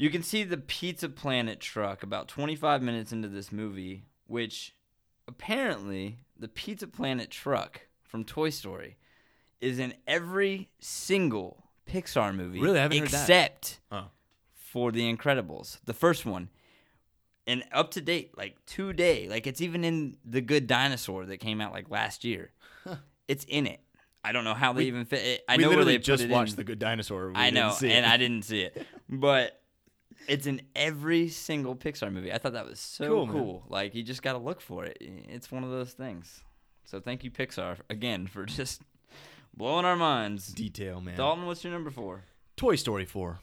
You 0.00 0.10
can 0.10 0.22
see 0.22 0.44
the 0.44 0.56
Pizza 0.56 1.08
Planet 1.08 1.58
truck 1.60 2.02
about 2.04 2.28
25 2.28 2.82
minutes 2.82 3.10
into 3.12 3.26
this 3.28 3.50
movie, 3.50 4.04
which 4.28 4.74
apparently 5.26 6.18
the 6.38 6.48
Pizza 6.48 6.86
Planet 6.86 7.30
truck 7.30 7.82
from 8.04 8.24
Toy 8.24 8.50
Story 8.50 8.96
is 9.60 9.78
in 9.80 9.92
every 10.06 10.68
single 10.78 11.64
Pixar 11.86 12.34
movie. 12.34 12.60
Really? 12.60 12.78
I 12.78 12.82
haven't 12.82 12.98
heard 12.98 13.08
that. 13.08 13.22
except 13.22 13.80
Oh. 13.90 14.04
for 14.54 14.92
The 14.92 15.12
Incredibles, 15.12 15.78
the 15.84 15.94
first 15.94 16.24
one. 16.24 16.48
And 17.46 17.64
up 17.72 17.90
to 17.92 18.00
date, 18.00 18.36
like 18.38 18.56
today, 18.66 19.26
like 19.28 19.46
it's 19.46 19.60
even 19.60 19.82
in 19.82 20.16
The 20.24 20.40
Good 20.42 20.66
Dinosaur 20.66 21.26
that 21.26 21.38
came 21.38 21.60
out 21.60 21.72
like 21.72 21.90
last 21.90 22.22
year. 22.24 22.52
It's 23.26 23.44
in 23.48 23.66
it. 23.66 23.80
I 24.22 24.32
don't 24.32 24.44
know 24.44 24.54
how 24.54 24.72
they 24.74 24.84
even 24.84 25.06
fit 25.06 25.22
it. 25.26 25.44
I 25.48 25.56
we 25.56 25.62
know 25.62 25.68
where 25.70 25.78
literally 25.78 25.94
they 25.94 25.98
put 25.98 26.04
just 26.04 26.28
watched 26.28 26.52
in. 26.52 26.56
The 26.56 26.64
Good 26.64 26.78
Dinosaur. 26.78 27.28
We 27.28 27.34
I 27.34 27.50
know, 27.50 27.74
and. 27.82 28.06
I 28.06 28.16
didn't 28.16 28.42
see 28.44 28.60
it, 28.62 28.86
but 29.08 29.60
it's 30.26 30.46
in 30.46 30.62
every 30.74 31.28
single 31.28 31.76
Pixar 31.76 32.12
movie. 32.12 32.32
I 32.32 32.38
thought 32.38 32.52
that 32.54 32.66
was 32.66 32.80
so 32.80 33.06
Cool, 33.06 33.28
cool. 33.28 33.62
Like 33.68 33.94
you 33.94 34.02
just 34.02 34.22
got 34.22 34.32
to 34.32 34.38
look 34.38 34.60
for 34.60 34.84
it. 34.84 34.96
It's 35.00 35.50
one 35.52 35.64
of 35.64 35.70
those 35.70 35.92
things. 35.92 36.42
So 36.84 37.00
thank 37.00 37.22
you 37.24 37.30
Pixar 37.30 37.76
again 37.90 38.26
for 38.26 38.44
just 38.60 38.82
blowing 39.56 39.84
our 39.84 39.96
minds. 39.96 40.48
detail, 40.48 41.00
man. 41.00 41.16
Dalton, 41.16 41.46
what's 41.46 41.62
your 41.64 41.72
number 41.72 41.90
four? 41.90 42.24
Toy 42.56 42.74
Story 42.76 43.04
4. 43.04 43.40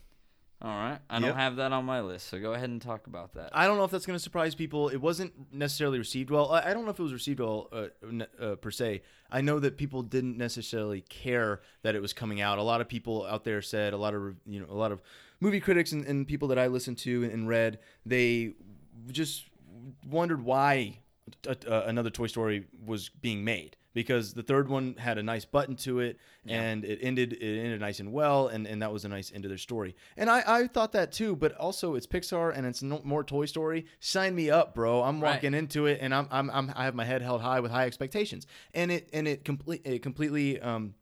All 0.62 0.70
right, 0.70 1.00
I 1.10 1.16
Yep. 1.20 1.22
don't 1.22 1.36
have 1.38 1.56
that 1.58 1.74
on 1.74 1.86
my 1.86 2.00
list, 2.02 2.28
so 2.30 2.40
go 2.40 2.54
ahead 2.54 2.70
and 2.70 2.82
talk 2.82 3.08
about 3.08 3.34
that. 3.34 3.50
I 3.54 3.68
don't 3.68 3.78
know 3.78 3.84
if 3.84 3.92
that's 3.92 4.06
going 4.06 4.18
to 4.18 4.24
surprise 4.24 4.56
people. 4.56 4.88
It 4.88 4.98
wasn't 5.02 5.54
necessarily 5.54 6.00
received 6.00 6.32
well. 6.32 6.50
I 6.52 6.70
I 6.72 6.74
don't 6.74 6.86
know 6.86 6.92
if 6.92 7.00
it 7.00 7.04
was 7.04 7.12
received 7.14 7.42
well 7.42 7.68
uh, 7.74 7.88
uh, 8.42 8.56
per 8.56 8.72
se. 8.72 9.04
I 9.30 9.42
know 9.42 9.60
that 9.60 9.78
people 9.78 10.02
didn't 10.02 10.38
necessarily 10.38 11.02
care 11.02 11.62
that 11.84 11.94
it 11.94 12.02
was 12.02 12.14
coming 12.14 12.40
out. 12.42 12.58
A 12.58 12.64
lot 12.64 12.80
of 12.82 12.88
people 12.88 13.26
out 13.26 13.44
there 13.44 13.62
said 13.62 13.92
a 13.94 13.98
lot 13.98 14.16
of 14.16 14.36
you 14.48 14.62
know 14.62 14.68
a 14.70 14.74
lot 14.74 14.92
of 14.94 15.02
movie 15.46 15.60
critics 15.60 15.92
and, 15.92 16.06
and 16.06 16.28
people 16.28 16.48
that 16.50 16.60
I 16.60 16.68
listened 16.68 16.98
to 17.00 17.14
and 17.34 17.48
read 17.48 17.80
they 18.06 18.54
just 19.12 19.46
wondered 20.08 20.42
why 20.44 21.00
another 21.68 22.10
Toy 22.10 22.28
Story 22.28 22.66
was 22.86 23.10
being 23.10 23.44
made. 23.44 23.78
Because 23.94 24.34
the 24.34 24.44
third 24.44 24.68
one 24.68 24.96
had 24.98 25.18
a 25.18 25.24
nice 25.24 25.46
button 25.46 25.78
to 25.78 26.00
it 26.02 26.18
and 26.46 26.84
it 26.84 27.00
ended 27.02 27.32
it 27.32 27.60
ended 27.64 27.80
nice 27.80 28.02
and 28.02 28.12
well 28.12 28.48
and, 28.50 28.68
and 28.68 28.82
that 28.82 28.92
was 28.92 29.06
a 29.06 29.08
nice 29.08 29.32
end 29.34 29.44
to 29.44 29.50
their 29.50 29.58
story. 29.58 29.96
And 30.18 30.30
I, 30.30 30.44
I 30.46 30.68
thought 30.68 30.92
that 30.92 31.14
too 31.14 31.34
but 31.38 31.54
also 31.56 31.96
it's 31.96 32.06
Pixar 32.06 32.52
and 32.58 32.66
it's 32.68 32.84
no 32.84 33.00
more 33.06 33.24
Toy 33.24 33.46
Story. 33.46 33.86
Sign 34.02 34.36
me 34.36 34.50
up 34.50 34.76
bro. 34.76 35.02
I'm 35.02 35.22
Right. 35.22 35.36
walking 35.36 35.54
into 35.54 35.86
it 35.86 36.00
and 36.02 36.14
I'm, 36.14 36.28
I'm, 36.30 36.50
I'm 36.52 36.74
I 36.76 36.84
have 36.84 36.94
my 36.96 37.06
head 37.06 37.22
held 37.22 37.42
high 37.42 37.62
with 37.62 37.72
high 37.72 37.86
expectations. 37.86 38.48
And 38.74 38.92
it 38.92 39.10
and 39.14 39.30
it 39.30 39.46
complete 39.46 39.82
it 39.86 40.00
completely 40.04 40.60
um 40.60 40.94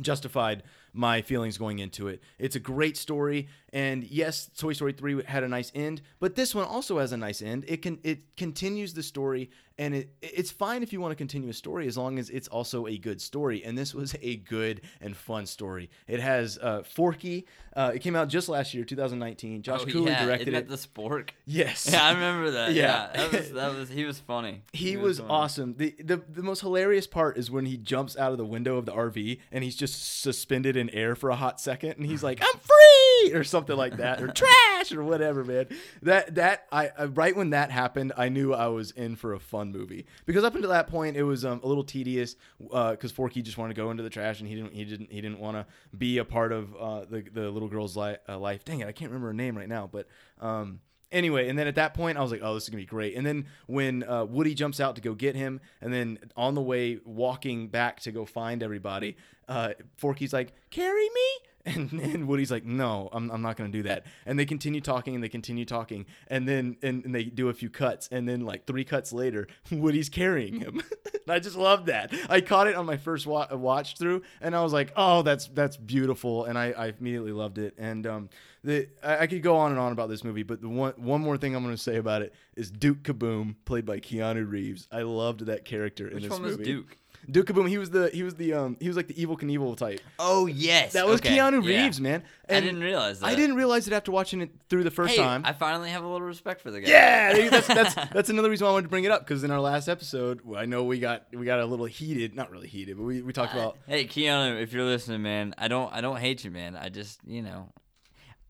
justified 0.00 0.64
my 0.94 1.20
feelings 1.20 1.58
going 1.58 1.80
into 1.80 2.08
it. 2.08 2.22
It's 2.38 2.56
a 2.56 2.60
great 2.60 2.96
story, 2.96 3.48
and 3.72 4.04
yes, 4.04 4.48
Toy 4.56 4.72
Story 4.72 4.92
three 4.92 5.22
had 5.24 5.42
a 5.42 5.48
nice 5.48 5.72
end, 5.74 6.00
but 6.20 6.36
this 6.36 6.54
one 6.54 6.64
also 6.64 6.98
has 7.00 7.12
a 7.12 7.16
nice 7.16 7.42
end. 7.42 7.64
It 7.66 7.82
can 7.82 7.98
it 8.04 8.36
continues 8.36 8.94
the 8.94 9.02
story, 9.02 9.50
and 9.76 9.94
it 9.94 10.10
it's 10.22 10.52
fine 10.52 10.82
if 10.84 10.92
you 10.92 11.00
want 11.00 11.10
to 11.10 11.16
continue 11.16 11.50
a 11.50 11.52
story 11.52 11.88
as 11.88 11.98
long 11.98 12.18
as 12.18 12.30
it's 12.30 12.46
also 12.48 12.86
a 12.86 12.96
good 12.96 13.20
story. 13.20 13.64
And 13.64 13.76
this 13.76 13.92
was 13.92 14.14
a 14.22 14.36
good 14.36 14.82
and 15.00 15.16
fun 15.16 15.46
story. 15.46 15.90
It 16.06 16.20
has 16.20 16.58
uh, 16.58 16.84
Forky. 16.84 17.46
Uh, 17.74 17.90
it 17.92 17.98
came 17.98 18.14
out 18.14 18.28
just 18.28 18.48
last 18.48 18.72
year, 18.72 18.84
2019. 18.84 19.62
Josh 19.62 19.80
oh, 19.82 19.86
Cooley 19.86 20.12
yeah, 20.12 20.24
directed 20.24 20.54
it. 20.54 20.68
the 20.68 20.76
spork? 20.76 21.30
yes. 21.44 21.88
Yeah, 21.90 22.04
I 22.06 22.12
remember 22.12 22.52
that. 22.52 22.72
Yeah. 22.72 22.84
Yeah, 22.84 23.10
that 23.16 23.32
was 23.32 23.50
that 23.52 23.74
was 23.74 23.88
he 23.88 24.04
was 24.04 24.18
funny. 24.20 24.62
He 24.72 24.96
was 24.96 25.18
funny. 25.18 25.30
awesome. 25.30 25.74
The, 25.76 25.94
the 25.98 26.22
the 26.28 26.42
most 26.42 26.60
hilarious 26.60 27.06
part 27.06 27.36
is 27.38 27.50
when 27.50 27.66
he 27.66 27.76
jumps 27.76 28.16
out 28.16 28.32
of 28.32 28.38
the 28.38 28.44
window 28.44 28.76
of 28.76 28.86
the 28.86 28.92
RV 28.92 29.40
and 29.50 29.64
he's 29.64 29.76
just 29.76 30.20
suspended 30.20 30.76
in 30.76 30.83
air 30.92 31.14
for 31.14 31.30
a 31.30 31.36
hot 31.36 31.60
second 31.60 31.94
and 31.96 32.06
he's 32.06 32.22
like, 32.22 32.40
"I'm 32.42 32.58
free!" 32.58 33.32
or 33.34 33.44
something 33.44 33.76
like 33.76 33.96
that 33.96 34.22
or 34.22 34.28
trash 34.32 34.92
or 34.92 35.02
whatever, 35.02 35.44
man. 35.44 35.66
That 36.02 36.34
that 36.34 36.66
I 36.70 36.90
right 37.06 37.34
when 37.34 37.50
that 37.50 37.70
happened, 37.70 38.12
I 38.16 38.28
knew 38.28 38.52
I 38.52 38.66
was 38.66 38.90
in 38.90 39.16
for 39.16 39.32
a 39.32 39.40
fun 39.40 39.72
movie. 39.72 40.06
Because 40.26 40.44
up 40.44 40.54
until 40.54 40.70
that 40.70 40.86
point 40.88 41.16
it 41.16 41.22
was 41.22 41.44
um, 41.44 41.60
a 41.62 41.66
little 41.66 41.84
tedious 41.84 42.36
uh, 42.72 42.96
cuz 42.96 43.12
Forky 43.12 43.42
just 43.42 43.56
wanted 43.58 43.74
to 43.74 43.80
go 43.80 43.90
into 43.90 44.02
the 44.02 44.10
trash 44.10 44.40
and 44.40 44.48
he 44.48 44.54
didn't 44.54 44.72
he 44.72 44.84
didn't 44.84 45.10
he 45.10 45.20
didn't 45.20 45.38
want 45.38 45.56
to 45.56 45.66
be 45.96 46.18
a 46.18 46.24
part 46.24 46.52
of 46.52 46.74
uh, 46.76 47.04
the 47.04 47.22
the 47.32 47.50
little 47.50 47.68
girl's 47.68 47.96
li- 47.96 48.16
uh, 48.28 48.38
life. 48.38 48.64
Dang 48.64 48.80
it, 48.80 48.88
I 48.88 48.92
can't 48.92 49.10
remember 49.10 49.28
her 49.28 49.34
name 49.34 49.56
right 49.56 49.68
now, 49.68 49.88
but 49.90 50.06
um 50.40 50.80
anyway, 51.14 51.48
and 51.48 51.58
then 51.58 51.66
at 51.66 51.76
that 51.76 51.94
point, 51.94 52.18
I 52.18 52.22
was 52.22 52.30
like, 52.30 52.40
"Oh, 52.42 52.54
this 52.54 52.64
is 52.64 52.68
gonna 52.68 52.82
be 52.82 52.86
great." 52.86 53.16
And 53.16 53.24
then 53.24 53.46
when 53.66 54.02
uh, 54.02 54.24
Woody 54.24 54.54
jumps 54.54 54.80
out 54.80 54.96
to 54.96 55.00
go 55.00 55.14
get 55.14 55.34
him, 55.34 55.60
and 55.80 55.92
then 55.92 56.18
on 56.36 56.54
the 56.54 56.60
way 56.60 56.98
walking 57.04 57.68
back 57.68 58.00
to 58.00 58.12
go 58.12 58.26
find 58.26 58.62
everybody, 58.62 59.16
uh, 59.48 59.70
Forky's 59.96 60.32
like, 60.32 60.52
"Carry 60.70 61.08
me." 61.08 61.48
And, 61.74 61.92
and 61.92 62.28
Woody's 62.28 62.50
like, 62.50 62.66
no, 62.66 63.08
I'm, 63.10 63.30
I'm 63.30 63.40
not 63.40 63.56
gonna 63.56 63.70
do 63.70 63.84
that. 63.84 64.04
And 64.26 64.38
they 64.38 64.44
continue 64.44 64.82
talking 64.82 65.14
and 65.14 65.24
they 65.24 65.30
continue 65.30 65.64
talking, 65.64 66.04
and 66.28 66.46
then 66.46 66.76
and, 66.82 67.06
and 67.06 67.14
they 67.14 67.24
do 67.24 67.48
a 67.48 67.54
few 67.54 67.70
cuts, 67.70 68.06
and 68.12 68.28
then 68.28 68.42
like 68.42 68.66
three 68.66 68.84
cuts 68.84 69.14
later, 69.14 69.48
Woody's 69.70 70.10
carrying 70.10 70.60
him. 70.60 70.82
and 71.04 71.32
I 71.32 71.38
just 71.38 71.56
love 71.56 71.86
that. 71.86 72.12
I 72.28 72.42
caught 72.42 72.66
it 72.66 72.76
on 72.76 72.84
my 72.84 72.98
first 72.98 73.26
wa- 73.26 73.48
watch 73.50 73.96
through, 73.96 74.22
and 74.42 74.54
I 74.54 74.62
was 74.62 74.74
like, 74.74 74.92
oh, 74.94 75.22
that's 75.22 75.46
that's 75.46 75.78
beautiful, 75.78 76.44
and 76.44 76.58
I, 76.58 76.72
I 76.72 76.92
immediately 76.98 77.32
loved 77.32 77.56
it. 77.56 77.74
And 77.78 78.06
um, 78.06 78.28
the 78.62 78.88
I, 79.02 79.20
I 79.20 79.26
could 79.26 79.42
go 79.42 79.56
on 79.56 79.70
and 79.70 79.80
on 79.80 79.90
about 79.90 80.10
this 80.10 80.22
movie, 80.22 80.42
but 80.42 80.60
the 80.60 80.68
one 80.68 80.92
one 80.96 81.22
more 81.22 81.38
thing 81.38 81.56
I'm 81.56 81.64
gonna 81.64 81.78
say 81.78 81.96
about 81.96 82.20
it 82.20 82.34
is 82.56 82.70
Duke 82.70 83.02
Kaboom, 83.04 83.54
played 83.64 83.86
by 83.86 84.00
Keanu 84.00 84.46
Reeves. 84.48 84.86
I 84.92 85.00
loved 85.00 85.46
that 85.46 85.64
character 85.64 86.08
in 86.08 86.16
Which 86.16 86.24
this 86.24 86.32
one 86.32 86.42
was 86.42 86.58
movie. 86.58 86.64
Duke? 86.64 86.98
Duke 87.30 87.46
Kaboom. 87.46 87.68
He 87.68 87.78
was 87.78 87.90
the 87.90 88.10
he 88.12 88.22
was 88.22 88.34
the 88.34 88.52
um 88.54 88.76
he 88.80 88.88
was 88.88 88.96
like 88.96 89.06
the 89.08 89.14
Evel 89.14 89.38
Knievel 89.38 89.76
type. 89.76 90.00
Oh 90.18 90.46
yes, 90.46 90.92
That 90.92 91.06
was 91.06 91.20
okay, 91.20 91.36
Keanu 91.36 91.62
yeah. 91.64 91.82
Reeves, 91.84 92.00
man. 92.00 92.22
I 92.48 92.60
didn't 92.60 92.80
realize 92.80 93.20
that. 93.20 93.26
I 93.26 93.34
didn't 93.34 93.56
realize 93.56 93.86
it 93.86 93.92
after 93.94 94.12
watching 94.12 94.40
it 94.42 94.50
through 94.68 94.84
the 94.84 94.90
first 94.90 95.14
Hey, 95.14 95.22
time. 95.22 95.42
I 95.46 95.52
finally 95.54 95.88
have 95.90 96.04
a 96.04 96.06
little 96.08 96.26
respect 96.26 96.60
for 96.60 96.70
the 96.70 96.80
guy. 96.80 96.88
yeah, 96.90 97.48
that's 97.48 97.66
that's 97.66 97.94
that's 98.12 98.30
another 98.30 98.50
reason 98.50 98.64
why 98.66 98.70
I 98.70 98.72
wanted 98.74 98.82
to 98.84 98.88
bring 98.90 99.04
it 99.04 99.10
up 99.10 99.20
because 99.26 99.44
in 99.44 99.50
our 99.50 99.60
last 99.60 99.88
episode, 99.88 100.40
I 100.56 100.66
know 100.66 100.84
we 100.84 100.98
got 100.98 101.26
we 101.32 101.44
got 101.46 101.60
a 101.60 101.66
little 101.66 101.86
heated, 101.86 102.34
not 102.34 102.50
really 102.50 102.68
heated, 102.68 102.96
but 102.96 103.04
we, 103.04 103.22
we 103.22 103.32
talked 103.32 103.52
about 103.54 103.78
Hey 103.86 104.04
Keanu, 104.06 104.60
if 104.62 104.72
you're 104.72 104.84
listening, 104.84 105.22
man, 105.22 105.54
I 105.58 105.68
don't 105.68 105.92
I 105.92 106.00
don't 106.00 106.18
hate 106.18 106.44
you, 106.44 106.50
man. 106.50 106.76
I 106.76 106.88
just 106.90 107.20
you 107.26 107.42
know, 107.42 107.70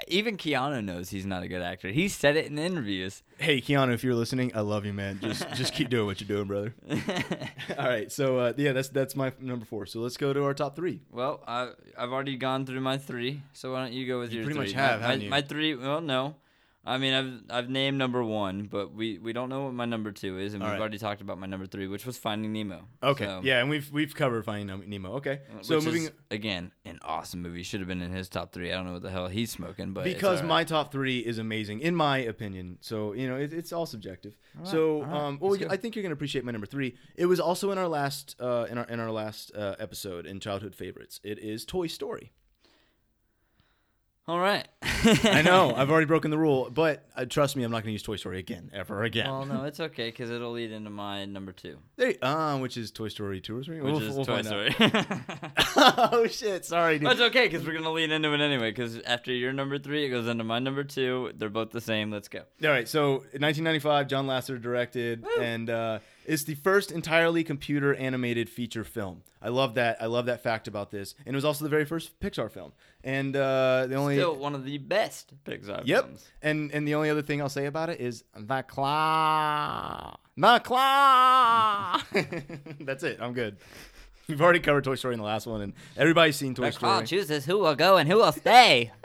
even 0.08 0.36
Keanu 0.36 0.84
knows 0.84 1.10
he's 1.10 1.26
not 1.26 1.42
a 1.42 1.48
good 1.48 1.62
actor. 1.62 1.88
He 1.88 2.08
said 2.08 2.36
it 2.36 2.46
in 2.46 2.58
interviews. 2.58 3.22
hey 3.38 3.60
Keanu, 3.60 3.92
if 3.92 4.02
you're 4.04 4.14
listening, 4.14 4.52
I 4.54 4.60
love 4.60 4.84
you, 4.86 4.92
man. 4.92 5.18
Just 5.22 5.46
just 5.54 5.74
keep 5.74 5.88
doing 5.90 6.06
what 6.06 6.20
you're 6.20 6.28
doing, 6.28 6.46
brother. 6.46 6.74
All 7.78 7.86
right, 7.88 8.10
so 8.10 8.38
uh, 8.38 8.52
yeah, 8.56 8.72
that's 8.72 8.88
that's 8.88 9.14
my 9.16 9.32
number 9.40 9.64
four. 9.64 9.86
So 9.86 10.00
let's 10.00 10.16
go 10.16 10.32
to 10.32 10.44
our 10.44 10.54
top 10.54 10.76
three. 10.76 11.00
Well, 11.10 11.42
I 11.46 11.70
I've 11.98 12.12
already 12.12 12.36
gone 12.36 12.66
through 12.66 12.80
my 12.80 12.98
three, 12.98 13.42
so 13.52 13.72
why 13.72 13.82
don't 13.84 13.92
you 13.92 14.06
go 14.06 14.18
with 14.20 14.32
You 14.32 14.38
your 14.40 14.44
pretty 14.46 14.58
three? 14.60 14.66
much 14.68 14.74
have, 14.74 15.00
my, 15.00 15.06
haven't 15.06 15.18
my, 15.20 15.24
you? 15.24 15.30
my 15.30 15.40
three. 15.42 15.74
Well, 15.74 16.00
no, 16.00 16.34
I 16.86 16.98
mean 16.98 17.14
I've 17.14 17.42
I've 17.56 17.70
named 17.70 17.96
number 17.96 18.22
one, 18.22 18.64
but 18.64 18.94
we 18.94 19.18
we 19.18 19.32
don't 19.32 19.48
know 19.48 19.64
what 19.64 19.74
my 19.74 19.86
number 19.86 20.12
two 20.12 20.38
is, 20.38 20.52
and 20.54 20.62
All 20.62 20.68
we've 20.68 20.74
right. 20.74 20.80
already 20.80 20.98
talked 20.98 21.20
about 21.22 21.38
my 21.38 21.46
number 21.46 21.66
three, 21.66 21.86
which 21.86 22.04
was 22.04 22.18
Finding 22.18 22.52
Nemo. 22.52 22.86
Okay, 23.02 23.24
So- 23.24 23.40
yeah, 23.42 23.60
and 23.60 23.70
we've 23.70 23.90
we've 23.90 24.14
covered 24.14 24.44
Finding 24.44 24.88
Nemo. 24.88 25.12
Okay, 25.14 25.40
so 25.62 25.76
which 25.76 25.84
moving 25.86 26.02
is, 26.04 26.10
again 26.30 26.72
an 26.84 26.98
awesome 27.02 27.40
movie. 27.40 27.62
Should 27.62 27.80
have 27.80 27.88
been 27.88 28.02
in 28.02 28.12
his 28.12 28.28
top 28.28 28.52
three. 28.52 28.70
I 28.70 28.74
don't 28.76 28.86
know 28.86 28.92
what 28.94 29.02
the 29.02 29.10
hell 29.10 29.28
he's 29.28 29.50
smoking, 29.50 29.92
but 29.92 30.04
because 30.04 30.42
all 30.42 30.46
my 30.46 30.64
top 30.64 30.92
three 30.92 31.20
is 31.20 31.38
amazing 31.38 31.80
in 31.80 31.96
my 31.96 32.18
opinion. 32.18 32.78
So 32.80 33.14
you 33.14 33.28
know 33.28 33.36
it, 33.36 33.52
it's 33.52 33.72
all 33.72 33.86
subjective. 33.86 34.36
so 34.62 34.96
all 34.96 35.02
right, 35.04 35.20
um, 35.22 35.38
well. 35.40 35.56
I 35.70 35.76
think 35.76 35.96
you're 35.96 36.02
gonna 36.02 36.12
appreciate 36.12 36.44
my 36.44 36.52
number 36.52 36.66
three. 36.66 36.96
It 37.16 37.26
was 37.26 37.40
also 37.40 37.70
in 37.70 37.78
our 37.78 37.88
last 37.88 38.36
uh, 38.40 38.66
in 38.70 38.76
our 38.78 38.84
in 38.84 39.00
our 39.00 39.10
last 39.10 39.52
uh, 39.56 39.76
episode 39.78 40.26
in 40.26 40.38
childhood 40.40 40.74
favorites. 40.74 41.20
It 41.24 41.38
is 41.38 41.64
Toy 41.64 41.86
Story. 41.86 42.32
All 44.26 44.38
right. 44.40 44.66
I 45.24 45.42
know 45.42 45.74
I've 45.76 45.90
already 45.90 46.06
broken 46.06 46.30
the 46.30 46.38
rule, 46.38 46.70
but 46.72 47.04
uh, 47.16 47.26
trust 47.26 47.56
me, 47.56 47.62
I'm 47.62 47.70
not 47.70 47.82
gonna 47.82 47.92
use 47.92 48.02
Toy 48.02 48.16
Story 48.16 48.38
again 48.38 48.70
ever 48.72 49.02
again. 49.02 49.26
well, 49.30 49.44
no, 49.44 49.64
it's 49.64 49.80
okay 49.80 50.08
because 50.08 50.30
it'll 50.30 50.52
lead 50.52 50.72
into 50.72 50.88
my 50.90 51.24
number 51.26 51.52
two, 51.52 51.78
There 51.96 52.10
you- 52.10 52.18
uh, 52.22 52.56
which 52.58 52.76
is 52.76 52.90
Toy 52.90 53.08
Story 53.08 53.40
two 53.40 53.58
or 53.58 53.62
three, 53.62 53.80
which 53.80 53.92
We'll- 53.92 54.02
is 54.02 54.14
we'll 54.16 54.24
Toy. 54.24 54.42
Story. 54.42 54.74
oh 55.76 56.26
shit! 56.28 56.64
Sorry, 56.64 56.98
dude. 56.98 57.08
That's 57.08 57.20
okay 57.20 57.46
because 57.48 57.66
we're 57.66 57.74
gonna 57.74 57.92
lead 57.92 58.10
into 58.10 58.32
it 58.32 58.40
anyway. 58.40 58.70
Because 58.70 58.98
after 59.00 59.32
your 59.32 59.52
number 59.52 59.78
three, 59.78 60.06
it 60.06 60.10
goes 60.10 60.26
into 60.26 60.44
my 60.44 60.58
number 60.58 60.84
two. 60.84 61.32
They're 61.36 61.48
both 61.50 61.70
the 61.70 61.80
same. 61.80 62.10
Let's 62.10 62.28
go. 62.28 62.40
All 62.62 62.70
right, 62.70 62.88
so 62.88 63.06
in 63.32 63.42
1995, 63.42 64.08
John 64.08 64.26
Lasseter 64.26 64.60
directed, 64.60 65.24
and 65.40 65.68
uh, 65.68 65.98
it's 66.26 66.44
the 66.44 66.54
first 66.54 66.90
entirely 66.90 67.44
computer 67.44 67.94
animated 67.94 68.48
feature 68.48 68.84
film. 68.84 69.22
I 69.42 69.48
love 69.48 69.74
that. 69.74 69.98
I 70.00 70.06
love 70.06 70.26
that 70.26 70.42
fact 70.42 70.68
about 70.68 70.90
this, 70.90 71.14
and 71.26 71.34
it 71.34 71.36
was 71.36 71.44
also 71.44 71.64
the 71.64 71.68
very 71.68 71.84
first 71.84 72.18
Pixar 72.20 72.50
film. 72.50 72.72
And 73.02 73.36
uh, 73.36 73.86
the 73.88 73.96
only 73.96 74.16
Still 74.16 74.36
one 74.36 74.54
of 74.54 74.64
the 74.64 74.78
best 74.78 75.32
Pixar 75.44 75.82
yep, 75.84 76.04
films. 76.06 76.26
and 76.42 76.70
and 76.72 76.88
the 76.88 76.94
only 76.94 77.10
other 77.10 77.22
thing 77.22 77.42
I'll 77.42 77.48
say 77.48 77.66
about 77.66 77.90
it 77.90 78.00
is 78.00 78.24
the 78.34 78.62
claw, 78.62 80.16
the 80.36 80.58
claw. 80.60 82.00
That's 82.80 83.02
it. 83.02 83.18
I'm 83.20 83.32
good. 83.34 83.58
We've 84.26 84.40
already 84.40 84.60
covered 84.60 84.84
Toy 84.84 84.94
Story 84.94 85.12
in 85.12 85.20
the 85.20 85.26
last 85.26 85.46
one, 85.46 85.60
and 85.60 85.74
everybody's 85.98 86.36
seen 86.36 86.54
Toy 86.54 86.66
The 86.66 86.72
Story. 86.72 86.90
claw 86.92 87.02
chooses 87.02 87.44
who 87.44 87.58
will 87.58 87.74
go 87.74 87.98
and 87.98 88.08
who 88.08 88.16
will 88.16 88.32
stay. 88.32 88.90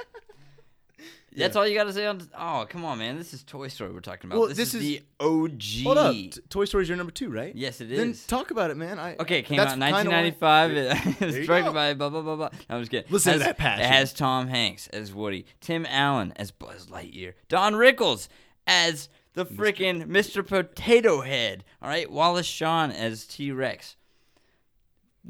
That's 1.36 1.56
all 1.56 1.68
you 1.68 1.76
got 1.76 1.86
to 1.86 1.94
say 1.94 2.06
on. 2.06 2.22
Oh, 2.38 2.66
come 2.70 2.86
on, 2.86 2.98
man! 3.00 3.18
This 3.18 3.34
is 3.34 3.44
Toy 3.44 3.68
Story 3.68 3.92
we're 3.92 4.00
talking 4.00 4.30
about. 4.30 4.40
Well, 4.40 4.48
this, 4.50 4.58
this 4.58 4.74
is, 4.74 4.82
is- 4.82 4.88
the 4.88 5.02
OG. 5.20 5.84
Hold 5.84 5.98
up, 5.98 6.16
Toy 6.50 6.66
Story's 6.66 6.88
your 6.90 6.98
number 6.98 7.12
two, 7.12 7.30
right? 7.30 7.56
Yes, 7.56 7.82
it 7.82 7.90
Then 7.90 8.16
talk 8.28 8.52
about 8.52 8.72
it, 8.72 8.78
man. 8.78 9.00
I 9.00 9.16
Okay, 9.20 9.40
it 9.40 9.46
came 9.46 9.60
out 9.60 9.74
in 9.74 9.80
kinda 9.80 10.10
1995. 10.10 10.72
It 10.72 11.20
There 11.20 11.28
was 11.28 11.48
directed 11.48 11.74
by 11.74 11.94
blah 11.94 12.10
blah 12.10 12.22
blah 12.22 12.36
blah. 12.36 12.50
No, 12.70 12.76
I'm 12.76 12.82
just 12.82 12.92
kidding. 12.92 13.12
Listen 13.12 13.34
to 13.34 13.40
that 13.40 13.58
passion. 13.58 13.86
It 13.86 13.88
has 13.88 14.14
Tom 14.14 14.48
Hanks 14.48 14.88
as 14.90 15.14
Woody, 15.14 15.46
Tim 15.62 15.86
Allen 15.90 16.34
as 16.36 16.52
Buzz 16.52 16.88
Lightyear, 16.88 17.34
Don 17.48 17.74
Rickles 17.74 18.28
as 18.68 19.10
the 19.34 19.46
freaking 19.46 20.06
Mr. 20.08 20.46
Potato 20.46 21.22
Head. 21.22 21.64
All 21.82 21.90
right, 21.90 22.12
Wallace 22.12 22.46
Shawn 22.46 22.92
as 22.92 23.26
T 23.26 23.52
Rex. 23.52 23.96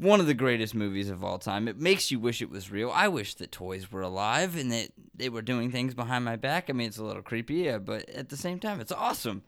One 0.00 0.18
of 0.20 0.26
the 0.26 0.34
greatest 0.34 0.74
movies 0.74 1.10
of 1.10 1.22
all 1.22 1.38
time. 1.38 1.68
It 1.68 1.78
makes 1.78 2.10
you 2.10 2.18
wish 2.18 2.40
it 2.40 2.48
was 2.48 2.70
real. 2.70 2.90
I 2.90 3.08
wish 3.08 3.34
that 3.34 3.52
toys 3.52 3.92
were 3.92 4.00
alive 4.00 4.56
and 4.56 4.72
that 4.72 4.88
they 5.14 5.28
were 5.28 5.42
doing 5.42 5.70
things 5.70 5.92
behind 5.94 6.24
my 6.24 6.36
back. 6.36 6.70
I 6.70 6.72
mean, 6.72 6.88
it's 6.88 6.96
a 6.98 7.04
little 7.04 7.20
creepy, 7.22 7.56
yeah, 7.56 7.76
but 7.78 8.08
at 8.08 8.30
the 8.30 8.36
same 8.36 8.58
time, 8.58 8.80
it's 8.80 8.92
awesome. 8.92 9.42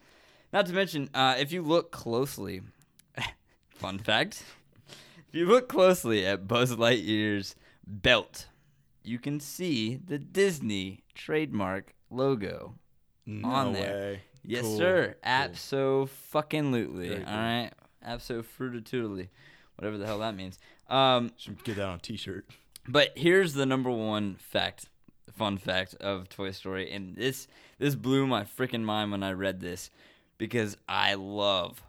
Not 0.53 0.67
to 0.67 0.75
mention, 0.75 1.09
uh, 1.15 1.37
if 1.39 1.53
you 1.53 1.63
look 1.63 1.91
closely, 1.91 2.61
fun 3.71 3.99
fact, 3.99 4.43
if 5.29 5.35
you 5.35 5.47
look 5.47 5.69
closely 5.69 6.27
at 6.27 6.47
Buzz 6.47 6.77
Lightyear's 6.77 7.57
belt, 7.87 8.47
you 9.03 9.19
can 9.19 9.41
see 9.41 9.97
the 9.97 10.19
Disney 10.19 11.03
trademark 11.15 11.95
logo 12.11 12.75
No 13.25 13.49
on 13.49 13.73
there. 13.73 13.95
way. 13.95 14.21
Yes, 14.45 14.63
Cool. 14.65 14.77
sir. 14.77 15.17
Abso 15.25 16.09
fucking 16.09 16.73
lutely. 16.73 17.09
cool. 17.09 17.25
All 17.27 17.37
right. 17.37 17.71
Abso 18.07 18.45
fruitatoodly. 18.45 19.29
Whatever 19.83 19.99
the 19.99 20.07
hell 20.07 20.21
that 20.21 20.37
means. 20.37 20.61
Um, 20.89 21.33
Should 21.37 21.65
get 21.65 21.75
that 21.75 21.89
on 21.89 21.97
a 21.97 21.99
T-shirt. 21.99 22.47
but 22.87 23.11
here's 23.17 23.55
the 23.55 23.67
number 23.67 23.91
one 23.91 24.37
fact, 24.37 24.87
fun 25.33 25.59
fact 25.59 25.95
of 25.97 26.29
Toy 26.29 26.53
Story, 26.53 26.89
and 26.93 27.17
this 27.17 27.49
this 27.81 27.97
blew 27.97 28.25
my 28.29 28.45
freaking 28.45 28.83
mind 28.85 29.11
when 29.11 29.25
I 29.25 29.33
read 29.33 29.59
this 29.59 29.91
because 30.39 30.77
I 30.89 31.15
love 31.15 31.83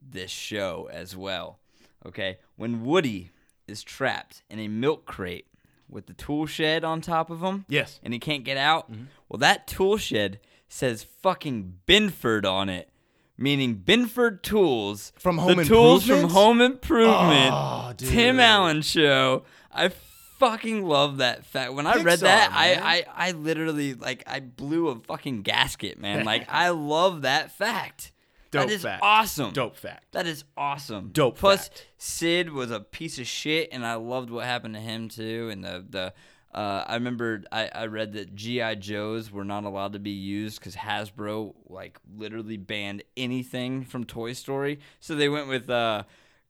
this 0.00 0.30
show 0.30 0.88
as 0.92 1.16
well. 1.16 1.58
Okay, 2.06 2.38
when 2.54 2.84
Woody 2.84 3.32
is 3.66 3.82
trapped 3.82 4.44
in 4.48 4.60
a 4.60 4.68
milk 4.68 5.04
crate 5.04 5.46
with 5.88 6.06
the 6.06 6.12
tool 6.12 6.46
shed 6.46 6.84
on 6.84 7.00
top 7.00 7.30
of 7.30 7.40
him, 7.40 7.64
Yes. 7.68 7.98
and 8.04 8.12
he 8.12 8.20
can't 8.20 8.44
get 8.44 8.56
out, 8.58 8.92
Mm-hmm. 8.92 9.06
well, 9.28 9.38
that 9.38 9.66
tool 9.66 9.96
shed 9.96 10.38
says 10.68 11.02
fucking 11.02 11.80
Binford 11.86 12.46
on 12.46 12.68
it. 12.68 12.90
Meaning 13.36 13.74
Binford 13.74 14.42
Tools 14.44 15.12
From 15.18 15.38
Home 15.38 15.56
the 15.56 15.64
tools 15.64 16.06
from 16.06 16.30
Home 16.30 16.60
Improvement. 16.60 17.50
Oh, 17.52 17.92
Tim. 17.96 18.38
Allen 18.38 18.82
show. 18.82 19.42
I 19.72 19.90
fucking 20.38 20.84
love 20.86 21.18
that 21.18 21.44
fact. 21.44 21.72
When 21.72 21.86
I 21.86 22.02
read 22.02 22.20
that. 22.20 22.50
I, 22.52 22.74
I 22.74 23.28
I 23.28 23.30
literally 23.32 23.94
like 23.94 24.22
I 24.26 24.40
blew 24.40 24.88
a 24.88 24.96
fucking 25.00 25.42
gasket, 25.42 25.98
man. 25.98 26.24
Like 26.34 26.46
I 26.48 26.70
love 26.70 27.22
that 27.22 27.50
fact. 27.52 28.12
Dope 28.50 28.68
that 28.68 28.72
is 28.72 28.82
fact. 28.82 29.02
awesome. 29.02 29.52
Dope 29.52 29.76
fact. 29.76 30.12
That 30.12 30.26
is 30.28 30.44
awesome. 30.56 31.10
Dope 31.12 31.36
Plus, 31.36 31.68
fact. 31.68 31.88
Sid 31.98 32.52
was 32.52 32.70
a 32.70 32.78
piece 32.78 33.18
of 33.18 33.26
shit, 33.26 33.68
and 33.72 33.84
I 33.84 33.94
loved 33.94 34.30
what 34.30 34.44
happened 34.44 34.74
to 34.74 34.80
him 34.80 35.08
too. 35.08 35.48
And 35.50 35.64
the 35.64 35.84
the 35.88 36.14
uh, 36.54 36.84
I 36.86 36.94
remember 36.94 37.42
I, 37.50 37.68
I 37.74 37.86
read 37.86 38.12
that 38.12 38.34
GI 38.34 38.76
Joes 38.76 39.30
were 39.30 39.44
not 39.44 39.64
allowed 39.64 39.94
to 39.94 39.98
be 39.98 40.10
used 40.10 40.60
because 40.60 40.76
Hasbro 40.76 41.54
like 41.68 41.98
literally 42.16 42.56
banned 42.56 43.02
anything 43.16 43.84
from 43.84 44.04
Toy 44.04 44.34
Story. 44.34 44.78
So 45.00 45.16
they 45.16 45.28
went 45.28 45.48
with 45.48 45.68
uh, 45.68 46.04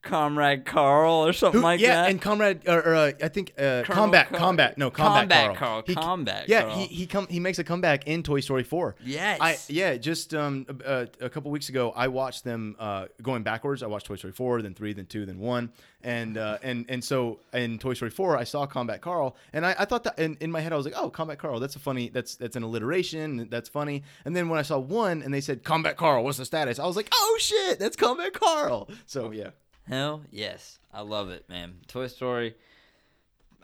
Comrade 0.05 0.65
Carl 0.65 1.27
or 1.27 1.33
something 1.33 1.61
Who- 1.61 1.65
like 1.65 1.81
yeah, 1.81 1.89
that. 1.95 2.03
Yeah, 2.05 2.11
and 2.11 2.21
comrade, 2.23 2.69
or, 2.69 2.79
or 2.81 2.95
uh, 2.95 3.13
I 3.23 3.29
think 3.29 3.53
uh, 3.59 3.83
combat, 3.85 4.29
Carl- 4.29 4.41
combat, 4.41 4.79
no, 4.79 4.91
combat, 4.91 5.21
Combat 5.23 5.45
Carl. 5.47 5.57
Carl, 5.57 5.83
He- 5.87 5.95
Combat 5.95 6.49
Yeah, 6.49 6.63
Carl. 6.63 6.75
he 6.77 6.87
he 6.87 7.07
come 7.07 7.27
he 7.29 7.41
makes 7.41 7.59
a 7.59 7.65
comeback 7.65 8.07
in 8.07 8.23
Toy 8.23 8.41
Story 8.41 8.63
Four. 8.63 8.97
Yes. 9.05 9.39
I 9.41 9.57
yeah, 9.69 9.97
just 9.97 10.35
um 10.35 10.67
uh, 10.87 11.07
a 11.21 11.29
couple 11.31 11.51
weeks 11.51 11.69
ago, 11.69 11.93
I 11.97 12.09
watched 12.09 12.45
them 12.45 12.77
uh 12.79 13.07
going 13.23 13.43
backwards. 13.43 13.83
I 13.83 13.87
watched 13.87 14.07
Toy 14.07 14.17
Story 14.17 14.33
Four, 14.33 14.63
then 14.63 14.75
three, 14.75 14.93
then 14.93 15.07
two, 15.07 15.27
then 15.27 15.39
one, 15.39 15.73
and 16.03 16.37
uh 16.39 16.59
and 16.63 16.85
and 16.89 17.03
so 17.03 17.41
in 17.53 17.79
Toy 17.79 17.95
Story 17.95 18.11
Four, 18.11 18.37
I 18.37 18.45
saw 18.45 18.67
Combat 18.67 19.01
Carl, 19.01 19.37
and 19.53 19.65
I, 19.65 19.75
I 19.79 19.85
thought 19.85 20.05
that 20.05 20.19
in, 20.19 20.37
in 20.41 20.51
my 20.51 20.61
head 20.61 20.73
I 20.73 20.77
was 20.77 20.85
like, 20.85 20.95
oh, 20.97 21.11
Combat 21.11 21.39
Carl, 21.39 21.61
that's 21.61 21.77
a 21.77 21.79
funny, 21.79 22.09
that's 22.11 22.37
that's 22.37 22.57
an 22.57 22.63
alliteration, 22.63 23.49
that's 23.51 23.69
funny. 23.69 24.03
And 24.25 24.35
then 24.37 24.49
when 24.49 24.59
I 24.59 24.63
saw 24.63 24.79
one, 24.79 25.23
and 25.23 25.33
they 25.33 25.41
said 25.41 25.65
Combat 25.65 25.97
Carl, 25.97 26.25
what's 26.25 26.39
the 26.39 26.45
status? 26.45 26.79
I 26.79 26.87
was 26.87 26.97
like, 26.97 27.09
oh 27.13 27.37
shit, 27.41 27.79
that's 27.79 27.97
Combat 27.97 28.33
Carl. 28.33 28.89
So 29.07 29.31
yeah. 29.31 29.51
Hell 29.89 30.23
yes, 30.31 30.79
I 30.93 31.03
love 31.03 31.29
it, 31.31 31.49
man. 31.49 31.77
Toy 31.87 32.07
Story. 32.07 32.55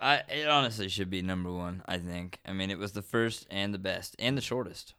I 0.01 0.23
it 0.29 0.49
honestly 0.49 0.89
should 0.89 1.11
be 1.11 1.23
number 1.23 1.51
one. 1.53 1.83
I 1.87 1.99
think. 1.99 2.39
I 2.47 2.53
mean, 2.53 2.71
it 2.71 2.79
was 2.79 2.93
the 2.93 3.03
first 3.03 3.47
and 3.51 3.73
the 3.75 3.79
best 3.79 4.17
and 4.19 4.37
the 4.37 4.43
shortest. 4.43 4.95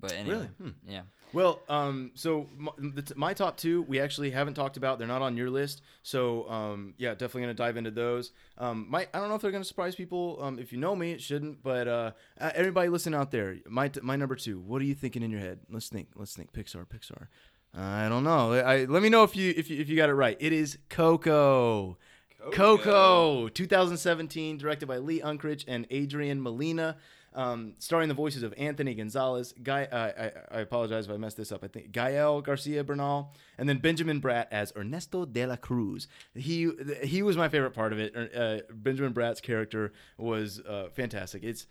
But 0.00 0.12
anyway, 0.12 0.34
Really? 0.36 0.46
Hmm. 0.60 0.68
yeah. 0.86 1.00
Well, 1.32 1.60
um, 1.68 2.12
so 2.14 2.46
my, 2.56 2.70
the 2.78 3.02
t- 3.02 3.14
my 3.16 3.32
top 3.34 3.56
two 3.56 3.82
we 3.82 4.00
actually 4.00 4.30
haven't 4.30 4.54
talked 4.54 4.76
about. 4.76 4.98
They're 4.98 5.08
not 5.08 5.22
on 5.22 5.36
your 5.36 5.50
list, 5.50 5.82
so 6.02 6.48
um, 6.50 6.94
yeah, 6.98 7.10
definitely 7.12 7.42
gonna 7.42 7.54
dive 7.54 7.76
into 7.76 7.90
those. 7.90 8.32
Um, 8.58 8.86
my 8.88 9.06
I 9.14 9.18
don't 9.18 9.28
know 9.30 9.34
if 9.34 9.42
they're 9.42 9.50
gonna 9.50 9.64
surprise 9.64 9.94
people. 9.94 10.38
Um, 10.42 10.58
if 10.58 10.72
you 10.72 10.78
know 10.78 10.94
me, 10.94 11.12
it 11.12 11.22
shouldn't. 11.22 11.62
But 11.62 11.88
uh, 11.88 12.10
uh, 12.40 12.50
everybody 12.54 12.88
listen 12.88 13.14
out 13.14 13.30
there. 13.30 13.56
My 13.66 13.88
t- 13.88 14.00
my 14.02 14.16
number 14.16 14.36
two. 14.36 14.60
What 14.60 14.80
are 14.82 14.84
you 14.84 14.94
thinking 14.94 15.22
in 15.22 15.30
your 15.30 15.40
head? 15.40 15.60
Let's 15.70 15.88
think. 15.88 16.08
Let's 16.14 16.34
think. 16.36 16.52
Pixar. 16.52 16.86
Pixar. 16.86 17.28
I 17.76 18.08
don't 18.08 18.24
know. 18.24 18.52
I, 18.52 18.84
let 18.84 19.02
me 19.02 19.08
know 19.08 19.24
if 19.24 19.34
you 19.36 19.52
if 19.56 19.68
you 19.68 19.80
if 19.80 19.88
you 19.88 19.96
got 19.96 20.08
it 20.08 20.14
right. 20.14 20.36
It 20.40 20.52
is 20.52 20.78
Coco. 20.88 21.98
Coco, 22.52 23.48
2017, 23.48 24.58
directed 24.58 24.86
by 24.86 24.98
Lee 24.98 25.20
Unkrich 25.20 25.64
and 25.66 25.86
Adrian 25.90 26.42
Molina. 26.42 26.96
um, 27.34 27.74
starring 27.78 28.08
the 28.08 28.14
voices 28.14 28.42
of 28.44 28.54
Anthony 28.56 28.94
Gonzalez, 28.94 29.52
Guy. 29.62 29.84
Uh, 29.86 30.30
I, 30.52 30.58
I 30.58 30.60
apologize 30.60 31.06
if 31.06 31.10
I 31.10 31.16
messed 31.16 31.36
this 31.36 31.50
up. 31.50 31.64
I 31.64 31.68
think 31.68 31.90
Gael 31.90 32.40
Garcia 32.42 32.84
Bernal, 32.84 33.32
and 33.58 33.68
then 33.68 33.78
Benjamin 33.78 34.20
Bratt 34.20 34.46
as 34.52 34.72
Ernesto 34.76 35.24
de 35.24 35.44
la 35.46 35.56
Cruz. 35.56 36.06
He 36.34 36.70
he 37.02 37.22
was 37.22 37.36
my 37.36 37.48
favorite 37.48 37.72
part 37.72 37.92
of 37.92 37.98
it. 37.98 38.14
Uh, 38.36 38.58
Benjamin 38.72 39.12
Bratt's 39.12 39.40
character 39.40 39.92
was 40.16 40.60
uh, 40.60 40.90
fantastic. 40.94 41.42
It's 41.42 41.66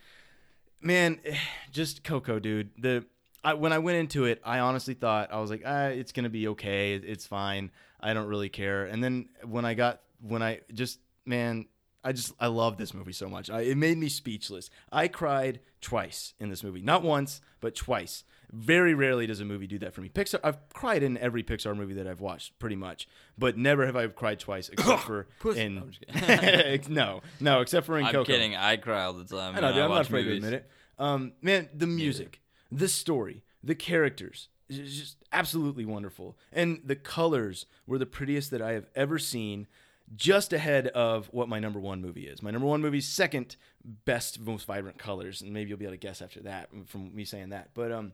man, 0.82 1.20
just 1.72 2.04
Coco, 2.04 2.39
dude. 2.39 2.72
The 2.78 3.06
I, 3.43 3.53
when 3.56 3.73
I 3.73 3.79
went 3.79 3.97
into 3.97 4.25
it, 4.25 4.41
I 4.43 4.60
honestly 4.60 4.93
thought 4.93 5.32
I 5.32 5.39
was 5.39 5.49
like, 5.49 5.63
ah, 5.65 5.88
it's 5.88 6.12
gonna 6.12 6.29
be 6.29 6.47
okay. 6.49 6.95
It's 6.95 7.25
fine. 7.27 7.71
I 7.99 8.13
don't 8.13 8.27
really 8.27 8.49
care. 8.49 8.86
And 8.86 9.03
then 9.03 9.29
when 9.43 9.65
I 9.65 9.73
got 9.73 10.01
when 10.21 10.41
I 10.41 10.62
just 10.73 10.99
man, 11.25 11.65
I 12.03 12.12
just 12.12 12.34
I 12.39 12.47
love 12.47 12.77
this 12.77 12.93
movie 12.93 13.13
so 13.13 13.27
much. 13.29 13.49
I, 13.49 13.62
it 13.62 13.77
made 13.77 13.97
me 13.97 14.10
speechless. 14.10 14.69
I 14.91 15.08
cried 15.08 15.60
twice 15.82 16.34
in 16.39 16.49
this 16.49 16.63
movie, 16.63 16.82
not 16.82 17.03
once, 17.03 17.41
but 17.59 17.76
twice. 17.76 18.24
Very 18.51 18.93
rarely 18.93 19.26
does 19.26 19.39
a 19.39 19.45
movie 19.45 19.65
do 19.65 19.80
that 19.80 19.95
for 19.95 20.01
me. 20.01 20.09
Pixar, 20.09 20.39
I've 20.43 20.70
cried 20.70 21.01
in 21.01 21.18
every 21.18 21.41
Pixar 21.41 21.76
movie 21.76 21.95
that 21.95 22.05
I've 22.05 22.22
watched, 22.22 22.59
pretty 22.59 22.76
much, 22.76 23.07
but 23.36 23.57
never 23.57 23.84
have 23.88 23.95
I 23.95 24.05
cried 24.07 24.39
twice, 24.39 24.70
except 24.74 25.01
for 25.01 25.28
Pussy. 25.39 25.61
in 25.61 25.78
I'm 25.80 25.89
just 25.89 26.89
no, 26.89 27.22
no, 27.39 27.61
except 27.61 27.88
for 27.88 27.97
in 27.97 28.05
I'm 28.05 28.11
Coco. 28.11 28.26
kidding. 28.26 28.55
I 28.55 28.78
cry 28.78 29.05
all 29.05 29.13
the 29.13 29.24
time. 29.24 29.55
I 29.55 29.59
know, 29.59 29.74
dude, 29.74 29.82
I'm 29.82 29.89
not 29.89 30.01
afraid 30.01 30.26
movies. 30.28 30.41
to 30.41 30.47
admit 30.47 30.61
it. 30.61 30.70
Um, 30.99 31.32
man, 31.41 31.70
the 31.74 31.88
music, 31.88 32.41
the 32.78 32.88
story, 32.88 33.43
the 33.63 33.76
characters, 33.76 34.49
is 34.69 34.99
just 34.99 35.17
absolutely 35.32 35.86
wonderful. 35.86 36.38
And 36.51 36.82
the 36.84 36.95
colors 36.95 37.65
were 37.86 37.97
the 37.97 38.05
prettiest 38.05 38.51
that 38.51 38.61
I 38.61 38.74
have 38.74 38.88
ever 38.95 39.19
seen, 39.19 39.67
just 40.15 40.53
ahead 40.53 40.88
of 40.88 41.28
what 41.32 41.49
my 41.49 41.59
number 41.59 41.80
one 41.80 42.01
movie 42.01 42.28
is. 42.28 42.41
My 42.41 42.51
number 42.51 42.67
one 42.67 42.82
movie's 42.82 43.07
second 43.07 43.55
best, 43.84 44.39
most 44.39 44.65
vibrant 44.65 44.97
colors, 44.97 45.41
and 45.41 45.53
maybe 45.53 45.69
you'll 45.69 45.80
be 45.80 45.86
able 45.86 45.93
to 45.93 45.97
guess 45.97 46.21
after 46.21 46.41
that 46.41 46.69
from 46.88 47.15
me 47.15 47.26
saying 47.26 47.49
that. 47.49 47.69
But 47.74 47.91
um, 47.91 48.13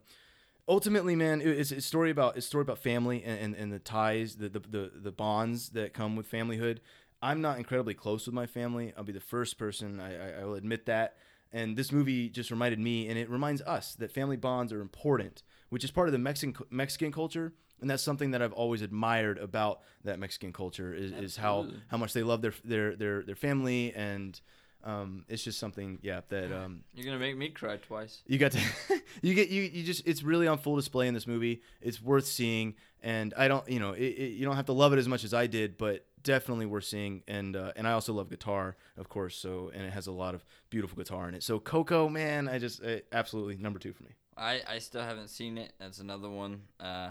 ultimately, 0.68 1.16
man, 1.16 1.42
it's 1.42 1.72
a 1.72 1.82
story 1.82 2.12
about 2.12 2.38
it's 2.38 2.46
a 2.46 2.50
story 2.50 2.62
about 2.62 2.80
family 2.80 3.24
and, 3.24 3.40
and, 3.40 3.56
and 3.56 3.72
the 3.72 3.80
ties, 3.80 4.36
the, 4.36 4.50
the 4.50 4.60
the 4.60 4.92
the 4.96 5.12
bonds 5.12 5.70
that 5.70 5.94
come 5.94 6.16
with 6.16 6.30
familyhood. 6.32 6.80
I'm 7.22 7.42
not 7.42 7.58
incredibly 7.58 7.96
close 7.96 8.26
with 8.28 8.36
my 8.36 8.46
family. 8.46 8.94
I'll 8.96 9.04
be 9.04 9.12
the 9.12 9.20
first 9.20 9.58
person. 9.58 10.00
I, 10.00 10.38
I, 10.38 10.42
I 10.42 10.46
will 10.46 10.56
admit 10.56 10.86
that. 10.86 11.18
And 11.52 11.76
this 11.76 11.92
movie 11.92 12.30
just 12.30 12.52
reminded 12.52 12.80
me, 12.80 13.08
and 13.08 13.18
it 13.18 13.30
reminds 13.30 13.62
us 13.64 13.96
that 13.96 14.12
family 14.12 14.38
bonds 14.38 14.72
are 14.72 14.82
important, 14.82 15.42
which 15.70 15.84
is 15.84 15.92
part 15.92 16.08
of 16.08 16.12
the 16.12 16.20
Mexican 16.20 16.66
Mexican 16.70 17.12
culture, 17.12 17.54
and 17.82 17.90
that's 17.90 18.04
something 18.04 18.32
that 18.32 18.42
I've 18.42 18.54
always 18.54 18.82
admired 18.82 19.38
about 19.38 19.82
that 20.04 20.20
Mexican 20.20 20.54
culture 20.54 20.94
is, 20.94 21.12
is 21.12 21.38
how 21.38 21.68
how 21.88 21.98
much 21.98 22.14
they 22.14 22.24
love 22.24 22.42
their 22.42 22.54
their 22.64 22.96
their 22.96 23.24
their 23.24 23.36
family, 23.36 23.94
and 23.96 24.40
um, 24.84 25.26
it's 25.28 25.44
just 25.44 25.60
something, 25.60 26.00
yeah, 26.02 26.22
that 26.30 26.52
um, 26.54 26.84
You're 26.94 27.06
gonna 27.06 27.20
make 27.20 27.36
me 27.36 27.50
cry 27.50 27.78
twice. 27.78 28.22
you 28.28 28.38
got 28.38 28.54
to 28.54 28.62
you 29.22 29.34
get 29.34 29.50
you 29.50 29.64
you 29.64 29.84
just 29.84 30.08
it's 30.08 30.24
really 30.24 30.48
on 30.48 30.58
full 30.58 30.76
display 30.76 31.08
in 31.08 31.14
this 31.14 31.28
movie 31.28 31.62
it's 31.82 32.02
worth 32.02 32.26
seeing 32.26 32.76
and 33.02 33.34
i 33.38 33.48
don't 33.48 33.68
you 33.70 33.80
know 33.80 33.92
it, 33.92 34.02
it, 34.04 34.32
you 34.34 34.46
don't 34.46 34.56
have 34.56 34.66
to 34.68 34.74
love 34.74 34.94
it 34.94 35.00
as 35.00 35.08
much 35.08 35.24
as 35.24 35.34
i 35.34 35.48
did 35.48 35.78
but 35.78 36.06
definitely 36.24 36.66
worth 36.66 36.86
seeing 36.86 37.24
and 37.28 37.56
uh, 37.56 37.72
and 37.76 37.88
i 37.88 37.92
also 37.92 38.14
love 38.14 38.30
guitar 38.30 38.76
of 38.98 39.10
course 39.10 39.36
so 39.36 39.72
and 39.74 39.84
it 39.84 39.92
has 39.92 40.08
a 40.08 40.12
lot 40.12 40.36
of 40.36 40.44
beautiful 40.70 40.98
guitar 40.98 41.28
in 41.28 41.36
it 41.36 41.44
so 41.44 41.60
coco 41.60 42.10
man 42.10 42.48
i 42.48 42.58
just 42.58 42.84
uh, 42.84 42.98
absolutely 43.12 43.58
number 43.58 43.80
two 43.80 43.94
for 43.94 44.04
me 44.04 44.12
I 44.40 44.62
I 44.68 44.80
still 44.80 45.04
haven't 45.04 45.30
seen 45.30 45.58
it. 45.58 45.74
That's 45.80 46.00
another 46.00 46.30
one. 46.30 46.62
Uh, 46.80 47.10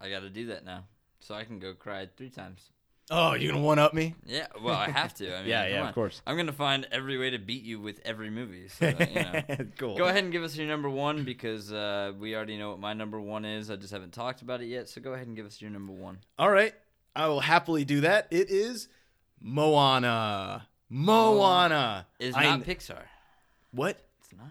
I 0.00 0.10
got 0.10 0.20
to 0.20 0.30
do 0.30 0.46
that 0.46 0.64
now, 0.64 0.84
so 1.20 1.34
I 1.34 1.44
can 1.44 1.58
go 1.58 1.74
cry 1.74 2.08
three 2.16 2.30
times. 2.30 2.70
oh 3.10 3.34
you're 3.34 3.52
gonna 3.52 3.62
one 3.62 3.78
up 3.78 3.94
me 3.94 4.14
Yeah, 4.24 4.46
well, 4.60 4.74
I 4.74 4.90
have 4.90 5.14
to. 5.14 5.32
I 5.32 5.38
mean, 5.40 5.50
Yeah, 5.50 5.68
yeah, 5.68 5.88
of 5.88 5.94
course. 5.94 6.22
I'm 6.26 6.36
gonna 6.36 6.52
find 6.52 6.88
every 6.90 7.18
way 7.18 7.30
to 7.30 7.38
beat 7.38 7.62
you 7.62 7.78
with 7.80 8.00
every 8.04 8.30
movie. 8.30 8.68
So, 8.68 8.88
you 8.88 9.14
know. 9.14 9.42
cool 9.78 9.96
Go 9.96 10.06
ahead 10.06 10.24
and 10.24 10.32
give 10.32 10.42
us 10.42 10.56
your 10.56 10.66
number 10.66 10.90
one 10.90 11.24
because 11.24 11.72
uh, 11.72 12.12
we 12.18 12.34
already 12.34 12.58
know 12.58 12.70
what 12.70 12.80
my 12.80 12.94
number 12.94 13.20
one 13.20 13.44
is. 13.44 13.70
I 13.70 13.76
just 13.76 13.92
haven't 13.92 14.12
talked 14.12 14.42
about 14.42 14.60
it 14.60 14.66
yet. 14.66 14.88
So 14.88 15.00
go 15.00 15.12
ahead 15.12 15.26
and 15.26 15.36
give 15.36 15.46
us 15.46 15.60
your 15.60 15.70
number 15.70 15.92
one. 15.92 16.18
all 16.38 16.50
right 16.50 16.74
i 17.16 17.26
will 17.28 17.40
happily 17.40 17.84
do 17.84 18.00
that 18.02 18.26
it 18.30 18.50
is 18.50 18.88
moana 19.40 20.66
moana 20.88 22.06
It's 22.18 22.36
I- 22.36 22.44
not 22.44 22.60
Pixar. 22.64 23.02
what 23.72 23.98
It's 24.20 24.32
not. 24.32 24.50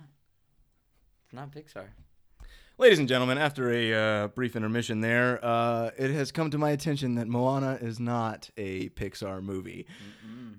It's 1.25 1.33
not 1.33 1.51
Pixar. 1.51 1.85
Ladies 2.77 2.99
and 2.99 3.07
gentlemen, 3.07 3.37
after 3.37 3.71
a 3.71 3.93
uh, 3.93 4.27
brief 4.27 4.53
intermission 4.57 4.99
there, 4.99 5.39
uh, 5.43 5.91
it 5.97 6.11
has 6.11 6.33
come 6.33 6.51
to 6.51 6.57
my 6.57 6.71
attention 6.71 7.15
that 7.15 7.25
Moana 7.25 7.77
is 7.81 8.01
not 8.01 8.49
a 8.57 8.89
Pixar 8.89 9.41
movie. 9.41 9.87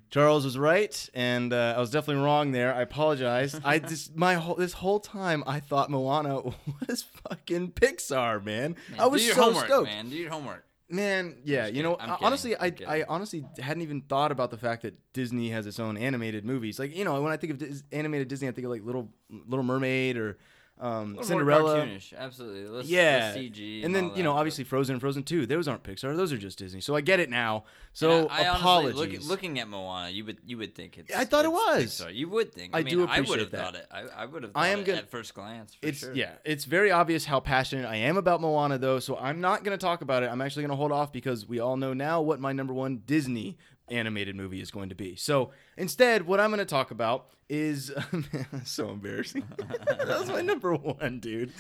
Charles 0.09 0.45
was 0.47 0.57
right, 0.57 1.11
and 1.13 1.53
uh, 1.53 1.75
I 1.77 1.81
was 1.81 1.91
definitely 1.91 2.23
wrong 2.25 2.53
there. 2.53 2.75
I 2.75 2.81
apologize. 2.81 3.61
I 3.63 3.79
just 3.93 4.17
my 4.17 4.35
whole 4.35 4.55
this 4.55 4.73
whole 4.73 4.99
time 4.99 5.45
I 5.47 5.61
thought 5.61 5.91
Moana 5.91 6.41
was 6.89 7.03
fucking 7.29 7.73
Pixar, 7.73 8.43
man. 8.43 8.77
Man, 8.91 9.01
I 9.01 9.07
was 9.07 9.21
do 9.21 9.27
your 9.27 9.35
so 9.37 9.43
homework, 9.43 9.67
stoked, 9.67 9.87
man. 9.91 10.09
Do 10.09 10.17
your 10.17 10.31
homework. 10.31 10.65
Man, 10.89 11.39
yeah, 11.45 11.67
you 11.67 11.83
know. 11.83 11.97
I'm 11.99 12.17
honestly, 12.21 12.57
I. 12.57 12.73
I 12.87 13.05
honestly 13.09 13.45
hadn't 13.59 13.83
even 13.83 14.03
thought 14.03 14.31
about 14.31 14.51
the 14.53 14.57
fact 14.57 14.83
that 14.83 14.95
Disney 15.13 15.51
has 15.51 15.67
its 15.67 15.81
own 15.81 15.97
animated 15.97 16.45
movies. 16.45 16.79
Like, 16.79 16.95
you 16.97 17.05
know, 17.05 17.21
when 17.23 17.33
I 17.33 17.37
think 17.37 17.55
of 17.55 17.59
Dis- 17.59 17.83
animated 17.91 18.29
Disney, 18.29 18.47
I 18.47 18.53
think 18.53 18.67
of 18.67 18.71
like 18.71 18.85
Little 18.85 19.09
Little 19.29 19.65
Mermaid 19.65 20.17
or 20.17 20.39
um, 20.79 20.89
A 20.91 20.99
little 20.99 21.15
more 21.15 21.25
Cinderella. 21.25 21.89
absolutely. 22.19 22.69
Let's, 22.69 22.89
Yeah, 22.89 23.33
let's 23.35 23.39
CG, 23.39 23.85
and 23.85 23.95
then 23.95 24.13
you 24.15 24.23
know, 24.23 24.33
obviously 24.33 24.63
Frozen 24.65 24.95
and 24.95 25.01
Frozen 25.01 25.23
Two. 25.23 25.47
Those 25.47 25.67
aren't 25.69 25.83
Pixar; 25.83 26.15
those 26.17 26.33
are 26.33 26.37
just 26.39 26.59
Disney. 26.59 26.81
So 26.83 26.95
I 26.95 27.01
get 27.01 27.19
it 27.19 27.31
now. 27.31 27.65
So 27.95 28.29
I, 28.29 28.43
I 28.43 28.49
honestly, 28.49 28.61
apologies. 28.61 28.97
look, 29.27 29.29
looking 29.31 29.59
at 29.59 29.69
Moana, 29.69 30.11
you 30.11 30.25
would 30.27 30.39
you 30.45 30.59
would 30.59 30.75
think 30.75 30.99
it's. 30.99 31.15
I 31.17 31.25
thought 31.25 31.47
it 31.47 31.53
was. 31.53 31.85
Pixar. 32.03 32.15
You 32.15 32.29
would 32.29 32.53
think. 32.53 32.75
I, 32.75 32.81
I 32.81 32.83
mean, 32.83 32.95
do 32.95 33.07
I 33.07 33.21
would 33.21 33.41
appreciate 33.41 33.41
have 33.41 33.51
that. 33.53 33.65
thought 33.65 33.75
it. 33.77 33.87
I, 33.91 34.23
I 34.23 34.27
would 34.27 34.43
have. 34.43 34.53
I 34.55 34.69
am 34.69 34.81
it 34.81 34.85
gonna- 34.87 34.99
at 34.99 35.09
first 35.11 35.35
glance. 35.35 35.75
For 35.75 35.87
it's 35.87 36.01
sure. 36.01 36.13
yeah, 36.15 36.33
it's 36.45 36.67
very 36.67 36.91
obvious 36.91 37.25
how 37.25 37.41
passionate 37.41 37.87
I 37.87 37.97
am 37.97 38.19
about 38.19 38.43
Moana, 38.43 38.77
though. 38.77 38.99
So 38.99 39.17
I'm 39.17 39.41
not 39.41 39.65
going 39.65 39.77
to 39.77 39.83
talk 39.83 40.03
about 40.03 40.23
it. 40.25 40.31
I'm 40.31 40.43
actually 40.43 40.65
going 40.65 40.71
to 40.73 40.77
hold 40.77 40.93
off 40.93 41.11
because 41.11 41.47
we 41.49 41.59
all 41.59 41.79
know 41.79 41.95
now 41.95 42.21
what 42.21 42.39
my 42.39 42.53
number 42.53 42.75
one 42.75 43.03
Disney 43.07 43.57
animated 43.89 44.37
movie 44.37 44.61
is 44.61 44.71
going 44.71 44.89
to 44.89 44.95
be. 44.95 45.17
So 45.17 45.51
instead, 45.77 46.27
what 46.27 46.41
I'm 46.41 46.51
going 46.51 46.59
to 46.59 46.65
talk 46.65 46.91
about 46.91 47.29
is 47.49 47.93
so 48.65 48.91
embarrassing. 48.91 49.45
that 49.59 50.19
was 50.19 50.29
my 50.29 50.43
number 50.43 50.75
one, 50.75 51.21
dude. 51.21 51.53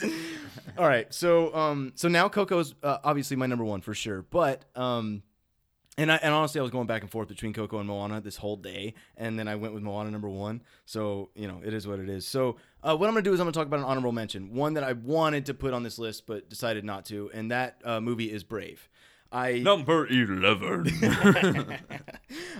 All 0.77 0.89
right, 0.89 1.13
so 1.13 1.55
um, 1.55 1.93
so 1.95 2.09
now 2.09 2.29
Coco's 2.29 2.75
uh, 2.83 2.99
obviously 3.05 3.37
my 3.37 3.47
number 3.47 3.65
one 3.65 3.81
for 3.81 3.95
sure, 3.95 4.23
but 4.23 4.65
um. 4.75 5.23
And 5.99 6.13
I 6.13 6.17
and 6.17 6.35
honestly, 6.35 6.59
I 6.59 6.63
was 6.63 6.71
going 6.71 6.87
back 6.87 7.01
and 7.01 7.11
forth 7.11 7.27
between 7.27 7.55
Coco 7.55 7.79
and 7.79 7.89
Moana 7.89 8.21
this 8.21 8.37
whole 8.37 8.57
day, 8.57 8.93
and 9.17 9.39
then 9.39 9.49
I 9.49 9.57
went 9.57 9.73
with 9.73 9.83
Moana 9.83 10.11
number 10.11 10.29
one. 10.29 10.63
So 10.85 11.31
you 11.35 11.49
know, 11.49 11.63
it 11.65 11.73
is 11.73 11.87
what 11.87 12.01
it 12.01 12.11
is. 12.11 12.27
So 12.27 12.57
uh, 12.83 12.95
what 12.95 13.09
I'm 13.09 13.15
gonna 13.15 13.23
do 13.23 13.33
is 13.33 13.41
I'm 13.41 13.47
gonna 13.47 13.53
talk 13.53 13.67
about 13.67 13.79
an 13.79 13.87
honorable 13.87 14.13
mention, 14.13 14.53
one 14.53 14.75
that 14.75 14.85
I 14.85 14.93
wanted 14.93 15.47
to 15.47 15.55
put 15.55 15.73
on 15.73 15.85
this 15.85 15.99
list 15.99 16.27
but 16.27 16.51
decided 16.51 16.85
not 16.85 17.07
to, 17.07 17.31
and 17.33 17.51
that 17.51 17.81
uh, 17.83 17.99
movie 18.03 18.31
is 18.31 18.45
Brave. 18.45 18.91
I 19.33 19.59
Number 19.59 20.07
eleven. 20.07 20.87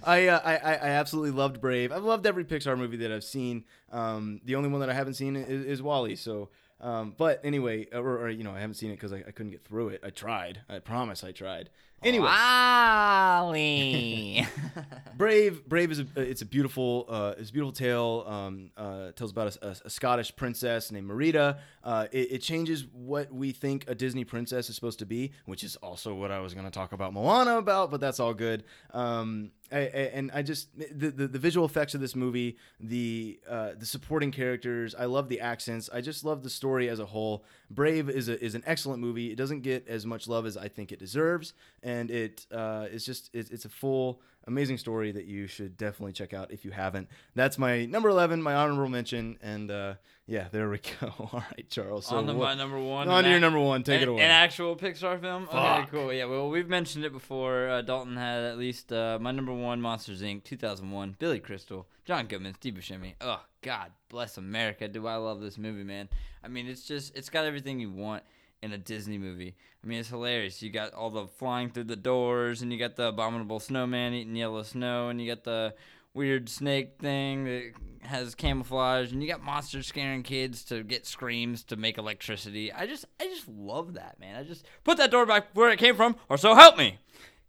I, 0.05 0.29
uh, 0.29 0.41
I 0.45 0.55
I 0.55 0.89
absolutely 0.89 1.31
loved 1.31 1.61
Brave. 1.61 1.93
I've 1.93 2.05
loved 2.05 2.27
every 2.27 2.45
Pixar 2.45 2.77
movie 2.77 2.97
that 2.99 3.13
I've 3.13 3.25
seen. 3.25 3.65
Um, 3.93 4.41
the 4.45 4.57
only 4.57 4.69
one 4.69 4.81
that 4.81 4.91
I 4.91 4.95
haven't 4.95 5.15
seen 5.15 5.37
is, 5.37 5.65
is 5.65 5.83
WALL-E. 5.83 6.17
So, 6.17 6.51
um, 6.81 7.15
but 7.17 7.41
anyway, 7.45 7.87
or, 7.93 8.19
or 8.19 8.29
you 8.29 8.45
know, 8.45 8.53
I 8.53 8.61
haven't 8.61 8.75
seen 8.75 8.91
it 8.91 8.95
because 8.95 9.13
I, 9.13 9.19
I 9.19 9.31
couldn't 9.31 9.53
get 9.53 9.65
through 9.65 9.89
it. 9.91 10.01
I 10.05 10.11
tried. 10.11 10.61
I 10.69 10.79
promise, 10.79 11.25
I 11.25 11.33
tried. 11.33 11.71
Anyway, 12.03 12.27
WALL-E. 12.27 14.47
Brave, 15.17 15.67
Brave 15.67 15.91
is 15.91 16.01
a 16.01 16.07
it's 16.15 16.43
a 16.43 16.47
beautiful 16.47 17.07
uh, 17.09 17.35
it's 17.39 17.49
a 17.49 17.53
beautiful 17.53 17.73
tale. 17.73 18.25
Um, 18.27 18.71
uh, 18.77 19.13
tells 19.13 19.31
about 19.31 19.57
a, 19.57 19.69
a, 19.69 19.77
a 19.87 19.91
Scottish 19.91 20.37
princess 20.37 20.93
named 20.93 21.07
Merida. 21.07 21.59
Uh, 21.83 22.07
it, 22.13 22.33
it 22.33 22.39
changes 22.43 22.85
what 22.93 23.33
we 23.33 23.53
think 23.53 23.89
a 23.89 23.95
Disney 23.95 24.25
princess 24.25 24.69
is 24.69 24.75
supposed 24.75 24.99
to 24.99 25.07
be, 25.07 25.33
which 25.47 25.65
is 25.65 25.77
also 25.77 26.15
what 26.15 26.31
I 26.31 26.41
was 26.41 26.53
going 26.53 26.67
to 26.67 26.71
talk 26.71 26.93
about 26.93 27.15
Moana 27.15 27.57
about, 27.57 27.91
but 27.91 28.01
that's 28.01 28.21
all 28.21 28.35
good. 28.35 28.65
Um, 28.93 29.53
I, 29.73 29.79
and 29.79 30.31
I 30.33 30.43
just 30.43 30.69
the, 30.79 31.11
the 31.11 31.27
the 31.27 31.39
visual 31.39 31.67
effects 31.67 31.95
of 31.95 32.01
this 32.01 32.15
movie, 32.15 32.57
the 32.79 33.41
uh, 33.49 33.71
the 33.79 33.87
supporting 33.87 34.31
characters. 34.31 34.95
I 34.95 35.07
love 35.07 35.29
the 35.29 35.41
accents. 35.41 35.91
I 35.93 36.01
just 36.01 36.25
love 36.25 36.43
the 36.43 36.51
story 36.51 36.89
as 36.89 37.01
a 37.01 37.07
whole. 37.07 37.45
Brave 37.71 38.09
is 38.09 38.29
a, 38.29 38.43
is 38.43 38.55
an 38.55 38.63
excellent 38.67 39.01
movie. 39.01 39.33
It 39.33 39.37
doesn't 39.37 39.63
get 39.63 39.89
as 39.89 40.07
much 40.07 40.29
love 40.29 40.47
as 40.47 40.57
I 40.57 40.69
think 40.69 40.93
it 40.93 40.99
deserves, 40.99 41.53
and 41.83 42.11
it 42.11 42.47
uh, 42.53 42.87
is 42.91 43.05
just 43.05 43.31
it's 43.33 43.65
a 43.65 43.69
full 43.69 44.21
amazing 44.47 44.79
story 44.79 45.13
that 45.13 45.27
you 45.27 45.47
should 45.47 45.77
definitely 45.77 46.13
check 46.13 46.33
out 46.33 46.51
if 46.51 46.65
you 46.65 46.71
haven't. 46.71 47.09
That's 47.35 47.59
my 47.59 47.87
number 47.87 48.09
eleven, 48.09 48.43
my 48.43 48.55
honorable 48.55 48.89
mention, 48.89 49.39
and 49.43 49.71
uh, 49.71 49.95
yeah, 50.27 50.49
there 50.51 50.69
we 50.69 50.81
go. 51.01 51.13
All 51.19 51.31
right, 51.33 51.69
Charles. 51.69 52.07
So 52.07 52.17
on 52.17 52.27
to 52.27 52.35
my 52.35 52.55
number 52.55 52.81
one. 52.81 53.09
on 53.09 53.25
to 53.25 53.31
your 53.31 53.41
number 53.41 53.61
one. 53.61 53.83
Take 53.83 54.03
an, 54.03 54.09
it 54.09 54.13
away. 54.13 54.23
An 54.23 54.31
actual 54.31 54.77
Pixar 54.77 55.21
film. 55.21 55.49
Okay, 55.53 55.87
cool. 55.91 56.13
Yeah, 56.13 56.25
well, 56.27 56.49
we've 56.49 56.69
mentioned 56.69 57.05
it 57.05 57.13
before. 57.13 57.69
Uh, 57.69 57.83
Dalton 57.83 58.17
had 58.17 58.45
at 58.45 58.59
least 58.59 58.93
uh, 58.93 59.19
my 59.21 59.31
number 59.31 59.53
one, 59.53 59.81
Monsters 59.81 60.23
Inc. 60.23 60.45
2001. 60.45 61.17
Billy 61.19 61.41
Crystal, 61.41 61.87
John 62.05 62.27
Goodman, 62.27 62.55
Steve 62.55 62.75
Buscemi. 62.75 63.15
Oh 63.21 63.43
God, 63.63 63.93
bless 64.09 64.37
America. 64.37 64.89
Do 64.89 65.07
I 65.07 65.17
love 65.17 65.41
this 65.41 65.59
movie, 65.59 65.85
man? 65.85 66.09
I 66.43 66.49
mean, 66.49 66.67
it's 66.67 66.87
just 66.87 67.17
it's 67.17 67.31
got 67.31 67.45
everything 67.45 67.81
you 67.81 67.91
want 67.91 68.23
in 68.63 68.73
a 68.73 68.79
Disney 68.79 69.19
movie. 69.19 69.55
I 69.83 69.87
mean, 69.87 70.01
it's 70.01 70.09
hilarious. 70.09 70.63
You 70.63 70.71
got 70.71 70.95
all 70.95 71.11
the 71.11 71.27
flying 71.27 71.71
through 71.71 71.85
the 71.85 71.97
doors, 71.97 72.63
and 72.63 72.73
you 72.73 72.79
got 72.79 72.97
the 72.97 73.09
abominable 73.09 73.61
snowman 73.61 74.15
eating 74.15 74.37
yellow 74.37 74.63
snow, 74.63 75.09
and 75.09 75.21
you 75.21 75.33
got 75.33 75.45
the 75.45 75.75
weird 76.15 76.49
snake 76.49 76.95
thing 76.99 77.45
that 77.45 77.73
has 78.03 78.35
camouflage, 78.35 79.13
and 79.13 79.23
you 79.23 79.29
got 79.29 79.43
monsters 79.43 79.87
scaring 79.87 80.23
kids 80.23 80.65
to 80.65 80.83
get 80.83 81.07
screams 81.07 81.63
to 81.65 81.77
make 81.77 81.99
electricity. 81.99 82.73
I 82.73 82.87
just, 82.87 83.05
I 83.21 83.25
just 83.25 83.47
love 83.49 83.95
that, 83.95 84.19
man. 84.19 84.37
I 84.37 84.43
just 84.43 84.67
put 84.83 84.97
that 84.97 85.11
door 85.11 85.27
back 85.27 85.49
where 85.55 85.71
it 85.71 85.79
came 85.79 85.95
from, 85.95 86.17
or 86.29 86.39
so 86.39 86.55
help 86.55 86.79
me. 86.79 86.99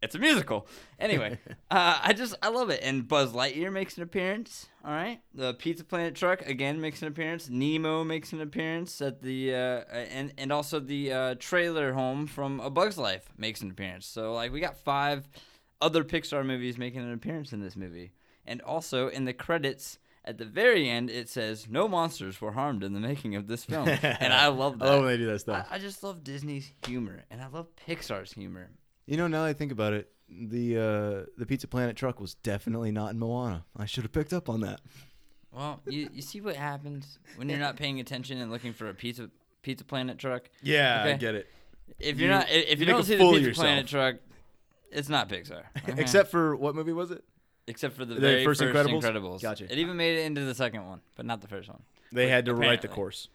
It's 0.01 0.15
a 0.15 0.19
musical. 0.19 0.67
Anyway, 0.99 1.39
uh, 1.71 1.99
I 2.03 2.13
just, 2.13 2.35
I 2.41 2.49
love 2.49 2.69
it. 2.69 2.81
And 2.83 3.07
Buzz 3.07 3.33
Lightyear 3.33 3.71
makes 3.71 3.97
an 3.97 4.03
appearance. 4.03 4.67
All 4.85 4.91
right, 4.91 5.19
the 5.33 5.53
Pizza 5.55 5.83
Planet 5.83 6.15
truck 6.15 6.41
again 6.45 6.79
makes 6.79 7.01
an 7.01 7.07
appearance. 7.07 7.49
Nemo 7.49 8.03
makes 8.03 8.31
an 8.31 8.41
appearance 8.41 9.01
at 9.01 9.21
the, 9.21 9.53
uh, 9.53 9.83
and 9.91 10.33
and 10.37 10.51
also 10.51 10.79
the 10.79 11.11
uh, 11.11 11.35
trailer 11.39 11.93
home 11.93 12.27
from 12.27 12.59
A 12.59 12.69
Bug's 12.69 12.97
Life 12.97 13.29
makes 13.37 13.61
an 13.61 13.71
appearance. 13.71 14.05
So 14.05 14.33
like 14.33 14.51
we 14.51 14.59
got 14.59 14.77
five 14.77 15.27
other 15.81 16.03
Pixar 16.03 16.45
movies 16.45 16.77
making 16.77 17.01
an 17.01 17.13
appearance 17.13 17.53
in 17.53 17.61
this 17.61 17.75
movie. 17.75 18.13
And 18.45 18.61
also 18.61 19.09
in 19.09 19.25
the 19.25 19.33
credits 19.33 19.99
at 20.23 20.37
the 20.37 20.45
very 20.45 20.89
end, 20.89 21.09
it 21.09 21.29
says 21.29 21.67
no 21.69 21.87
monsters 21.87 22.41
were 22.41 22.51
harmed 22.51 22.83
in 22.83 22.93
the 22.93 22.99
making 22.99 23.35
of 23.35 23.47
this 23.47 23.63
film, 23.63 23.87
and 24.01 24.33
I 24.33 24.47
love 24.47 24.79
that. 24.79 24.87
I 24.87 24.91
love 24.91 25.03
when 25.03 25.11
they 25.11 25.17
do 25.17 25.27
that 25.27 25.39
stuff. 25.39 25.67
I, 25.71 25.75
I 25.75 25.79
just 25.79 26.03
love 26.03 26.23
Disney's 26.23 26.71
humor, 26.85 27.23
and 27.31 27.41
I 27.41 27.47
love 27.47 27.67
Pixar's 27.87 28.33
humor. 28.33 28.69
You 29.07 29.17
know, 29.17 29.27
now 29.27 29.43
that 29.43 29.49
I 29.49 29.53
think 29.53 29.71
about 29.71 29.93
it, 29.93 30.11
the 30.29 30.77
uh, 30.77 31.25
the 31.37 31.45
Pizza 31.45 31.67
Planet 31.67 31.95
truck 31.95 32.19
was 32.19 32.35
definitely 32.35 32.91
not 32.91 33.11
in 33.11 33.19
Moana. 33.19 33.65
I 33.75 33.85
should 33.85 34.03
have 34.03 34.11
picked 34.11 34.33
up 34.33 34.49
on 34.49 34.61
that. 34.61 34.81
Well, 35.51 35.81
you, 35.87 36.09
you 36.13 36.21
see 36.21 36.41
what 36.41 36.55
happens 36.55 37.17
when 37.37 37.49
you're 37.49 37.57
not 37.57 37.75
paying 37.77 37.99
attention 37.99 38.39
and 38.39 38.51
looking 38.51 38.73
for 38.73 38.89
a 38.89 38.93
pizza 38.93 39.29
Pizza 39.63 39.83
Planet 39.85 40.17
truck. 40.19 40.43
Yeah, 40.61 41.03
I 41.05 41.13
get 41.13 41.33
it. 41.35 41.47
If 41.99 42.19
you're 42.19 42.29
You- 42.29 42.35
not, 42.35 42.49
if 42.49 42.79
you 42.79 42.85
you, 42.85 42.91
don't 42.91 43.03
see 43.03 43.15
the 43.15 43.23
Pizza 43.23 43.39
yourself. 43.41 43.65
Planet 43.65 43.87
truck, 43.87 44.15
it's 44.91 45.09
not 45.09 45.29
Pixar. 45.29 45.63
okay? 45.89 46.01
Except 46.01 46.29
for 46.29 46.55
what 46.55 46.75
movie 46.75 46.93
was 46.93 47.11
it? 47.11 47.23
except 47.67 47.95
for 47.97 48.05
the, 48.05 48.15
the 48.15 48.21
very 48.21 48.45
first 48.45 48.61
first, 48.61 48.73
Incredibles? 48.73 49.01
Incredibles. 49.03 49.41
Gotcha. 49.41 49.65
It 49.65 49.77
even 49.77 49.97
made 49.97 50.17
it 50.17 50.25
into 50.25 50.45
the 50.45 50.55
second 50.55 50.87
one, 50.87 51.01
but 51.15 51.25
not 51.25 51.41
the 51.41 51.47
first 51.49 51.67
one. 51.67 51.81
They 52.13 52.29
had 52.29 52.45
to 52.45 52.55
write 52.55 52.81
the 52.81 52.87
course. 52.87 53.27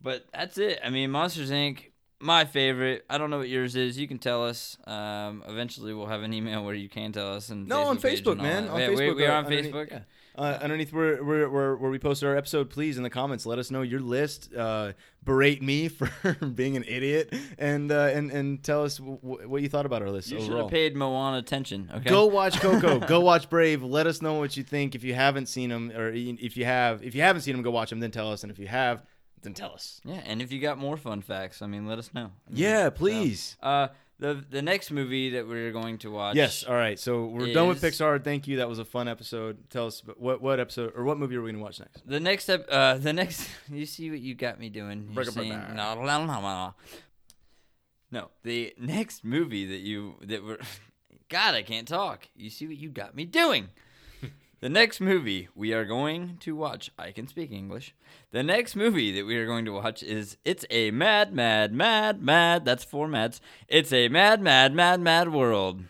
But 0.00 0.26
that's 0.34 0.58
it. 0.58 0.80
I 0.84 0.90
mean, 0.90 1.12
Monsters 1.12 1.50
Inc. 1.52 1.91
My 2.22 2.44
favorite. 2.44 3.04
I 3.10 3.18
don't 3.18 3.30
know 3.30 3.38
what 3.38 3.48
yours 3.48 3.74
is. 3.76 3.98
You 3.98 4.06
can 4.06 4.18
tell 4.18 4.46
us. 4.46 4.78
Um, 4.86 5.42
eventually, 5.48 5.92
we'll 5.92 6.06
have 6.06 6.22
an 6.22 6.32
email 6.32 6.64
where 6.64 6.74
you 6.74 6.88
can 6.88 7.10
tell 7.12 7.34
us. 7.34 7.48
And 7.50 7.66
No, 7.68 7.82
on 7.82 7.98
Facebook, 7.98 8.36
man. 8.38 8.68
On 8.68 8.78
Yeah, 8.80 8.88
Facebook, 8.88 8.98
we, 8.98 9.12
we 9.14 9.26
uh, 9.26 9.32
are 9.32 9.36
on 9.38 9.46
Facebook. 9.46 9.90
yeah. 9.90 10.00
Uh, 10.34 10.58
underneath 10.62 10.94
where, 10.94 11.22
where, 11.22 11.50
where, 11.50 11.76
where 11.76 11.90
we 11.90 11.98
posted 11.98 12.26
our 12.26 12.34
episode, 12.36 12.70
please 12.70 12.96
in 12.96 13.02
the 13.02 13.10
comments 13.10 13.44
let 13.44 13.58
us 13.58 13.70
know 13.70 13.82
your 13.82 14.00
list. 14.00 14.54
Uh, 14.54 14.92
berate 15.24 15.62
me 15.62 15.88
for 15.88 16.08
being 16.54 16.74
an 16.76 16.84
idiot, 16.88 17.34
and 17.58 17.92
uh, 17.92 18.04
and 18.14 18.30
and 18.30 18.62
tell 18.62 18.82
us 18.82 18.96
w- 18.96 19.18
w- 19.22 19.46
what 19.46 19.60
you 19.60 19.68
thought 19.68 19.84
about 19.84 20.00
our 20.00 20.08
list 20.10 20.30
You 20.30 20.40
should 20.40 20.56
have 20.56 20.70
paid 20.70 20.96
Moana 20.96 21.36
attention. 21.36 21.90
Okay. 21.96 22.08
Go 22.08 22.24
watch 22.26 22.58
Coco. 22.60 22.98
go 23.00 23.20
watch 23.20 23.50
Brave. 23.50 23.82
Let 23.82 24.06
us 24.06 24.22
know 24.22 24.34
what 24.34 24.56
you 24.56 24.62
think. 24.62 24.94
If 24.94 25.04
you 25.04 25.12
haven't 25.12 25.46
seen 25.46 25.68
them, 25.68 25.90
or 25.94 26.08
if 26.10 26.56
you 26.56 26.64
have, 26.64 27.02
if 27.02 27.14
you 27.14 27.20
haven't 27.20 27.42
seen 27.42 27.54
them, 27.54 27.62
go 27.62 27.70
watch 27.70 27.90
them. 27.90 28.00
Then 28.00 28.10
tell 28.10 28.32
us. 28.32 28.42
And 28.42 28.50
if 28.50 28.58
you 28.58 28.68
have, 28.68 29.02
then 29.42 29.54
tell 29.54 29.72
us. 29.72 30.00
Yeah, 30.04 30.20
and 30.24 30.40
if 30.42 30.50
you 30.52 30.60
got 30.60 30.78
more 30.78 30.96
fun 30.96 31.20
facts, 31.22 31.62
I 31.62 31.66
mean, 31.66 31.86
let 31.86 31.98
us 31.98 32.10
know. 32.14 32.30
I 32.46 32.50
mean, 32.50 32.58
Yeah, 32.62 32.84
so, 32.84 32.90
please. 32.92 33.56
uh, 33.62 33.88
the 34.18 34.44
the 34.48 34.62
next 34.62 34.90
movie 34.92 35.30
that 35.30 35.48
we're 35.48 35.72
going 35.72 35.98
to 35.98 36.10
watch. 36.12 36.36
Yes. 36.36 36.62
All 36.62 36.74
right. 36.76 36.96
So 36.98 37.24
we're 37.24 37.52
done 37.52 37.66
with 37.66 37.82
Pixar. 37.82 38.22
Thank 38.22 38.46
you. 38.46 38.58
That 38.58 38.68
was 38.68 38.78
a 38.78 38.84
fun 38.84 39.08
episode. 39.08 39.68
Tell 39.68 39.86
us 39.86 40.00
what 40.16 40.40
what 40.40 40.60
episode 40.60 40.92
or 40.94 41.02
what 41.02 41.18
movie 41.18 41.34
are 41.36 41.42
we 41.42 41.50
gonna 41.50 41.62
watch 41.62 41.80
next? 41.80 42.06
The 42.08 42.20
next 42.20 42.48
ep- 42.48 42.66
uh 42.70 42.98
the 42.98 43.12
next 43.12 43.48
you 43.68 43.84
see 43.84 44.10
what 44.10 44.20
you 44.20 44.34
got 44.36 44.60
me 44.60 44.68
doing. 44.68 45.06
You're 45.06 45.14
Break 45.14 45.28
it 45.28 45.32
saying, 45.34 45.50
back. 45.50 45.74
no, 45.74 45.94
no, 45.96 46.04
no, 46.04 46.26
no, 46.26 46.40
no. 46.40 46.74
No, 48.12 48.28
the 48.44 48.74
next 48.78 49.24
movie 49.24 49.66
that 49.66 49.78
you 49.80 50.14
that 50.22 50.44
were 50.44 50.58
God, 51.28 51.54
I 51.54 51.62
can't 51.62 51.88
talk. 51.88 52.28
You 52.36 52.48
see 52.50 52.66
what 52.68 52.76
you 52.76 52.90
got 52.90 53.16
me 53.16 53.24
doing. 53.24 53.70
The 54.62 54.68
next 54.68 55.00
movie 55.00 55.48
we 55.56 55.72
are 55.72 55.84
going 55.84 56.36
to 56.38 56.54
watch, 56.54 56.92
I 56.96 57.10
can 57.10 57.26
speak 57.26 57.50
English. 57.50 57.96
The 58.30 58.44
next 58.44 58.76
movie 58.76 59.10
that 59.16 59.26
we 59.26 59.36
are 59.36 59.44
going 59.44 59.64
to 59.64 59.72
watch 59.72 60.04
is 60.04 60.36
It's 60.44 60.64
a 60.70 60.92
Mad, 60.92 61.34
Mad, 61.34 61.74
Mad, 61.74 62.22
Mad. 62.22 62.64
That's 62.64 62.84
four 62.84 63.08
mads. 63.08 63.40
It's 63.66 63.92
a 63.92 64.08
Mad, 64.08 64.40
Mad, 64.40 64.72
Mad, 64.72 65.00
Mad 65.00 65.32
World. 65.32 65.82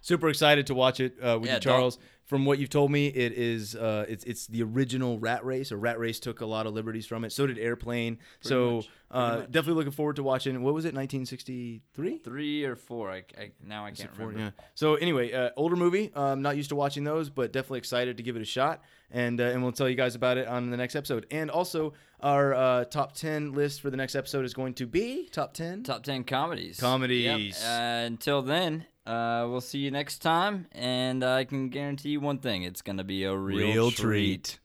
Super 0.00 0.28
excited 0.28 0.68
to 0.68 0.74
watch 0.74 1.00
it 1.00 1.16
uh, 1.20 1.38
with 1.40 1.48
Yeah, 1.48 1.54
you, 1.54 1.60
Charles. 1.60 1.98
From 2.26 2.44
what 2.44 2.58
you've 2.58 2.70
told 2.70 2.90
me, 2.90 3.06
it 3.06 3.32
is 3.32 3.74
uh, 3.76 4.04
it's 4.08 4.24
it's 4.24 4.46
the 4.48 4.62
original 4.62 5.18
Rat 5.18 5.44
Race. 5.44 5.70
Or 5.70 5.76
Rat 5.76 5.98
Race 5.98 6.18
took 6.18 6.40
a 6.40 6.46
lot 6.46 6.66
of 6.66 6.74
liberties 6.74 7.06
from 7.06 7.24
it. 7.24 7.30
So 7.30 7.46
did 7.46 7.56
Airplane. 7.56 8.18
so 8.40 8.76
much, 8.76 8.88
uh, 9.12 9.36
definitely 9.42 9.74
looking 9.74 9.92
forward 9.92 10.16
to 10.16 10.24
watching. 10.24 10.60
What 10.62 10.74
was 10.74 10.84
it? 10.84 10.92
1963. 10.94 12.18
Three 12.18 12.64
or 12.64 12.74
four. 12.76 13.10
I, 13.10 13.22
I 13.38 13.52
now 13.64 13.84
I 13.86 13.92
can't 13.92 14.14
Four, 14.14 14.28
remember. 14.28 14.52
yeah. 14.58 14.64
So 14.74 14.96
anyway, 14.96 15.32
uh, 15.32 15.50
older 15.56 15.76
movie. 15.76 16.12
Um, 16.14 16.42
not 16.42 16.56
used 16.56 16.70
to 16.70 16.76
watching 16.76 17.04
those, 17.04 17.30
but 17.30 17.52
definitely 17.52 17.78
excited 17.78 18.16
to 18.16 18.22
give 18.22 18.36
it 18.36 18.42
a 18.42 18.46
shot. 18.46 18.82
And 19.10 19.40
uh, 19.40 19.44
and 19.44 19.62
we'll 19.62 19.72
tell 19.72 19.88
you 19.88 19.94
guys 19.94 20.14
about 20.16 20.36
it 20.36 20.48
on 20.48 20.70
the 20.70 20.76
next 20.76 20.96
episode. 20.96 21.26
And 21.30 21.48
also, 21.50 21.92
our 22.20 22.54
uh, 22.54 22.84
top 22.86 23.14
ten 23.14 23.52
list 23.52 23.80
for 23.80 23.90
the 23.90 23.96
next 23.96 24.16
episode 24.16 24.44
is 24.44 24.52
going 24.52 24.74
to 24.74 24.86
be 24.86 25.28
top 25.30 25.54
ten. 25.54 25.84
Top 25.84 26.02
10 26.02 26.24
comedies. 26.24 26.80
Comedies. 26.80 27.24
Yep. 27.62 27.70
Uh, 27.70 28.06
until 28.06 28.42
then, 28.42 28.86
uh, 29.06 29.46
we'll 29.48 29.60
see 29.60 29.78
you 29.78 29.90
next 29.90 30.18
time. 30.18 30.66
And 30.72 31.24
I 31.24 31.44
can 31.44 31.68
guarantee 31.68 32.10
you 32.10 32.20
one 32.20 32.38
thing 32.38 32.62
it's 32.62 32.82
going 32.82 32.98
to 32.98 33.04
be 33.04 33.24
a 33.24 33.36
real, 33.36 33.90
treat. 33.90 34.58